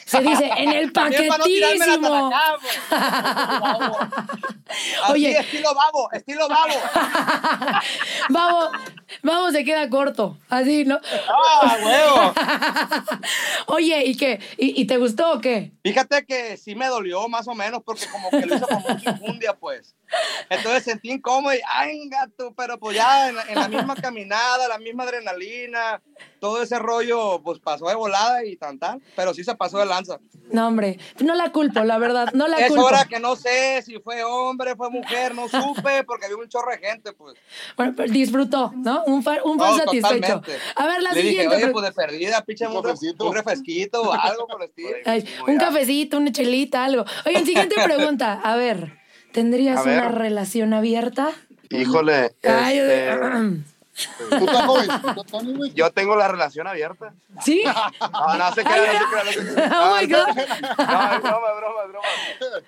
Se 0.09 0.21
dice, 0.21 0.49
en 0.57 0.71
el 0.71 0.91
paquetísimo. 0.91 2.31
Oye. 5.09 5.39
estilo 5.39 5.75
babo, 5.75 6.09
estilo 6.11 6.47
babo. 6.47 6.73
Vamos, 8.29 8.69
vamos, 9.21 9.53
se 9.53 9.63
queda 9.63 9.87
corto. 9.89 10.37
Así, 10.49 10.85
¿no? 10.85 10.99
¡Ah, 11.27 11.77
huevo! 11.83 12.33
Oye, 13.67 14.03
¿y 14.05 14.17
qué? 14.17 14.39
¿Y, 14.57 14.81
y 14.81 14.85
te 14.85 14.97
gustó 14.97 15.33
o 15.33 15.41
qué? 15.41 15.73
Fíjate 15.83 16.25
que 16.25 16.57
sí 16.57 16.73
me 16.75 16.87
dolió 16.87 17.29
más 17.29 17.47
o 17.47 17.53
menos 17.53 17.83
porque 17.83 18.07
como 18.07 18.31
que 18.31 18.47
lo 18.47 18.55
hizo 18.55 18.67
con 18.67 18.81
mucha 18.81 19.11
infundia, 19.11 19.53
pues. 19.53 19.95
Entonces 20.49 20.83
sentí 20.83 21.11
incómodo 21.11 21.53
y, 21.53 21.59
ay, 21.67 22.07
gato, 22.09 22.53
pero 22.55 22.79
pues 22.79 22.95
ya 22.97 23.29
en, 23.29 23.35
la- 23.35 23.43
en 23.43 23.55
la 23.55 23.67
misma 23.67 23.95
caminada, 24.01 24.67
la 24.67 24.77
misma 24.79 25.03
adrenalina, 25.03 26.01
todo 26.39 26.61
ese 26.63 26.79
rollo, 26.79 27.41
pues 27.43 27.59
pasó 27.59 27.87
de 27.87 27.95
volada 27.95 28.43
y 28.45 28.55
tan 28.55 28.79
tan, 28.79 29.01
pero 29.15 29.33
sí 29.33 29.43
se 29.43 29.55
pasó 29.55 29.77
de 29.79 29.85
lanza. 29.85 30.19
No, 30.51 30.67
hombre, 30.67 30.97
no 31.19 31.35
la 31.35 31.51
culpo, 31.51 31.83
la 31.83 31.97
verdad, 31.97 32.31
no 32.33 32.47
la 32.47 32.57
Es 32.57 32.67
culpo. 32.69 32.85
hora 32.85 33.05
que 33.05 33.19
no 33.19 33.35
sé 33.35 33.81
si 33.83 33.99
fue 33.99 34.23
hombre, 34.23 34.75
fue 34.75 34.89
mujer, 34.89 35.35
no 35.35 35.47
supe 35.47 36.03
porque 36.05 36.25
había 36.25 36.37
un 36.37 36.47
chorro 36.49 36.71
de 36.71 36.77
gente, 36.79 37.13
pues. 37.13 37.35
Bueno, 37.77 37.93
pero 37.95 38.11
disfrutó, 38.11 38.73
¿no? 38.75 39.03
Un 39.05 39.21
fan, 39.21 39.37
un 39.43 39.59
fan 39.59 39.71
No, 39.71 39.77
satisfecho. 39.77 40.09
totalmente. 40.15 40.57
A 40.75 40.87
ver, 40.87 41.03
la 41.03 41.11
Le 41.11 41.19
dije, 41.21 41.29
siguiente. 41.31 41.55
oye, 41.55 41.63
pre- 41.65 41.73
pues 41.73 41.85
de 41.85 41.91
perdida, 41.91 42.41
pinche 42.43 42.67
Un 42.67 42.81
cafecito. 42.81 43.25
un 43.27 43.35
refresquito 43.35 44.01
o 44.01 44.13
algo 44.13 44.47
por 44.47 44.61
el 44.63 44.69
estilo. 44.69 44.89
Ay, 45.05 45.25
un 45.47 45.57
cafecito, 45.57 46.17
una 46.17 46.31
chelita, 46.31 46.83
algo. 46.85 47.05
Oigan, 47.25 47.45
siguiente 47.45 47.75
pregunta. 47.83 48.41
A 48.43 48.55
ver, 48.55 48.98
¿tendrías 49.31 49.85
una 49.85 50.09
relación 50.09 50.73
abierta? 50.73 51.31
Híjole, 51.69 52.33
Ay, 52.43 52.79
este, 52.79 53.63
yo 55.75 55.91
tengo 55.91 56.15
la 56.15 56.27
relación 56.27 56.67
abierta. 56.67 57.13
¿Sí? 57.43 57.63
No, 58.11 58.37
no 58.37 58.53
se 58.53 58.63
crea, 58.63 58.93
no 58.93 58.99
se 58.99 59.05
crea, 59.05 59.23
no 59.23 59.53
crea. 59.53 59.81
Oh 59.81 59.95
my 59.99 60.07
No, 60.07 60.17
God. 60.17 60.35
No, 60.35 61.13
es 61.13 61.21
broma, 61.21 61.47
es 61.47 61.57
broma, 61.57 61.81
es 61.83 61.89
broma. 61.89 62.07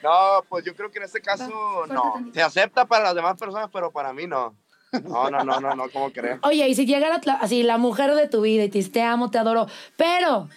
No, 0.04 0.44
pues 0.50 0.66
yo 0.66 0.76
creo 0.76 0.92
que 0.92 1.00
en 1.00 1.06
este 1.06 1.22
caso 1.22 1.86
no. 1.88 2.32
Se 2.34 2.42
acepta 2.42 2.86
para 2.86 3.06
las 3.06 3.16
demás 3.16 3.38
personas, 3.38 3.70
pero 3.72 3.92
para 3.92 4.14
mí 4.14 4.28
no. 4.28 4.56
No, 4.92 5.30
no, 5.30 5.44
no, 5.44 5.60
no, 5.62 5.74
no, 5.76 5.90
¿cómo 5.90 6.12
crees? 6.12 6.40
Oye, 6.44 6.68
y 6.68 6.76
si 6.76 6.86
llegara 6.86 7.22
así 7.40 7.64
la 7.64 7.78
mujer 7.78 8.14
de 8.14 8.28
tu 8.28 8.42
vida 8.42 8.66
y 8.66 8.70
te 8.70 8.80
dice, 8.80 8.92
te 8.92 9.02
amo, 9.02 9.32
te 9.32 9.38
adoro, 9.38 9.68
pero 9.96 10.50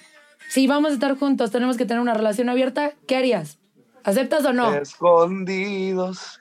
si 0.49 0.67
vamos 0.67 0.91
a 0.91 0.95
estar 0.95 1.17
juntos, 1.17 1.53
tenemos 1.53 1.77
que 1.77 1.87
tener 1.87 2.01
una 2.01 2.15
relación 2.15 2.49
abierta, 2.49 2.93
¿qué 3.07 3.17
harías? 3.17 3.59
¿Aceptas 4.05 4.45
o 4.45 4.53
no? 4.53 4.75
Escondidos. 4.75 6.39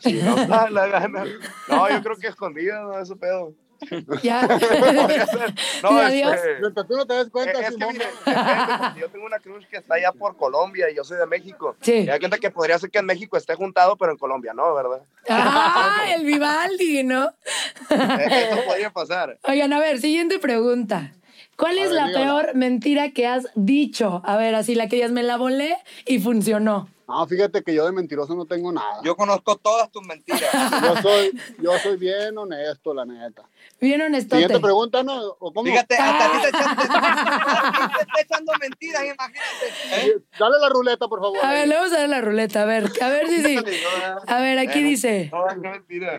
si 0.00 0.14
nos 0.22 0.48
da 0.48 0.70
la 0.70 0.86
gana. 0.86 1.24
No, 1.68 1.90
yo 1.90 2.02
creo 2.02 2.16
que 2.16 2.28
escondidos, 2.28 2.80
no, 2.82 2.98
eso 3.00 3.16
pedo. 3.16 3.54
Ya. 4.22 4.42
No, 5.82 6.00
este, 6.00 6.60
Mientras 6.60 6.86
tú 6.86 6.96
no 6.96 7.04
te 7.04 7.14
des 7.14 7.28
cuenta, 7.28 7.60
es 7.60 7.76
que 7.76 7.86
mire, 7.86 8.06
yo 9.00 9.08
tengo 9.08 9.26
una 9.26 9.40
cruz 9.40 9.66
que 9.66 9.78
está 9.78 9.94
allá 9.96 10.12
por 10.12 10.36
Colombia 10.36 10.88
y 10.88 10.94
yo 10.94 11.02
soy 11.02 11.18
de 11.18 11.26
México. 11.26 11.76
Sí. 11.80 12.04
Y 12.04 12.08
hay 12.08 12.20
cuenta 12.20 12.38
que 12.38 12.50
podría 12.50 12.78
ser 12.78 12.90
que 12.90 12.98
en 12.98 13.06
México 13.06 13.36
esté 13.36 13.56
juntado, 13.56 13.96
pero 13.96 14.12
en 14.12 14.18
Colombia 14.18 14.52
no, 14.54 14.72
¿verdad? 14.74 15.02
Ah, 15.28 16.04
el 16.14 16.24
Vivaldi, 16.24 17.02
¿no? 17.02 17.32
Eso 17.90 18.64
podría 18.64 18.90
pasar. 18.90 19.38
Oigan, 19.42 19.72
a 19.72 19.80
ver, 19.80 19.98
siguiente 19.98 20.38
pregunta. 20.38 21.12
¿Cuál 21.62 21.78
es 21.78 21.90
ver, 21.90 21.92
la 21.92 22.06
peor 22.06 22.56
mentira 22.56 23.12
que 23.12 23.24
has 23.28 23.46
dicho? 23.54 24.20
A 24.24 24.36
ver, 24.36 24.52
así 24.56 24.74
la 24.74 24.88
que 24.88 24.96
digas, 24.96 25.12
me 25.12 25.22
la 25.22 25.36
volé 25.36 25.76
y 26.06 26.18
funcionó. 26.18 26.88
No, 27.06 27.24
fíjate 27.28 27.62
que 27.62 27.72
yo 27.72 27.86
de 27.86 27.92
mentiroso 27.92 28.34
no 28.34 28.46
tengo 28.46 28.72
nada. 28.72 29.00
Yo 29.04 29.14
conozco 29.14 29.54
todas 29.58 29.88
tus 29.92 30.04
mentiras. 30.04 30.40
Yo 30.82 31.02
soy, 31.02 31.30
yo 31.62 31.78
soy 31.78 31.96
bien 31.98 32.36
honesto, 32.36 32.92
la 32.92 33.04
neta. 33.04 33.42
Bien 33.80 34.00
honestote. 34.02 34.42
Siguiente 34.42 34.58
pregunta, 34.60 35.04
¿no? 35.04 35.22
¿O 35.38 35.52
cómo? 35.52 35.64
Fíjate, 35.70 35.94
hasta 35.94 36.24
a 36.26 36.32
ti 36.32 36.38
te 36.40 38.00
está 38.00 38.20
echando 38.22 38.52
mentiras, 38.60 39.04
imagínate. 39.04 40.08
¿eh? 40.08 40.16
Dale 40.40 40.56
la 40.60 40.68
ruleta, 40.68 41.06
por 41.06 41.20
favor. 41.20 41.38
A 41.44 41.52
ver, 41.52 41.68
le 41.68 41.76
vamos 41.76 41.92
a 41.92 41.98
dar 41.98 42.08
la 42.08 42.20
ruleta, 42.22 42.62
a 42.62 42.64
ver, 42.64 42.90
a 43.00 43.08
ver 43.08 43.28
si 43.28 43.40
sí. 43.40 43.56
A 44.26 44.40
ver, 44.40 44.58
aquí 44.58 44.82
dice, 44.82 45.30
No, 45.32 45.46
mentira. 45.60 46.18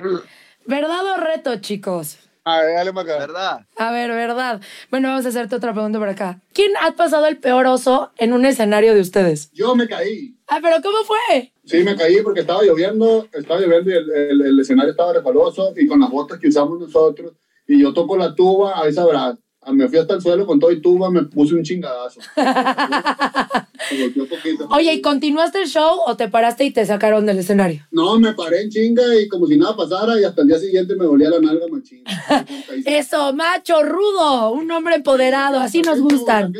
¿verdad 0.66 1.06
o 1.06 1.18
reto, 1.18 1.58
chicos? 1.58 2.18
A 2.46 2.62
ver, 2.62 2.76
dale 2.76 2.92
para 2.94 3.14
acá. 3.14 3.20
¿Verdad? 3.26 3.66
A 3.78 3.92
ver, 3.92 4.10
¿verdad? 4.12 4.62
Bueno, 4.92 5.08
vamos 5.10 5.26
a 5.26 5.30
hacerte 5.30 5.56
otra 5.56 5.72
pregunta 5.74 5.98
por 6.00 6.10
acá. 6.10 6.42
¿Quién 6.54 6.72
ha 6.82 6.92
pasado 6.92 7.26
el 7.28 7.38
peor 7.38 7.66
oso 7.68 8.12
en 8.18 8.34
un 8.34 8.46
escenario 8.46 8.94
de 8.94 9.00
ustedes? 9.02 9.50
Yo 9.54 9.76
me 9.76 9.88
caí. 9.88 10.36
Ah, 10.48 10.60
pero 10.62 10.76
¿cómo 10.82 10.98
fue? 11.06 11.54
Sí, 11.66 11.84
me 11.84 11.96
caí 11.96 12.22
porque 12.22 12.42
estaba 12.42 12.62
lloviendo, 12.64 13.28
estaba 13.32 13.62
lloviendo 13.62 13.90
y 13.92 13.94
el, 13.94 14.12
el- 14.12 14.42
el 14.42 14.60
escenario 14.60 14.92
estaba 14.92 15.14
resbaloso 15.14 15.74
y 15.78 15.88
con 15.88 16.02
las 16.02 16.10
botas 16.10 16.38
que 16.40 16.50
usamos 16.50 16.80
nosotros. 16.80 17.32
Y 17.66 17.82
yo 17.82 17.94
toco 17.94 18.18
la 18.18 18.36
tuba, 18.36 18.82
ahí 18.84 18.92
sabrás. 18.92 19.36
Ah, 19.36 19.38
Me 19.72 19.88
fui 19.88 19.98
hasta 19.98 20.16
el 20.16 20.22
suelo 20.22 20.46
con 20.46 20.60
todo 20.60 20.72
y 20.72 20.82
tuba, 20.82 21.10
me 21.10 21.24
puse 21.24 21.56
un 21.56 21.64
chingadazo. 21.64 22.20
Me 23.92 24.02
golpeó 24.02 24.28
poquito. 24.28 24.68
Oye, 24.72 24.94
¿y 24.94 25.02
continuaste 25.02 25.62
el 25.62 25.68
show 25.68 26.00
o 26.06 26.16
te 26.16 26.30
paraste 26.30 26.64
y 26.64 26.72
te 26.72 26.86
sacaron 26.86 27.26
del 27.26 27.40
escenario? 27.40 27.86
No, 27.92 28.18
me 28.20 28.34
paré 28.34 28.62
en 28.62 28.70
chinga 28.70 29.04
y 29.20 29.28
como 29.28 29.46
si 29.46 29.58
nada 29.58 29.76
pasara 29.76 30.20
y 30.20 30.24
hasta 30.24 30.42
el 30.42 30.48
día 30.48 30.58
siguiente 30.58 30.96
me 30.96 31.06
dolía 31.06 31.30
la 31.30 31.40
nalga 31.40 31.68
machín. 31.68 32.04
Eso, 32.86 33.34
macho, 33.34 33.84
rudo, 33.84 34.52
un 34.52 34.72
hombre 34.72 34.96
empoderado, 34.96 35.60
así 35.60 35.82
nos 35.82 36.00
gustan. 36.00 36.54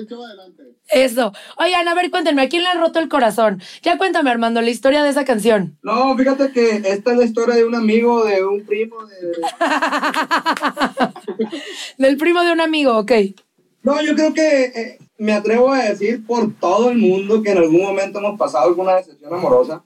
Eso. 0.90 1.34
Oigan, 1.58 1.88
a 1.88 1.96
ver, 1.96 2.12
cuéntenme, 2.12 2.42
¿a 2.44 2.50
quién 2.50 2.64
le 2.64 2.70
han 2.70 2.80
roto 2.80 3.00
el 3.00 3.10
corazón? 3.10 3.62
Ya 3.82 3.98
cuéntame, 3.98 4.30
Armando, 4.30 4.62
la 4.62 4.70
historia 4.70 5.04
de 5.04 5.10
esa 5.10 5.26
canción. 5.26 5.78
No, 5.82 6.16
fíjate 6.18 6.52
que 6.52 6.82
esta 6.86 7.12
es 7.12 7.18
la 7.18 7.24
historia 7.24 7.56
de 7.56 7.66
un 7.66 7.76
amigo, 7.76 8.26
de 8.26 8.46
un 8.46 8.66
primo, 8.66 9.06
de... 9.06 9.32
Del 11.98 12.18
primo 12.18 12.44
de 12.44 12.52
un 12.52 12.62
amigo, 12.62 12.98
ok. 12.98 13.12
No, 13.82 14.02
yo 14.02 14.14
creo 14.16 14.34
que 14.34 14.64
eh, 14.66 14.98
me 15.18 15.34
atrevo 15.34 15.72
a 15.72 15.84
decir 15.84 16.26
por 16.26 16.54
todo 16.54 16.90
el 16.90 16.98
mundo 16.98 17.42
que 17.42 17.52
en 17.52 17.58
algún 17.60 17.82
momento 17.82 18.20
hemos 18.20 18.38
pasado 18.38 18.68
alguna 18.68 18.96
decepción 18.96 19.34
amorosa. 19.34 19.84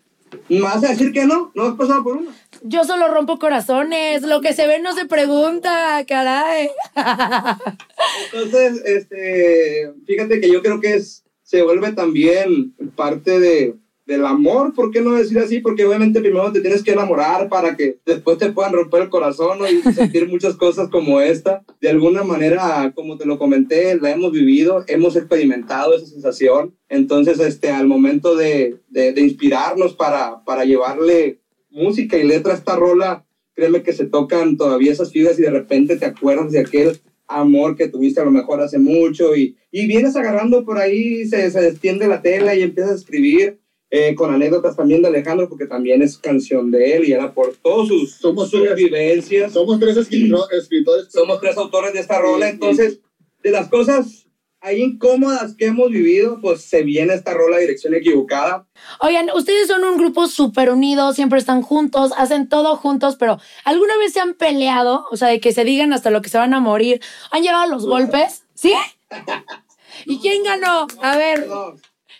¿Me 0.49 0.61
vas 0.61 0.83
a 0.83 0.89
decir 0.89 1.11
que 1.11 1.25
no? 1.25 1.51
¿No 1.55 1.63
has 1.63 1.75
pasado 1.75 2.03
por 2.03 2.17
una? 2.17 2.31
Yo 2.61 2.83
solo 2.83 3.07
rompo 3.07 3.39
corazones, 3.39 4.23
lo 4.23 4.41
que 4.41 4.53
se 4.53 4.67
ve 4.67 4.79
no 4.79 4.93
se 4.93 5.05
pregunta, 5.05 6.03
caray. 6.07 6.69
Entonces, 8.33 8.81
este, 8.85 9.93
fíjate 10.05 10.39
que 10.39 10.51
yo 10.51 10.61
creo 10.61 10.79
que 10.79 10.95
es, 10.95 11.23
se 11.43 11.63
vuelve 11.63 11.91
también 11.93 12.73
parte 12.95 13.39
de, 13.39 13.75
del 14.07 14.25
amor, 14.25 14.73
¿por 14.73 14.89
qué 14.89 15.01
no 15.01 15.11
decir 15.11 15.37
así? 15.37 15.59
Porque 15.59 15.85
obviamente 15.85 16.21
primero 16.21 16.49
te 16.53 16.61
tienes 16.61 16.81
que 16.81 16.93
enamorar 16.93 17.49
para 17.49 17.75
que 17.75 17.99
después 18.05 18.37
te 18.37 18.53
puedan 18.53 18.71
romper 18.71 19.03
el 19.03 19.09
corazón 19.09 19.59
¿no? 19.59 19.69
y 19.69 19.81
sentir 19.93 20.29
muchas 20.29 20.55
cosas 20.55 20.87
como 20.87 21.19
esta. 21.19 21.65
De 21.81 21.89
alguna 21.89 22.23
manera, 22.23 22.93
como 22.95 23.17
te 23.17 23.25
lo 23.25 23.37
comenté, 23.37 23.99
la 23.99 24.11
hemos 24.11 24.31
vivido, 24.31 24.85
hemos 24.87 25.17
experimentado 25.17 25.93
esa 25.93 26.05
sensación. 26.05 26.73
Entonces, 26.87 27.39
este, 27.41 27.69
al 27.69 27.87
momento 27.87 28.37
de, 28.37 28.79
de, 28.87 29.11
de 29.11 29.21
inspirarnos 29.21 29.93
para, 29.93 30.41
para 30.45 30.63
llevarle 30.63 31.41
música 31.69 32.17
y 32.17 32.23
letra 32.23 32.53
a 32.53 32.55
esta 32.55 32.77
rola, 32.77 33.25
créeme 33.55 33.83
que 33.83 33.91
se 33.91 34.05
tocan 34.05 34.55
todavía 34.55 34.93
esas 34.93 35.11
fibras 35.11 35.37
y 35.37 35.41
de 35.41 35.51
repente 35.51 35.97
te 35.97 36.05
acuerdas 36.05 36.53
de 36.53 36.59
aquel 36.59 36.97
amor 37.27 37.75
que 37.75 37.89
tuviste 37.89 38.21
a 38.21 38.25
lo 38.25 38.31
mejor 38.31 38.61
hace 38.61 38.79
mucho 38.79 39.35
y, 39.35 39.57
y 39.69 39.85
vienes 39.85 40.15
agarrando 40.15 40.63
por 40.63 40.77
ahí, 40.77 41.25
se, 41.27 41.51
se 41.51 41.67
extiende 41.67 42.07
la 42.07 42.21
tela 42.21 42.55
y 42.55 42.61
empiezas 42.61 42.93
a 42.93 42.95
escribir 42.95 43.59
eh, 43.89 44.15
con 44.15 44.33
anécdotas 44.33 44.75
también 44.75 45.01
de 45.01 45.07
Alejandro, 45.07 45.47
porque 45.47 45.65
también 45.65 46.01
es 46.01 46.17
canción 46.17 46.71
de 46.71 46.97
él 46.97 47.05
y 47.07 47.13
era 47.13 47.33
por 47.33 47.55
todas 47.55 47.87
sus, 47.87 48.15
Somos 48.15 48.49
sus 48.49 48.61
tres. 48.61 48.75
vivencias. 48.75 49.53
Somos 49.53 49.79
tres 49.79 49.95
escritores. 49.97 50.63
escritores 50.63 51.11
Somos 51.11 51.39
tres 51.39 51.57
autores 51.57 51.93
de 51.93 51.99
esta 51.99 52.19
rola, 52.19 52.47
Sí, 52.47 52.53
entonces 52.53 52.99
de 53.43 53.51
las 53.51 53.69
cosas 53.69 54.27
ahí 54.59 54.81
incómodas 54.81 55.55
que 55.55 55.67
hemos 55.67 55.89
vivido, 55.89 56.39
pues 56.41 56.61
se 56.61 56.83
viene 56.83 57.13
esta 57.13 57.33
rola 57.33 57.57
dirección 57.57 57.93
equivocada. 57.93 58.67
Oigan, 58.99 59.29
ustedes 59.33 59.67
son 59.67 59.83
un 59.83 59.97
grupo 59.97 60.27
súper 60.27 60.71
unido, 60.71 61.13
siempre 61.13 61.39
están 61.39 61.61
juntos, 61.61 62.11
hacen 62.17 62.49
todo 62.49 62.75
juntos, 62.75 63.15
pero 63.17 63.39
¿alguna 63.63 63.95
vez 63.97 64.13
se 64.13 64.19
han 64.19 64.33
peleado? 64.33 65.05
O 65.11 65.17
sea, 65.17 65.29
de 65.29 65.39
que 65.39 65.53
se 65.53 65.63
digan 65.63 65.93
hasta 65.93 66.09
lo 66.09 66.21
que 66.21 66.29
se 66.29 66.37
van 66.37 66.53
a 66.53 66.59
morir. 66.59 67.01
¿Han 67.31 67.43
llegado 67.43 67.63
a 67.63 67.67
los 67.67 67.85
golpes? 67.85 68.43
¿Sí? 68.53 68.73
¿Y 70.05 70.19
quién 70.19 70.43
ganó? 70.43 70.87
A 71.01 71.17
ver, 71.17 71.47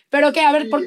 ¿pero 0.10 0.32
qué? 0.32 0.42
A 0.42 0.52
ver, 0.52 0.70
por... 0.70 0.82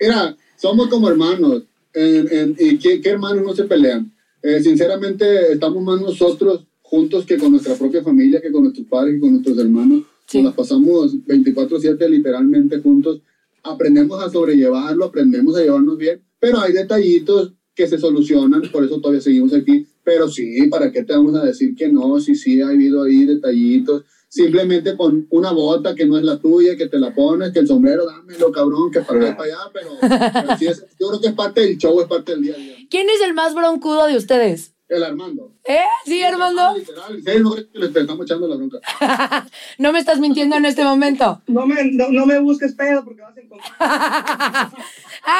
Mira, 0.00 0.36
somos 0.56 0.88
como 0.88 1.08
hermanos. 1.08 1.64
En- 1.92 2.28
en- 2.30 2.56
¿Y 2.58 2.78
qué, 2.78 3.00
qué 3.00 3.10
hermanos 3.10 3.44
no 3.44 3.54
se 3.54 3.64
pelean? 3.64 4.12
Eh, 4.42 4.60
sinceramente, 4.62 5.52
estamos 5.52 5.82
más 5.82 6.00
nosotros 6.00 6.66
juntos 6.82 7.24
que 7.24 7.38
con 7.38 7.52
nuestra 7.52 7.74
propia 7.76 8.02
familia, 8.02 8.40
que 8.40 8.50
con 8.52 8.64
nuestros 8.64 8.86
padres, 8.86 9.14
que 9.14 9.20
con 9.20 9.32
nuestros 9.32 9.58
hermanos. 9.58 10.02
Sí. 10.26 10.38
Nos 10.38 10.46
las 10.46 10.54
pasamos 10.54 11.14
24-7 11.26 12.08
literalmente 12.08 12.78
juntos. 12.80 13.20
Aprendemos 13.62 14.22
a 14.22 14.28
sobrellevarlo, 14.30 15.04
aprendemos 15.06 15.56
a 15.56 15.62
llevarnos 15.62 15.96
bien, 15.96 16.20
pero 16.38 16.60
hay 16.60 16.72
detallitos 16.72 17.52
que 17.74 17.86
se 17.88 17.98
solucionan, 17.98 18.62
por 18.70 18.84
eso 18.84 19.00
todavía 19.00 19.20
seguimos 19.20 19.52
aquí. 19.54 19.86
Pero 20.04 20.28
sí, 20.28 20.66
¿para 20.68 20.92
qué 20.92 21.02
te 21.02 21.14
vamos 21.14 21.34
a 21.34 21.44
decir 21.44 21.74
que 21.74 21.88
no? 21.88 22.20
Sí, 22.20 22.34
sí, 22.34 22.60
ha 22.60 22.68
habido 22.68 23.02
ahí 23.04 23.24
detallitos. 23.24 24.04
Simplemente 24.34 24.96
con 24.96 25.28
una 25.30 25.52
bota 25.52 25.94
que 25.94 26.06
no 26.06 26.18
es 26.18 26.24
la 26.24 26.36
tuya, 26.38 26.76
que 26.76 26.88
te 26.88 26.98
la 26.98 27.14
pones, 27.14 27.52
que 27.52 27.60
el 27.60 27.68
sombrero, 27.68 28.04
dámelo, 28.04 28.50
cabrón, 28.50 28.90
que 28.90 28.98
para 29.00 29.28
allá, 29.28 29.58
pero, 29.72 29.90
pero 30.00 30.58
sí 30.58 30.66
es, 30.66 30.84
yo 30.98 31.06
creo 31.06 31.20
que 31.20 31.28
es 31.28 31.34
parte 31.34 31.60
del 31.60 31.78
show, 31.78 32.00
es 32.00 32.08
parte 32.08 32.32
del 32.32 32.42
día 32.42 32.54
a 32.54 32.58
día. 32.58 32.74
¿quién 32.90 33.08
es 33.10 33.20
el 33.20 33.32
más 33.32 33.54
broncudo 33.54 34.08
de 34.08 34.16
ustedes? 34.16 34.74
El 34.88 35.04
Armando. 35.04 35.52
¿Eh? 35.64 35.78
¿Sí, 36.04 36.20
Armando? 36.24 36.76
Literal, 36.76 37.22
sí, 37.24 37.30
no 37.40 37.52
creo 37.52 37.70
que 37.70 37.78
le 37.78 37.86
estamos 37.86 38.26
echando 38.26 38.48
la 38.48 38.56
bronca. 38.56 38.80
No 39.78 39.92
me 39.92 40.00
estás 40.00 40.18
mintiendo 40.18 40.56
en 40.56 40.64
este 40.64 40.82
momento. 40.82 41.40
No 41.46 41.64
me, 41.64 41.92
no, 41.92 42.08
no 42.08 42.26
me 42.26 42.40
busques 42.40 42.74
pedo 42.74 43.04
porque 43.04 43.22
vas 43.22 43.36
a 43.36 43.40
encontrar. 43.40 43.72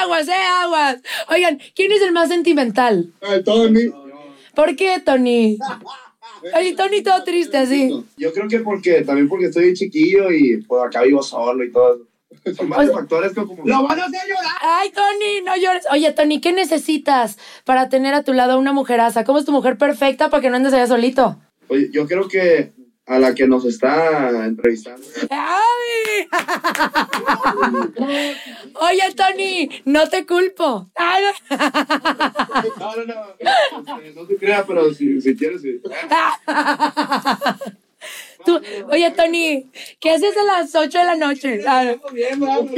Aguas, 0.03 0.28
eh, 0.28 0.32
aguas. 0.62 1.03
Oigan, 1.30 1.59
¿quién 1.74 1.90
es 1.90 2.01
el 2.01 2.12
más 2.12 2.28
sentimental? 2.28 3.12
El 3.22 3.42
Tony. 3.42 3.90
¿Por 4.55 4.76
qué, 4.76 5.03
Tony? 5.05 5.59
Oye, 6.57 6.74
Tony 6.74 7.03
todo 7.03 7.22
triste 7.24 7.57
así. 7.57 8.05
Yo 8.16 8.32
creo 8.32 8.49
que 8.49 8.61
porque, 8.61 9.03
también 9.03 9.28
porque 9.28 9.47
estoy 9.47 9.72
chiquillo 9.74 10.30
y 10.30 10.59
pues 10.59 10.82
acá 10.84 11.03
vivo 11.03 11.22
solo 11.22 11.64
y 11.64 11.72
todo. 11.72 12.07
Son 12.57 12.68
varios 12.68 12.92
factores 12.92 13.32
que 13.32 13.42
como... 13.42 13.64
¡Lo 13.64 13.84
van 13.84 14.01
a 14.01 14.05
hacer 14.05 14.20
llorar! 14.28 14.53
Ay, 14.61 14.90
Tony, 14.90 15.40
no 15.45 15.57
llores. 15.57 15.84
Oye, 15.90 16.12
Tony, 16.12 16.40
¿qué 16.40 16.53
necesitas 16.53 17.38
para 17.64 17.88
tener 17.88 18.12
a 18.12 18.22
tu 18.22 18.32
lado 18.32 18.59
una 18.59 18.72
mujeraza? 18.72 19.24
¿Cómo 19.24 19.38
es 19.38 19.45
tu 19.45 19.53
mujer 19.53 19.78
perfecta 19.78 20.28
para 20.28 20.42
que 20.42 20.51
no 20.51 20.57
andes 20.57 20.74
allá 20.74 20.86
solito? 20.86 21.38
Oye, 21.68 21.88
yo 21.90 22.07
creo 22.07 22.28
que 22.28 22.72
a 23.07 23.18
la 23.18 23.34
que 23.34 23.47
nos 23.47 23.64
está 23.64 24.45
entrevistando. 24.45 25.03
¡Ay! 25.30 26.28
Oye, 28.95 29.14
Tony, 29.14 29.68
no 29.86 30.09
te 30.09 30.24
culpo. 30.24 30.88
No. 30.99 31.59
No, 32.78 32.97
no, 32.97 33.05
no. 33.05 33.34
este, 33.38 34.12
No 34.14 34.26
se 34.26 34.36
crea, 34.36 34.64
pero 34.64 34.95
si, 34.95 35.20
si 35.20 35.34
quieres, 35.36 35.62
sí. 35.62 35.80
Tú- 38.45 38.61
oye, 38.90 39.11
Tony, 39.12 39.70
¿qué 39.99 40.11
haces 40.11 40.36
a 40.36 40.45
las 40.45 40.74
8 40.74 40.99
de 40.99 41.05
la 41.05 41.16
noche? 41.16 41.61
Ah, 41.66 41.95
Bien, 42.12 42.38
bien. 42.40 42.70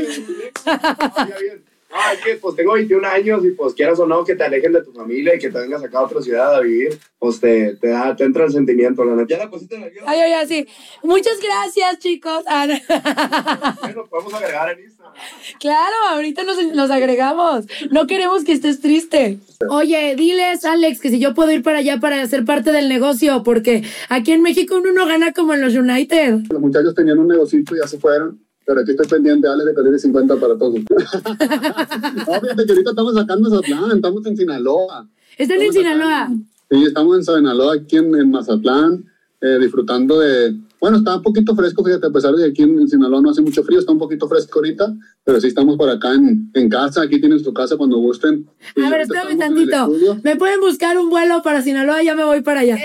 Ah, 1.99 2.13
es 2.13 2.21
que 2.21 2.37
pues 2.37 2.55
tengo 2.55 2.75
21 2.75 3.07
años 3.09 3.45
y 3.45 3.51
pues 3.53 3.73
quieras 3.75 3.99
o 3.99 4.07
no 4.07 4.25
que 4.25 4.35
te 4.35 4.45
alejen 4.45 4.73
de 4.73 4.83
tu 4.83 4.93
familia 4.93 5.35
y 5.35 5.39
que 5.39 5.51
te 5.51 5.59
vengas 5.59 5.83
acá 5.83 5.99
a 5.99 6.03
otra 6.05 6.21
ciudad 6.21 6.55
a 6.55 6.61
vivir, 6.61 6.99
pues 7.19 7.41
te, 7.41 7.75
te, 7.77 7.89
da, 7.89 8.15
te 8.15 8.25
entra 8.25 8.45
el 8.45 8.53
sentimiento, 8.53 9.05
la 9.05 9.15
neta. 9.15 9.37
Ya 9.37 9.45
la 9.45 9.51
pusiste 9.51 9.77
en 9.77 9.85
el. 9.85 9.93
Ay, 10.05 10.21
ay, 10.21 10.33
ay, 10.33 10.47
sí. 10.47 10.67
Muchas 11.03 11.39
gracias, 11.41 11.99
chicos. 11.99 12.45
Ah, 12.47 12.67
no. 12.67 12.75
Bueno, 13.87 14.07
podemos 14.09 14.35
agregar 14.35 14.71
en 14.73 14.85
Instagram. 14.85 15.15
Claro, 15.59 15.95
ahorita 16.11 16.45
nos, 16.45 16.63
nos 16.75 16.91
agregamos. 16.91 17.67
No 17.91 18.07
queremos 18.07 18.45
que 18.45 18.53
estés 18.53 18.81
triste. 18.81 19.39
Oye, 19.71 20.15
diles, 20.17 20.65
Alex, 20.65 21.01
que 21.01 21.11
si 21.11 21.19
yo 21.19 21.35
puedo 21.35 21.51
ir 21.53 21.63
para 21.63 21.79
allá 21.79 21.99
para 21.99 22.27
ser 22.27 22.45
parte 22.45 22.73
del 22.73 22.89
negocio, 22.89 23.43
porque 23.43 23.83
aquí 24.09 24.33
en 24.33 24.43
México 24.43 24.77
uno 24.77 24.93
no 24.93 25.07
gana 25.07 25.33
como 25.33 25.55
en 25.55 25.63
los 25.63 25.75
United. 25.75 26.41
Los 26.51 26.61
muchachos 26.61 26.95
tenían 26.95 27.19
un 27.19 27.29
negocito 27.29 27.75
y 27.75 27.81
ya 27.81 27.87
se 27.87 27.99
fueron. 27.99 28.46
Pero 28.67 28.81
aquí 28.81 28.91
estoy 28.91 29.07
pendiente, 29.07 29.47
Alex, 29.47 29.65
de 29.65 29.75
Calibre 29.75 29.99
50 29.99 30.37
para 30.37 30.59
todos. 30.59 30.75
no, 30.81 32.41
fíjate 32.41 32.67
que 32.67 32.73
ahorita 32.73 32.91
estamos 32.91 33.15
sacando 33.15 33.49
Mazatlán, 33.49 33.91
estamos 33.95 34.27
en 34.27 34.37
Sinaloa. 34.37 35.09
¿Están 35.39 35.63
en 35.63 35.73
Sinaloa? 35.73 36.29
Sí, 36.69 36.85
estamos 36.85 37.17
en 37.17 37.25
Sinaloa, 37.25 37.75
aquí 37.75 37.97
en, 37.97 38.13
en 38.17 38.29
Mazatlán, 38.31 39.05
eh, 39.41 39.59
disfrutando 39.61 40.19
de... 40.19 40.57
Bueno, 40.81 40.99
está 40.99 41.17
un 41.17 41.23
poquito 41.23 41.55
fresco, 41.55 41.83
fíjate, 41.85 42.07
a 42.09 42.11
pesar 42.11 42.35
de 42.35 42.45
que 42.45 42.51
aquí 42.51 42.63
en, 42.63 42.81
en 42.81 42.89
Sinaloa 42.89 43.21
no 43.23 43.31
hace 43.31 43.41
mucho 43.41 43.63
frío, 43.63 43.79
está 43.79 43.93
un 43.93 43.99
poquito 43.99 44.29
fresco 44.29 44.59
ahorita, 44.59 44.95
pero 45.25 45.41
sí 45.41 45.47
estamos 45.47 45.77
por 45.77 45.89
acá 45.89 46.13
en, 46.13 46.51
en 46.53 46.69
casa, 46.69 47.03
aquí 47.03 47.21
tienen 47.21 47.39
su 47.39 47.55
casa 47.55 47.77
cuando 47.77 47.97
gusten. 47.99 48.47
Y 48.75 48.83
A 48.83 48.91
ver, 48.91 49.03
espérame 49.03 49.39
tantito. 49.39 49.91
¿Me 50.23 50.37
pueden 50.37 50.61
buscar 50.61 50.99
un 50.99 51.09
vuelo 51.09 51.41
para 51.43 51.63
Sinaloa? 51.63 52.03
Ya 52.03 52.15
me 52.15 52.25
voy 52.25 52.43
para 52.43 52.61
allá. 52.61 52.77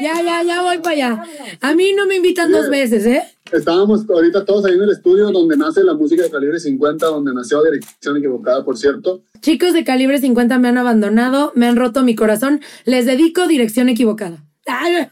Ya, 0.00 0.20
ya, 0.22 0.42
ya 0.42 0.62
voy 0.62 0.78
para 0.78 0.90
allá. 0.90 1.22
A 1.60 1.74
mí 1.74 1.92
no 1.96 2.06
me 2.06 2.16
invitan 2.16 2.50
dos 2.52 2.68
veces, 2.68 3.06
¿eh? 3.06 3.22
Estábamos 3.52 4.08
ahorita 4.08 4.44
todos 4.44 4.64
ahí 4.66 4.74
en 4.74 4.82
el 4.82 4.90
estudio 4.90 5.30
donde 5.30 5.56
nace 5.56 5.82
la 5.82 5.94
música 5.94 6.22
de 6.22 6.30
Calibre 6.30 6.60
50, 6.60 7.06
donde 7.06 7.32
nació 7.32 7.62
Dirección 7.62 8.16
Equivocada, 8.16 8.64
por 8.64 8.76
cierto. 8.76 9.22
Chicos 9.40 9.72
de 9.72 9.84
calibre 9.84 10.18
50 10.18 10.58
me 10.58 10.68
han 10.68 10.78
abandonado, 10.78 11.52
me 11.54 11.66
han 11.66 11.76
roto 11.76 12.02
mi 12.02 12.14
corazón. 12.14 12.60
Les 12.84 13.06
dedico 13.06 13.46
dirección 13.46 13.88
equivocada. 13.88 14.47
Ay. 14.68 15.08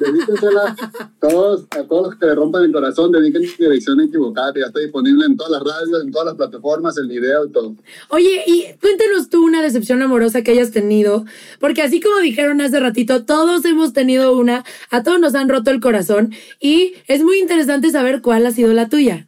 Dedíquensela 0.00 0.76
todos, 1.18 1.66
a 1.70 1.82
todos 1.84 2.06
los 2.08 2.16
que 2.16 2.26
le 2.26 2.34
rompan 2.34 2.64
el 2.64 2.72
corazón, 2.72 3.12
dediquen 3.12 3.42
Dirección 3.58 4.00
Equivocada, 4.00 4.52
ya 4.54 4.66
está 4.66 4.80
disponible 4.80 5.26
en 5.26 5.36
todas 5.36 5.52
las 5.52 5.62
radios, 5.62 6.02
en 6.02 6.12
todas 6.12 6.26
las 6.26 6.34
plataformas, 6.36 6.96
el 6.98 7.08
video 7.08 7.46
y 7.46 7.50
todo. 7.50 7.74
Oye, 8.10 8.42
y 8.46 8.66
cuéntanos 8.80 9.30
tú 9.30 9.44
una 9.44 9.62
decepción 9.62 10.02
amorosa 10.02 10.42
que 10.42 10.50
hayas 10.50 10.70
tenido, 10.70 11.24
porque 11.60 11.82
así 11.82 12.00
como 12.00 12.18
dijeron 12.18 12.60
hace 12.60 12.78
ratito, 12.78 13.24
todos 13.24 13.64
hemos 13.64 13.92
tenido 13.92 14.36
una, 14.36 14.64
a 14.90 15.02
todos 15.02 15.18
nos 15.18 15.34
han 15.34 15.48
roto 15.48 15.70
el 15.70 15.80
corazón 15.80 16.32
y 16.60 16.94
es 17.06 17.22
muy 17.22 17.38
interesante 17.38 17.90
saber 17.90 18.20
cuál 18.20 18.46
ha 18.46 18.50
sido 18.50 18.72
la 18.72 18.88
tuya. 18.88 19.26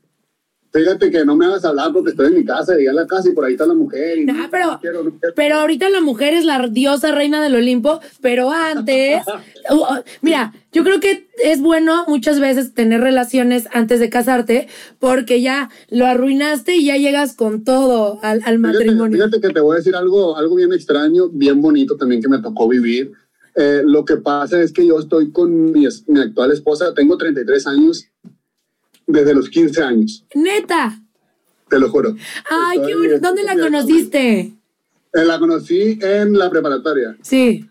Fíjate 0.76 1.10
que 1.10 1.24
no 1.24 1.36
me 1.36 1.46
hagas 1.46 1.64
hablar 1.64 1.90
porque 1.92 2.10
estoy 2.10 2.26
en 2.28 2.34
mi 2.34 2.44
casa, 2.44 2.74
llegué 2.74 2.90
a 2.90 2.92
la 2.92 3.06
casa 3.06 3.28
y 3.30 3.32
por 3.32 3.44
ahí 3.44 3.52
está 3.52 3.64
la 3.66 3.74
mujer. 3.74 4.18
Y 4.18 4.26
No, 4.26 4.34
no, 4.34 4.48
pero- 4.50 4.72
no 4.72 4.80
quiero, 4.80 5.02
no 5.04 5.10
quiero. 5.18 5.34
Pero 5.34 5.54
ahorita 5.56 5.88
la 5.88 6.00
mujer 6.00 6.34
es 6.34 6.44
la 6.44 6.66
diosa 6.68 7.12
reina 7.12 7.42
del 7.42 7.54
Olimpo, 7.54 8.00
pero 8.20 8.50
antes, 8.52 9.22
uh, 9.70 9.74
uh, 9.74 10.02
mira, 10.20 10.52
yo 10.72 10.84
creo 10.84 11.00
que 11.00 11.26
es 11.42 11.60
bueno 11.62 12.04
muchas 12.08 12.40
veces 12.40 12.74
tener 12.74 13.00
relaciones 13.00 13.68
antes 13.72 14.00
de 14.00 14.10
casarte 14.10 14.68
porque 14.98 15.40
ya 15.40 15.70
lo 15.88 16.04
arruinaste 16.06 16.76
y 16.76 16.84
ya 16.86 16.96
llegas 16.96 17.34
con 17.34 17.64
todo 17.64 18.18
al, 18.22 18.42
al 18.44 18.56
Fíjate, 18.56 18.58
matrimonio. 18.58 19.16
fíjate 19.16 19.40
que 19.40 19.54
te 19.54 19.60
voy 19.60 19.74
a 19.74 19.78
decir 19.78 19.96
algo, 19.96 20.36
algo 20.36 20.56
bien 20.56 20.72
extraño, 20.74 21.28
bien 21.30 21.62
bonito 21.62 21.96
también 21.96 22.20
que 22.20 22.28
me 22.28 22.38
tocó 22.40 22.68
vivir. 22.68 23.12
Eh, 23.58 23.80
lo 23.86 24.04
que 24.04 24.18
pasa 24.18 24.60
es 24.60 24.70
que 24.70 24.86
yo 24.86 24.98
estoy 24.98 25.32
con 25.32 25.72
mi, 25.72 25.86
mi 26.08 26.20
actual 26.20 26.52
esposa, 26.52 26.92
tengo 26.92 27.16
33 27.16 27.66
años, 27.66 28.06
desde 29.06 29.34
los 29.34 29.48
15 29.48 29.82
años, 29.82 30.24
Neta. 30.34 31.00
te 31.68 31.78
lo 31.78 31.88
juro. 31.90 32.14
Ay, 32.50 32.80
qué 32.86 32.94
bonito. 32.94 33.18
¿Dónde 33.20 33.42
la 33.44 33.56
conociste? 33.56 34.40
Eh, 34.40 35.24
la 35.24 35.38
conocí 35.38 35.98
en 36.02 36.32
la 36.36 36.50
preparatoria. 36.50 37.16
Sí. 37.22 37.64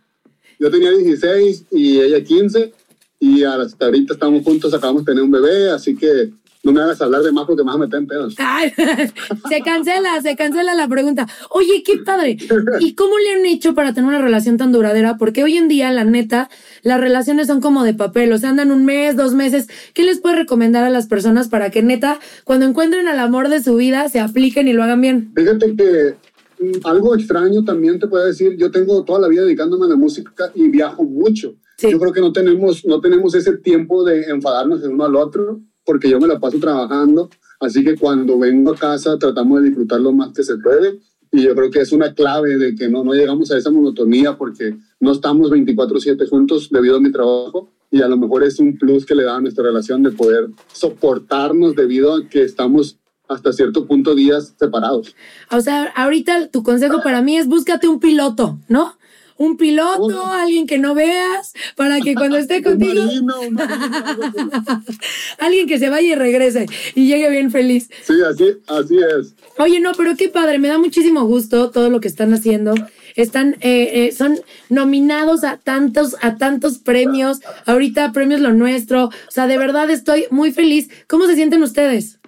Yo 0.59 0.71
tenía 0.71 0.91
16 0.91 1.65
y 1.71 1.99
ella 1.99 2.23
15 2.23 2.73
y 3.19 3.43
hasta 3.43 3.85
ahorita 3.85 4.13
estamos 4.13 4.43
juntos, 4.43 4.73
acabamos 4.73 5.03
de 5.05 5.11
tener 5.11 5.23
un 5.23 5.31
bebé, 5.31 5.69
así 5.69 5.95
que 5.95 6.31
no 6.65 6.71
me 6.71 6.81
hagas 6.81 6.99
hablar 6.99 7.21
de 7.21 7.31
más 7.31 7.45
porque 7.45 7.63
me 7.63 7.67
vas 7.67 7.75
a 7.75 7.79
meter 7.79 7.99
en 7.99 8.07
pedos. 8.07 8.35
Ay, 8.39 8.73
se 9.49 9.61
cancela, 9.61 10.19
se 10.23 10.35
cancela 10.35 10.73
la 10.73 10.87
pregunta. 10.87 11.27
Oye, 11.51 11.83
qué 11.85 11.99
padre. 11.99 12.37
¿Y 12.79 12.95
cómo 12.95 13.19
le 13.19 13.33
han 13.33 13.45
hecho 13.45 13.75
para 13.75 13.93
tener 13.93 14.09
una 14.09 14.19
relación 14.19 14.57
tan 14.57 14.71
duradera? 14.71 15.15
Porque 15.17 15.43
hoy 15.43 15.57
en 15.57 15.67
día, 15.67 15.91
la 15.91 16.05
neta, 16.05 16.49
las 16.81 16.99
relaciones 16.99 17.45
son 17.45 17.61
como 17.61 17.83
de 17.83 17.93
papel, 17.93 18.33
o 18.33 18.39
sea, 18.39 18.49
andan 18.49 18.71
un 18.71 18.83
mes, 18.83 19.15
dos 19.15 19.35
meses. 19.35 19.67
¿Qué 19.93 20.03
les 20.03 20.19
puede 20.19 20.37
recomendar 20.37 20.83
a 20.83 20.89
las 20.89 21.05
personas 21.05 21.49
para 21.49 21.69
que 21.69 21.83
neta, 21.83 22.19
cuando 22.45 22.65
encuentren 22.65 23.07
al 23.07 23.19
amor 23.19 23.49
de 23.49 23.61
su 23.61 23.75
vida, 23.75 24.09
se 24.09 24.19
apliquen 24.19 24.67
y 24.67 24.73
lo 24.73 24.81
hagan 24.81 25.01
bien? 25.01 25.33
Fíjate 25.35 25.75
que 25.75 26.15
mm, 26.63 26.79
algo 26.83 27.13
extraño 27.13 27.63
también 27.63 27.99
te 27.99 28.07
puedo 28.07 28.25
decir, 28.25 28.57
yo 28.57 28.71
tengo 28.71 29.03
toda 29.03 29.19
la 29.19 29.27
vida 29.27 29.43
dedicándome 29.43 29.85
a 29.85 29.89
la 29.89 29.97
música 29.97 30.51
y 30.55 30.67
viajo 30.69 31.03
mucho. 31.03 31.53
Sí. 31.77 31.91
Yo 31.91 31.99
creo 31.99 32.11
que 32.11 32.21
no 32.21 32.33
tenemos, 32.33 32.83
no 32.85 32.99
tenemos 33.01 33.35
ese 33.35 33.55
tiempo 33.57 34.03
de 34.03 34.23
enfadarnos 34.31 34.81
el 34.81 34.89
uno 34.89 35.05
al 35.05 35.15
otro, 35.15 35.61
porque 35.85 36.09
yo 36.09 36.19
me 36.19 36.27
la 36.27 36.39
paso 36.39 36.59
trabajando, 36.59 37.29
así 37.59 37.83
que 37.83 37.95
cuando 37.95 38.37
vengo 38.39 38.71
a 38.71 38.75
casa 38.75 39.17
tratamos 39.17 39.61
de 39.61 39.67
disfrutar 39.69 40.01
lo 40.01 40.11
más 40.11 40.33
que 40.33 40.43
se 40.43 40.57
puede. 40.57 40.99
Y 41.31 41.43
yo 41.43 41.55
creo 41.55 41.69
que 41.69 41.81
es 41.81 41.91
una 41.91 42.13
clave 42.13 42.57
de 42.57 42.75
que 42.75 42.87
no, 42.87 43.03
no 43.03 43.13
llegamos 43.13 43.51
a 43.51 43.57
esa 43.57 43.69
monotonía 43.69 44.37
porque 44.37 44.77
no 44.99 45.11
estamos 45.11 45.51
24/7 45.51 46.27
juntos 46.29 46.69
debido 46.71 46.97
a 46.97 47.01
mi 47.01 47.11
trabajo 47.11 47.71
y 47.91 48.01
a 48.01 48.07
lo 48.07 48.17
mejor 48.17 48.43
es 48.43 48.59
un 48.59 48.77
plus 48.77 49.05
que 49.05 49.15
le 49.15 49.23
da 49.23 49.35
a 49.35 49.41
nuestra 49.41 49.63
relación 49.63 50.01
de 50.03 50.11
poder 50.11 50.49
soportarnos 50.71 51.75
debido 51.75 52.15
a 52.15 52.27
que 52.27 52.43
estamos 52.43 52.97
hasta 53.27 53.53
cierto 53.53 53.87
punto 53.87 54.15
días 54.15 54.53
separados. 54.57 55.15
O 55.51 55.61
sea, 55.61 55.91
ahorita 55.95 56.49
tu 56.49 56.63
consejo 56.63 57.01
para 57.01 57.21
mí 57.21 57.37
es 57.37 57.47
búscate 57.47 57.87
un 57.87 57.99
piloto, 57.99 58.59
¿no? 58.67 58.93
Un 59.37 59.57
piloto, 59.57 60.25
alguien 60.27 60.65
que 60.65 60.77
no 60.77 60.95
veas, 60.95 61.53
para 61.75 61.99
que 61.99 62.15
cuando 62.15 62.37
esté 62.37 62.57
Un 62.57 62.63
contigo, 62.63 63.03
marino, 63.03 63.41
un 63.41 63.53
marino, 63.53 63.95
algo 64.05 64.23
así. 64.23 64.97
alguien 65.39 65.67
que 65.67 65.77
se 65.77 65.89
vaya 65.89 66.07
y 66.07 66.15
regrese 66.15 66.65
y 66.95 67.07
llegue 67.07 67.29
bien 67.29 67.51
feliz. 67.51 67.89
Sí, 68.03 68.13
así, 68.27 68.57
así 68.67 68.97
es. 68.97 69.35
Oye, 69.57 69.79
no, 69.79 69.91
pero 69.93 70.15
qué 70.15 70.29
padre, 70.29 70.57
me 70.59 70.69
da 70.69 70.77
muchísimo 70.77 71.25
gusto 71.25 71.69
todo 71.69 71.89
lo 71.89 71.99
que 71.99 72.07
están 72.07 72.33
haciendo. 72.33 72.73
Están, 73.15 73.55
eh, 73.61 74.07
eh, 74.07 74.11
son 74.11 74.39
nominados 74.69 75.43
a 75.43 75.57
tantos, 75.57 76.15
a 76.21 76.35
tantos 76.37 76.77
premios. 76.77 77.39
Ahorita 77.65 78.11
premios 78.11 78.41
lo 78.41 78.53
nuestro. 78.53 79.05
O 79.05 79.31
sea, 79.31 79.47
de 79.47 79.57
verdad 79.57 79.89
estoy 79.89 80.25
muy 80.31 80.51
feliz. 80.51 80.89
¿Cómo 81.07 81.25
se 81.25 81.35
sienten 81.35 81.63
ustedes? 81.63 82.19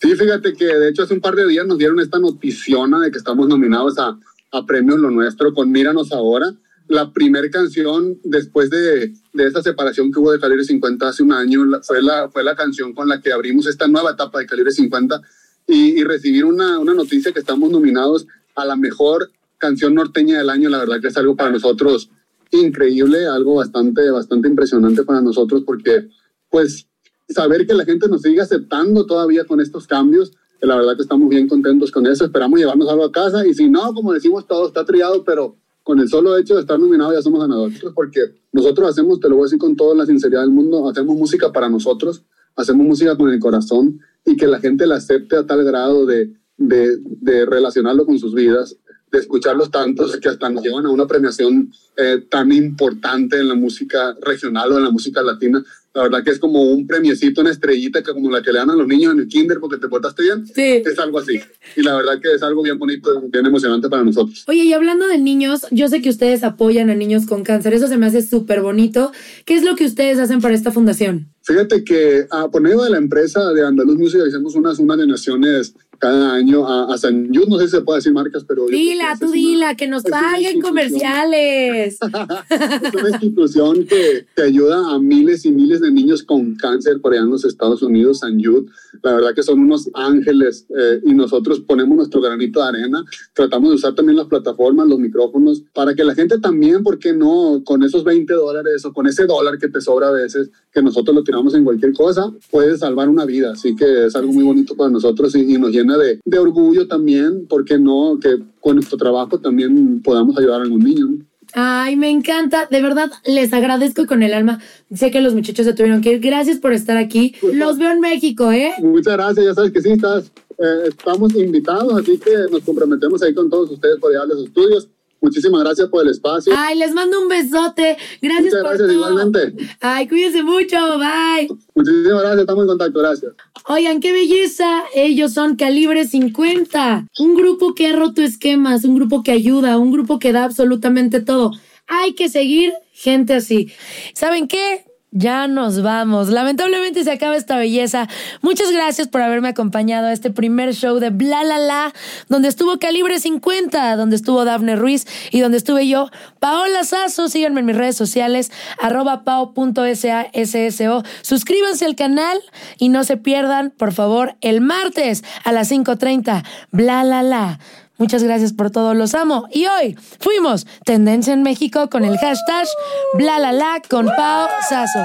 Sí, 0.00 0.16
fíjate 0.16 0.54
que 0.54 0.64
de 0.64 0.88
hecho 0.88 1.04
hace 1.04 1.14
un 1.14 1.20
par 1.20 1.36
de 1.36 1.46
días 1.46 1.64
nos 1.66 1.78
dieron 1.78 2.00
esta 2.00 2.18
noticiona 2.18 3.00
de 3.00 3.12
que 3.12 3.18
estamos 3.18 3.48
nominados 3.48 3.98
a, 3.98 4.18
a 4.52 4.64
Premios 4.66 4.98
Lo 4.98 5.10
Nuestro 5.10 5.52
con 5.52 5.70
Míranos 5.70 6.12
Ahora. 6.12 6.54
La 6.88 7.12
primera 7.12 7.48
canción 7.50 8.18
después 8.22 8.70
de, 8.70 9.14
de 9.32 9.46
esta 9.46 9.62
separación 9.62 10.12
que 10.12 10.18
hubo 10.18 10.32
de 10.32 10.40
Calibre 10.40 10.64
50 10.64 11.08
hace 11.08 11.22
un 11.22 11.32
año 11.32 11.62
fue, 11.82 12.02
la, 12.02 12.28
fue 12.28 12.44
la 12.44 12.54
canción 12.54 12.92
con 12.92 13.08
la 13.08 13.20
que 13.20 13.32
abrimos 13.32 13.66
esta 13.66 13.88
nueva 13.88 14.12
etapa 14.12 14.38
de 14.38 14.46
Calibre 14.46 14.72
50 14.72 15.20
y, 15.68 16.00
y 16.00 16.04
recibir 16.04 16.44
una, 16.44 16.78
una 16.78 16.92
noticia 16.92 17.32
que 17.32 17.40
estamos 17.40 17.70
nominados 17.70 18.26
a 18.54 18.64
la 18.64 18.76
mejor 18.76 19.30
canción 19.58 19.94
norteña 19.94 20.38
del 20.38 20.50
año, 20.50 20.68
la 20.68 20.78
verdad 20.78 21.00
que 21.00 21.08
es 21.08 21.16
algo 21.16 21.36
para 21.36 21.50
nosotros 21.50 22.10
increíble, 22.50 23.26
algo 23.26 23.54
bastante, 23.54 24.10
bastante 24.10 24.48
impresionante 24.48 25.04
para 25.04 25.22
nosotros 25.22 25.62
porque 25.64 26.08
pues 26.50 26.86
saber 27.28 27.66
que 27.66 27.74
la 27.74 27.84
gente 27.84 28.08
nos 28.08 28.22
sigue 28.22 28.40
aceptando 28.40 29.06
todavía 29.06 29.44
con 29.44 29.60
estos 29.60 29.86
cambios, 29.86 30.32
eh, 30.62 30.66
la 30.66 30.76
verdad 30.76 30.96
que 30.96 31.02
estamos 31.02 31.28
bien 31.28 31.48
contentos 31.48 31.90
con 31.90 32.06
eso, 32.06 32.24
esperamos 32.24 32.58
llevarnos 32.58 32.88
algo 32.88 33.04
a 33.04 33.12
casa 33.12 33.46
y 33.46 33.52
si 33.52 33.68
no, 33.68 33.92
como 33.92 34.12
decimos, 34.12 34.46
todo 34.46 34.68
está 34.68 34.84
triado, 34.84 35.24
pero 35.24 35.56
con 35.82 35.98
el 35.98 36.08
solo 36.08 36.36
hecho 36.38 36.54
de 36.54 36.60
estar 36.60 36.78
nominado 36.78 37.12
ya 37.12 37.20
somos 37.20 37.40
ganadores, 37.40 37.82
porque 37.94 38.20
nosotros 38.52 38.88
hacemos, 38.88 39.18
te 39.18 39.28
lo 39.28 39.36
voy 39.36 39.42
a 39.42 39.46
decir 39.46 39.58
con 39.58 39.74
toda 39.74 39.94
la 39.96 40.06
sinceridad 40.06 40.42
del 40.42 40.50
mundo, 40.50 40.88
hacemos 40.88 41.16
música 41.16 41.52
para 41.52 41.68
nosotros, 41.68 42.22
hacemos 42.54 42.86
música 42.86 43.16
con 43.16 43.30
el 43.30 43.40
corazón 43.40 44.00
y 44.24 44.36
que 44.36 44.46
la 44.46 44.60
gente 44.60 44.86
la 44.86 44.96
acepte 44.96 45.36
a 45.36 45.46
tal 45.46 45.64
grado 45.64 46.06
de, 46.06 46.32
de, 46.56 46.98
de 46.98 47.44
relacionarlo 47.44 48.06
con 48.06 48.18
sus 48.18 48.34
vidas, 48.34 48.76
de 49.12 49.18
escucharlos 49.18 49.70
tantos 49.70 50.16
que 50.16 50.28
hasta 50.28 50.48
nos 50.48 50.62
llevan 50.62 50.86
a 50.86 50.90
una 50.90 51.06
premiación 51.06 51.70
eh, 51.96 52.24
tan 52.30 52.50
importante 52.50 53.38
en 53.38 53.48
la 53.48 53.54
música 53.54 54.16
regional 54.22 54.72
o 54.72 54.78
en 54.78 54.84
la 54.84 54.90
música 54.90 55.22
latina. 55.22 55.62
La 55.94 56.04
verdad 56.04 56.24
que 56.24 56.30
es 56.30 56.38
como 56.38 56.62
un 56.62 56.86
premiecito, 56.86 57.42
una 57.42 57.50
estrellita 57.50 58.02
que 58.02 58.12
como 58.12 58.30
la 58.30 58.42
que 58.42 58.50
le 58.50 58.58
dan 58.58 58.70
a 58.70 58.74
los 58.74 58.86
niños 58.86 59.12
en 59.12 59.20
el 59.20 59.28
kinder 59.28 59.58
porque 59.60 59.76
te 59.76 59.88
portaste 59.88 60.22
bien. 60.22 60.46
Sí. 60.46 60.82
Es 60.84 60.98
algo 60.98 61.18
así. 61.18 61.38
Y 61.76 61.82
la 61.82 61.96
verdad 61.96 62.18
que 62.20 62.32
es 62.32 62.42
algo 62.42 62.62
bien 62.62 62.78
bonito, 62.78 63.20
bien 63.28 63.44
emocionante 63.44 63.88
para 63.90 64.02
nosotros. 64.02 64.44
Oye, 64.48 64.64
y 64.64 64.72
hablando 64.72 65.06
de 65.06 65.18
niños, 65.18 65.66
yo 65.70 65.88
sé 65.88 66.00
que 66.00 66.08
ustedes 66.08 66.44
apoyan 66.44 66.88
a 66.88 66.94
niños 66.94 67.26
con 67.26 67.44
cáncer. 67.44 67.74
Eso 67.74 67.88
se 67.88 67.98
me 67.98 68.06
hace 68.06 68.22
súper 68.22 68.62
bonito. 68.62 69.12
¿Qué 69.44 69.54
es 69.54 69.64
lo 69.64 69.76
que 69.76 69.84
ustedes 69.84 70.18
hacen 70.18 70.40
para 70.40 70.54
esta 70.54 70.72
fundación? 70.72 71.28
Fíjate 71.42 71.84
que 71.84 72.26
a 72.30 72.48
por 72.50 72.62
medio 72.62 72.82
de 72.82 72.90
la 72.90 72.98
empresa 72.98 73.52
de 73.52 73.66
Andaluz 73.66 73.98
Music 73.98 74.20
hacemos 74.26 74.54
unas, 74.54 74.78
unas 74.78 74.96
donaciones 74.96 75.74
cada 76.02 76.34
año 76.34 76.66
a, 76.66 76.92
a 76.92 76.98
San 76.98 77.28
Jude, 77.28 77.46
no 77.48 77.58
sé 77.58 77.66
si 77.66 77.76
se 77.76 77.80
puede 77.82 77.98
decir 77.98 78.12
marcas, 78.12 78.44
pero... 78.44 78.66
Dila, 78.66 79.16
tú 79.20 79.30
dila, 79.30 79.76
que 79.76 79.86
nos 79.86 80.02
paguen 80.02 80.60
comerciales. 80.60 81.96
es 82.50 82.94
una 82.94 83.10
institución 83.10 83.86
que, 83.86 84.26
que 84.34 84.42
ayuda 84.42 84.94
a 84.94 84.98
miles 84.98 85.44
y 85.44 85.52
miles 85.52 85.80
de 85.80 85.92
niños 85.92 86.24
con 86.24 86.56
cáncer 86.56 87.00
por 87.00 87.12
allá 87.12 87.22
en 87.22 87.30
los 87.30 87.44
Estados 87.44 87.82
Unidos, 87.82 88.18
San 88.18 88.42
Jude. 88.42 88.68
La 89.04 89.12
verdad 89.12 89.32
que 89.32 89.44
son 89.44 89.60
unos 89.60 89.88
ángeles 89.94 90.66
eh, 90.76 91.00
y 91.04 91.14
nosotros 91.14 91.60
ponemos 91.60 91.96
nuestro 91.96 92.20
granito 92.20 92.60
de 92.60 92.66
arena. 92.66 93.04
Tratamos 93.32 93.70
de 93.70 93.76
usar 93.76 93.94
también 93.94 94.16
las 94.16 94.26
plataformas, 94.26 94.88
los 94.88 94.98
micrófonos, 94.98 95.62
para 95.72 95.94
que 95.94 96.02
la 96.02 96.16
gente 96.16 96.40
también, 96.40 96.82
¿por 96.82 96.98
qué 96.98 97.12
no? 97.12 97.62
Con 97.64 97.84
esos 97.84 98.02
20 98.02 98.34
dólares 98.34 98.84
o 98.84 98.92
con 98.92 99.06
ese 99.06 99.26
dólar 99.26 99.56
que 99.56 99.68
te 99.68 99.80
sobra 99.80 100.08
a 100.08 100.12
veces, 100.12 100.50
que 100.72 100.82
nosotros 100.82 101.14
lo 101.14 101.22
tiramos 101.22 101.54
en 101.54 101.64
cualquier 101.64 101.92
cosa, 101.92 102.32
puede 102.50 102.76
salvar 102.78 103.08
una 103.08 103.24
vida. 103.24 103.52
Así 103.52 103.76
que 103.76 104.06
es 104.06 104.16
algo 104.16 104.32
muy 104.32 104.44
bonito 104.44 104.74
para 104.74 104.90
nosotros 104.90 105.34
y, 105.34 105.54
y 105.54 105.58
nos 105.58 105.70
llena 105.70 105.98
de, 105.98 106.20
de, 106.24 106.38
orgullo 106.38 106.88
también, 106.88 107.46
porque 107.48 107.78
no? 107.78 108.18
Que 108.20 108.38
con 108.60 108.76
nuestro 108.76 108.96
trabajo 108.96 109.38
también 109.38 110.00
podamos 110.02 110.38
ayudar 110.38 110.60
a 110.60 110.64
algún 110.64 110.80
niño. 110.80 111.06
¿no? 111.06 111.32
Ay, 111.54 111.96
me 111.96 112.10
encanta. 112.10 112.66
De 112.70 112.80
verdad, 112.80 113.10
les 113.26 113.52
agradezco 113.52 114.06
con 114.06 114.22
el 114.22 114.32
alma. 114.32 114.60
Sé 114.94 115.10
que 115.10 115.20
los 115.20 115.34
muchachos 115.34 115.66
se 115.66 115.74
tuvieron 115.74 116.00
que 116.00 116.14
ir. 116.14 116.20
Gracias 116.20 116.58
por 116.58 116.72
estar 116.72 116.96
aquí. 116.96 117.34
Los 117.52 117.78
veo 117.78 117.90
en 117.90 118.00
México, 118.00 118.50
¿eh? 118.50 118.72
Muchas 118.80 119.14
gracias. 119.14 119.44
Ya 119.44 119.54
sabes 119.54 119.72
que 119.72 119.82
sí, 119.82 119.90
estás, 119.90 120.32
eh, 120.58 120.88
estamos 120.88 121.34
invitados, 121.34 121.92
así 122.00 122.18
que 122.18 122.30
nos 122.50 122.62
comprometemos 122.62 123.22
ahí 123.22 123.34
con 123.34 123.50
todos 123.50 123.70
ustedes 123.70 123.98
por 123.98 124.12
llevar 124.12 124.28
los 124.28 124.44
estudios. 124.44 124.88
Muchísimas 125.22 125.62
gracias 125.62 125.88
por 125.88 126.02
el 126.04 126.10
espacio. 126.10 126.52
Ay, 126.56 126.76
les 126.76 126.92
mando 126.92 127.20
un 127.20 127.28
besote. 127.28 127.96
Gracias 128.20 128.44
Muchas 128.52 128.60
por 128.60 128.68
gracias, 128.70 128.88
todo. 128.88 128.92
igualmente. 128.92 129.66
Ay, 129.80 130.08
cuídense 130.08 130.42
mucho. 130.42 130.76
Bye. 130.98 131.48
Muchísimas 131.74 132.20
gracias, 132.20 132.40
estamos 132.40 132.62
en 132.64 132.68
contacto, 132.68 132.98
gracias. 132.98 133.32
Oigan, 133.68 134.00
qué 134.00 134.12
belleza. 134.12 134.82
Ellos 134.94 135.32
son 135.32 135.54
Calibre 135.56 136.06
50. 136.06 137.06
Un 137.20 137.34
grupo 137.36 137.74
que 137.74 137.86
ha 137.86 137.96
roto 137.96 138.20
esquemas, 138.20 138.84
un 138.84 138.96
grupo 138.96 139.22
que 139.22 139.30
ayuda, 139.30 139.78
un 139.78 139.92
grupo 139.92 140.18
que 140.18 140.32
da 140.32 140.44
absolutamente 140.44 141.20
todo. 141.20 141.52
Hay 141.86 142.14
que 142.14 142.28
seguir 142.28 142.72
gente 142.92 143.34
así. 143.34 143.70
¿Saben 144.14 144.48
qué? 144.48 144.84
Ya 145.14 145.46
nos 145.46 145.82
vamos. 145.82 146.30
Lamentablemente 146.30 147.04
se 147.04 147.10
acaba 147.10 147.36
esta 147.36 147.58
belleza. 147.58 148.08
Muchas 148.40 148.72
gracias 148.72 149.08
por 149.08 149.20
haberme 149.20 149.48
acompañado 149.48 150.06
a 150.06 150.12
este 150.12 150.30
primer 150.30 150.72
show 150.72 151.00
de 151.00 151.10
Bla 151.10 151.44
La 151.44 151.58
La, 151.58 151.92
donde 152.30 152.48
estuvo 152.48 152.78
Calibre 152.78 153.20
50, 153.20 153.96
donde 153.96 154.16
estuvo 154.16 154.46
Dafne 154.46 154.74
Ruiz 154.74 155.06
y 155.30 155.40
donde 155.40 155.58
estuve 155.58 155.86
yo, 155.86 156.08
Paola 156.40 156.84
Sazo. 156.84 157.28
Síganme 157.28 157.60
en 157.60 157.66
mis 157.66 157.76
redes 157.76 157.94
sociales, 157.94 158.50
arroba 158.80 159.22
pao.sasso. 159.22 161.02
Suscríbanse 161.20 161.84
al 161.84 161.94
canal 161.94 162.40
y 162.78 162.88
no 162.88 163.04
se 163.04 163.18
pierdan, 163.18 163.70
por 163.70 163.92
favor, 163.92 164.36
el 164.40 164.62
martes 164.62 165.24
a 165.44 165.52
las 165.52 165.70
5.30. 165.70 166.42
Bla 166.70 167.04
La 167.04 167.22
La. 167.22 167.58
Muchas 168.02 168.24
gracias 168.24 168.52
por 168.52 168.72
todo, 168.72 168.94
los 168.94 169.14
amo. 169.14 169.46
Y 169.52 169.66
hoy 169.66 169.96
fuimos 170.18 170.66
Tendencia 170.84 171.32
en 171.32 171.44
México 171.44 171.88
con 171.88 172.04
el 172.04 172.18
hashtag 172.18 172.66
bla 173.14 173.38
la 173.38 173.52
la 173.52 173.80
con 173.88 174.06
Pao 174.06 174.48
Sazo. 174.68 174.98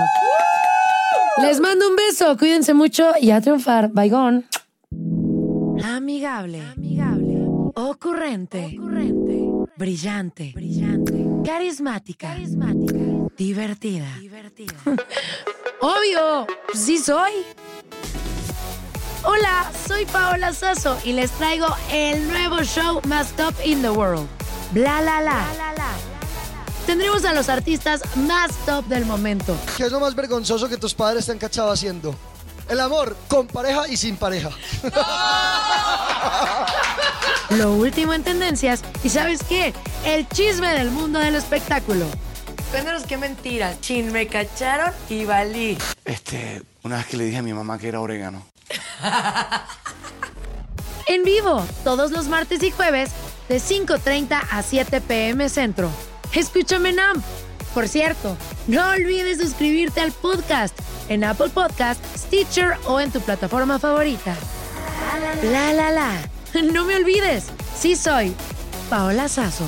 Les 1.43 1.59
mando 1.59 1.87
un 1.87 1.95
beso, 1.95 2.35
cuídense 2.39 2.73
mucho 2.73 3.11
y 3.21 3.29
a 3.29 3.39
triunfar. 3.39 3.91
Bye 3.93 4.09
Amigable, 5.83 6.59
amigable, 6.75 7.37
ocurrente, 7.75 8.75
brillante, 9.77 10.55
carismática, 11.45 12.35
divertida. 13.37 14.07
Obvio, 15.81 16.47
sí 16.73 16.97
soy. 16.97 17.31
Hola, 19.23 19.71
soy 19.87 20.05
Paola 20.05 20.53
Sasso 20.53 20.97
y 21.03 21.13
les 21.13 21.31
traigo 21.31 21.67
el 21.91 22.27
nuevo 22.27 22.63
show 22.63 23.01
más 23.07 23.31
top 23.35 23.53
in 23.65 23.81
the 23.81 23.89
world. 23.89 24.27
Bla 24.71 25.01
la 25.01 25.21
la. 25.21 25.45
Tendremos 26.85 27.25
a 27.25 27.33
los 27.33 27.49
artistas 27.49 28.01
más 28.15 28.51
top 28.65 28.85
del 28.85 29.05
momento. 29.05 29.57
¿Qué 29.75 29.83
es 29.83 29.91
lo 29.91 29.99
más 29.99 30.15
vergonzoso 30.15 30.69
que 30.69 30.77
tus 30.77 30.93
padres 30.93 31.25
te 31.25 31.33
han 31.33 31.37
cachado 31.37 31.69
haciendo? 31.71 32.15
El 32.69 32.79
amor 32.79 33.17
con 33.27 33.47
pareja 33.47 33.87
y 33.89 33.97
sin 33.97 34.15
pareja. 34.17 34.51
Lo 37.49 37.73
último 37.73 38.13
en 38.13 38.23
tendencias 38.23 38.81
y 39.03 39.09
¿sabes 39.09 39.41
qué? 39.47 39.73
El 40.05 40.27
chisme 40.27 40.67
del 40.73 40.91
mundo 40.91 41.19
del 41.19 41.35
espectáculo. 41.35 42.05
Cuéntanos 42.71 43.03
qué 43.03 43.17
mentira. 43.17 43.79
Chin, 43.79 44.11
me 44.11 44.27
cacharon 44.27 44.93
y 45.09 45.23
valí. 45.25 45.77
Este, 46.03 46.61
una 46.83 46.97
vez 46.97 47.07
que 47.07 47.17
le 47.17 47.25
dije 47.25 47.37
a 47.37 47.41
mi 47.41 47.53
mamá 47.53 47.77
que 47.77 47.87
era 47.87 48.01
orégano. 48.01 48.45
En 51.07 51.23
vivo, 51.23 51.65
todos 51.85 52.11
los 52.11 52.27
martes 52.27 52.61
y 52.63 52.71
jueves, 52.71 53.11
de 53.47 53.61
5.30 53.61 54.41
a 54.51 54.61
7 54.61 54.99
pm 54.99 55.47
centro. 55.47 55.89
Escúchame 56.33 56.89
en 56.89 56.99
AMP. 56.99 57.23
Por 57.73 57.87
cierto, 57.87 58.35
no 58.67 58.89
olvides 58.89 59.39
suscribirte 59.39 60.01
al 60.01 60.11
podcast 60.11 60.77
en 61.07 61.23
Apple 61.23 61.49
Podcast, 61.49 62.03
Stitcher 62.17 62.77
o 62.87 62.99
en 62.99 63.11
tu 63.11 63.21
plataforma 63.21 63.79
favorita. 63.79 64.35
La 65.43 65.71
la 65.71 65.91
la. 65.91 66.11
No 66.73 66.83
me 66.83 66.97
olvides, 66.97 67.45
sí 67.79 67.95
soy 67.95 68.35
Paola 68.89 69.29
Sazo. 69.29 69.67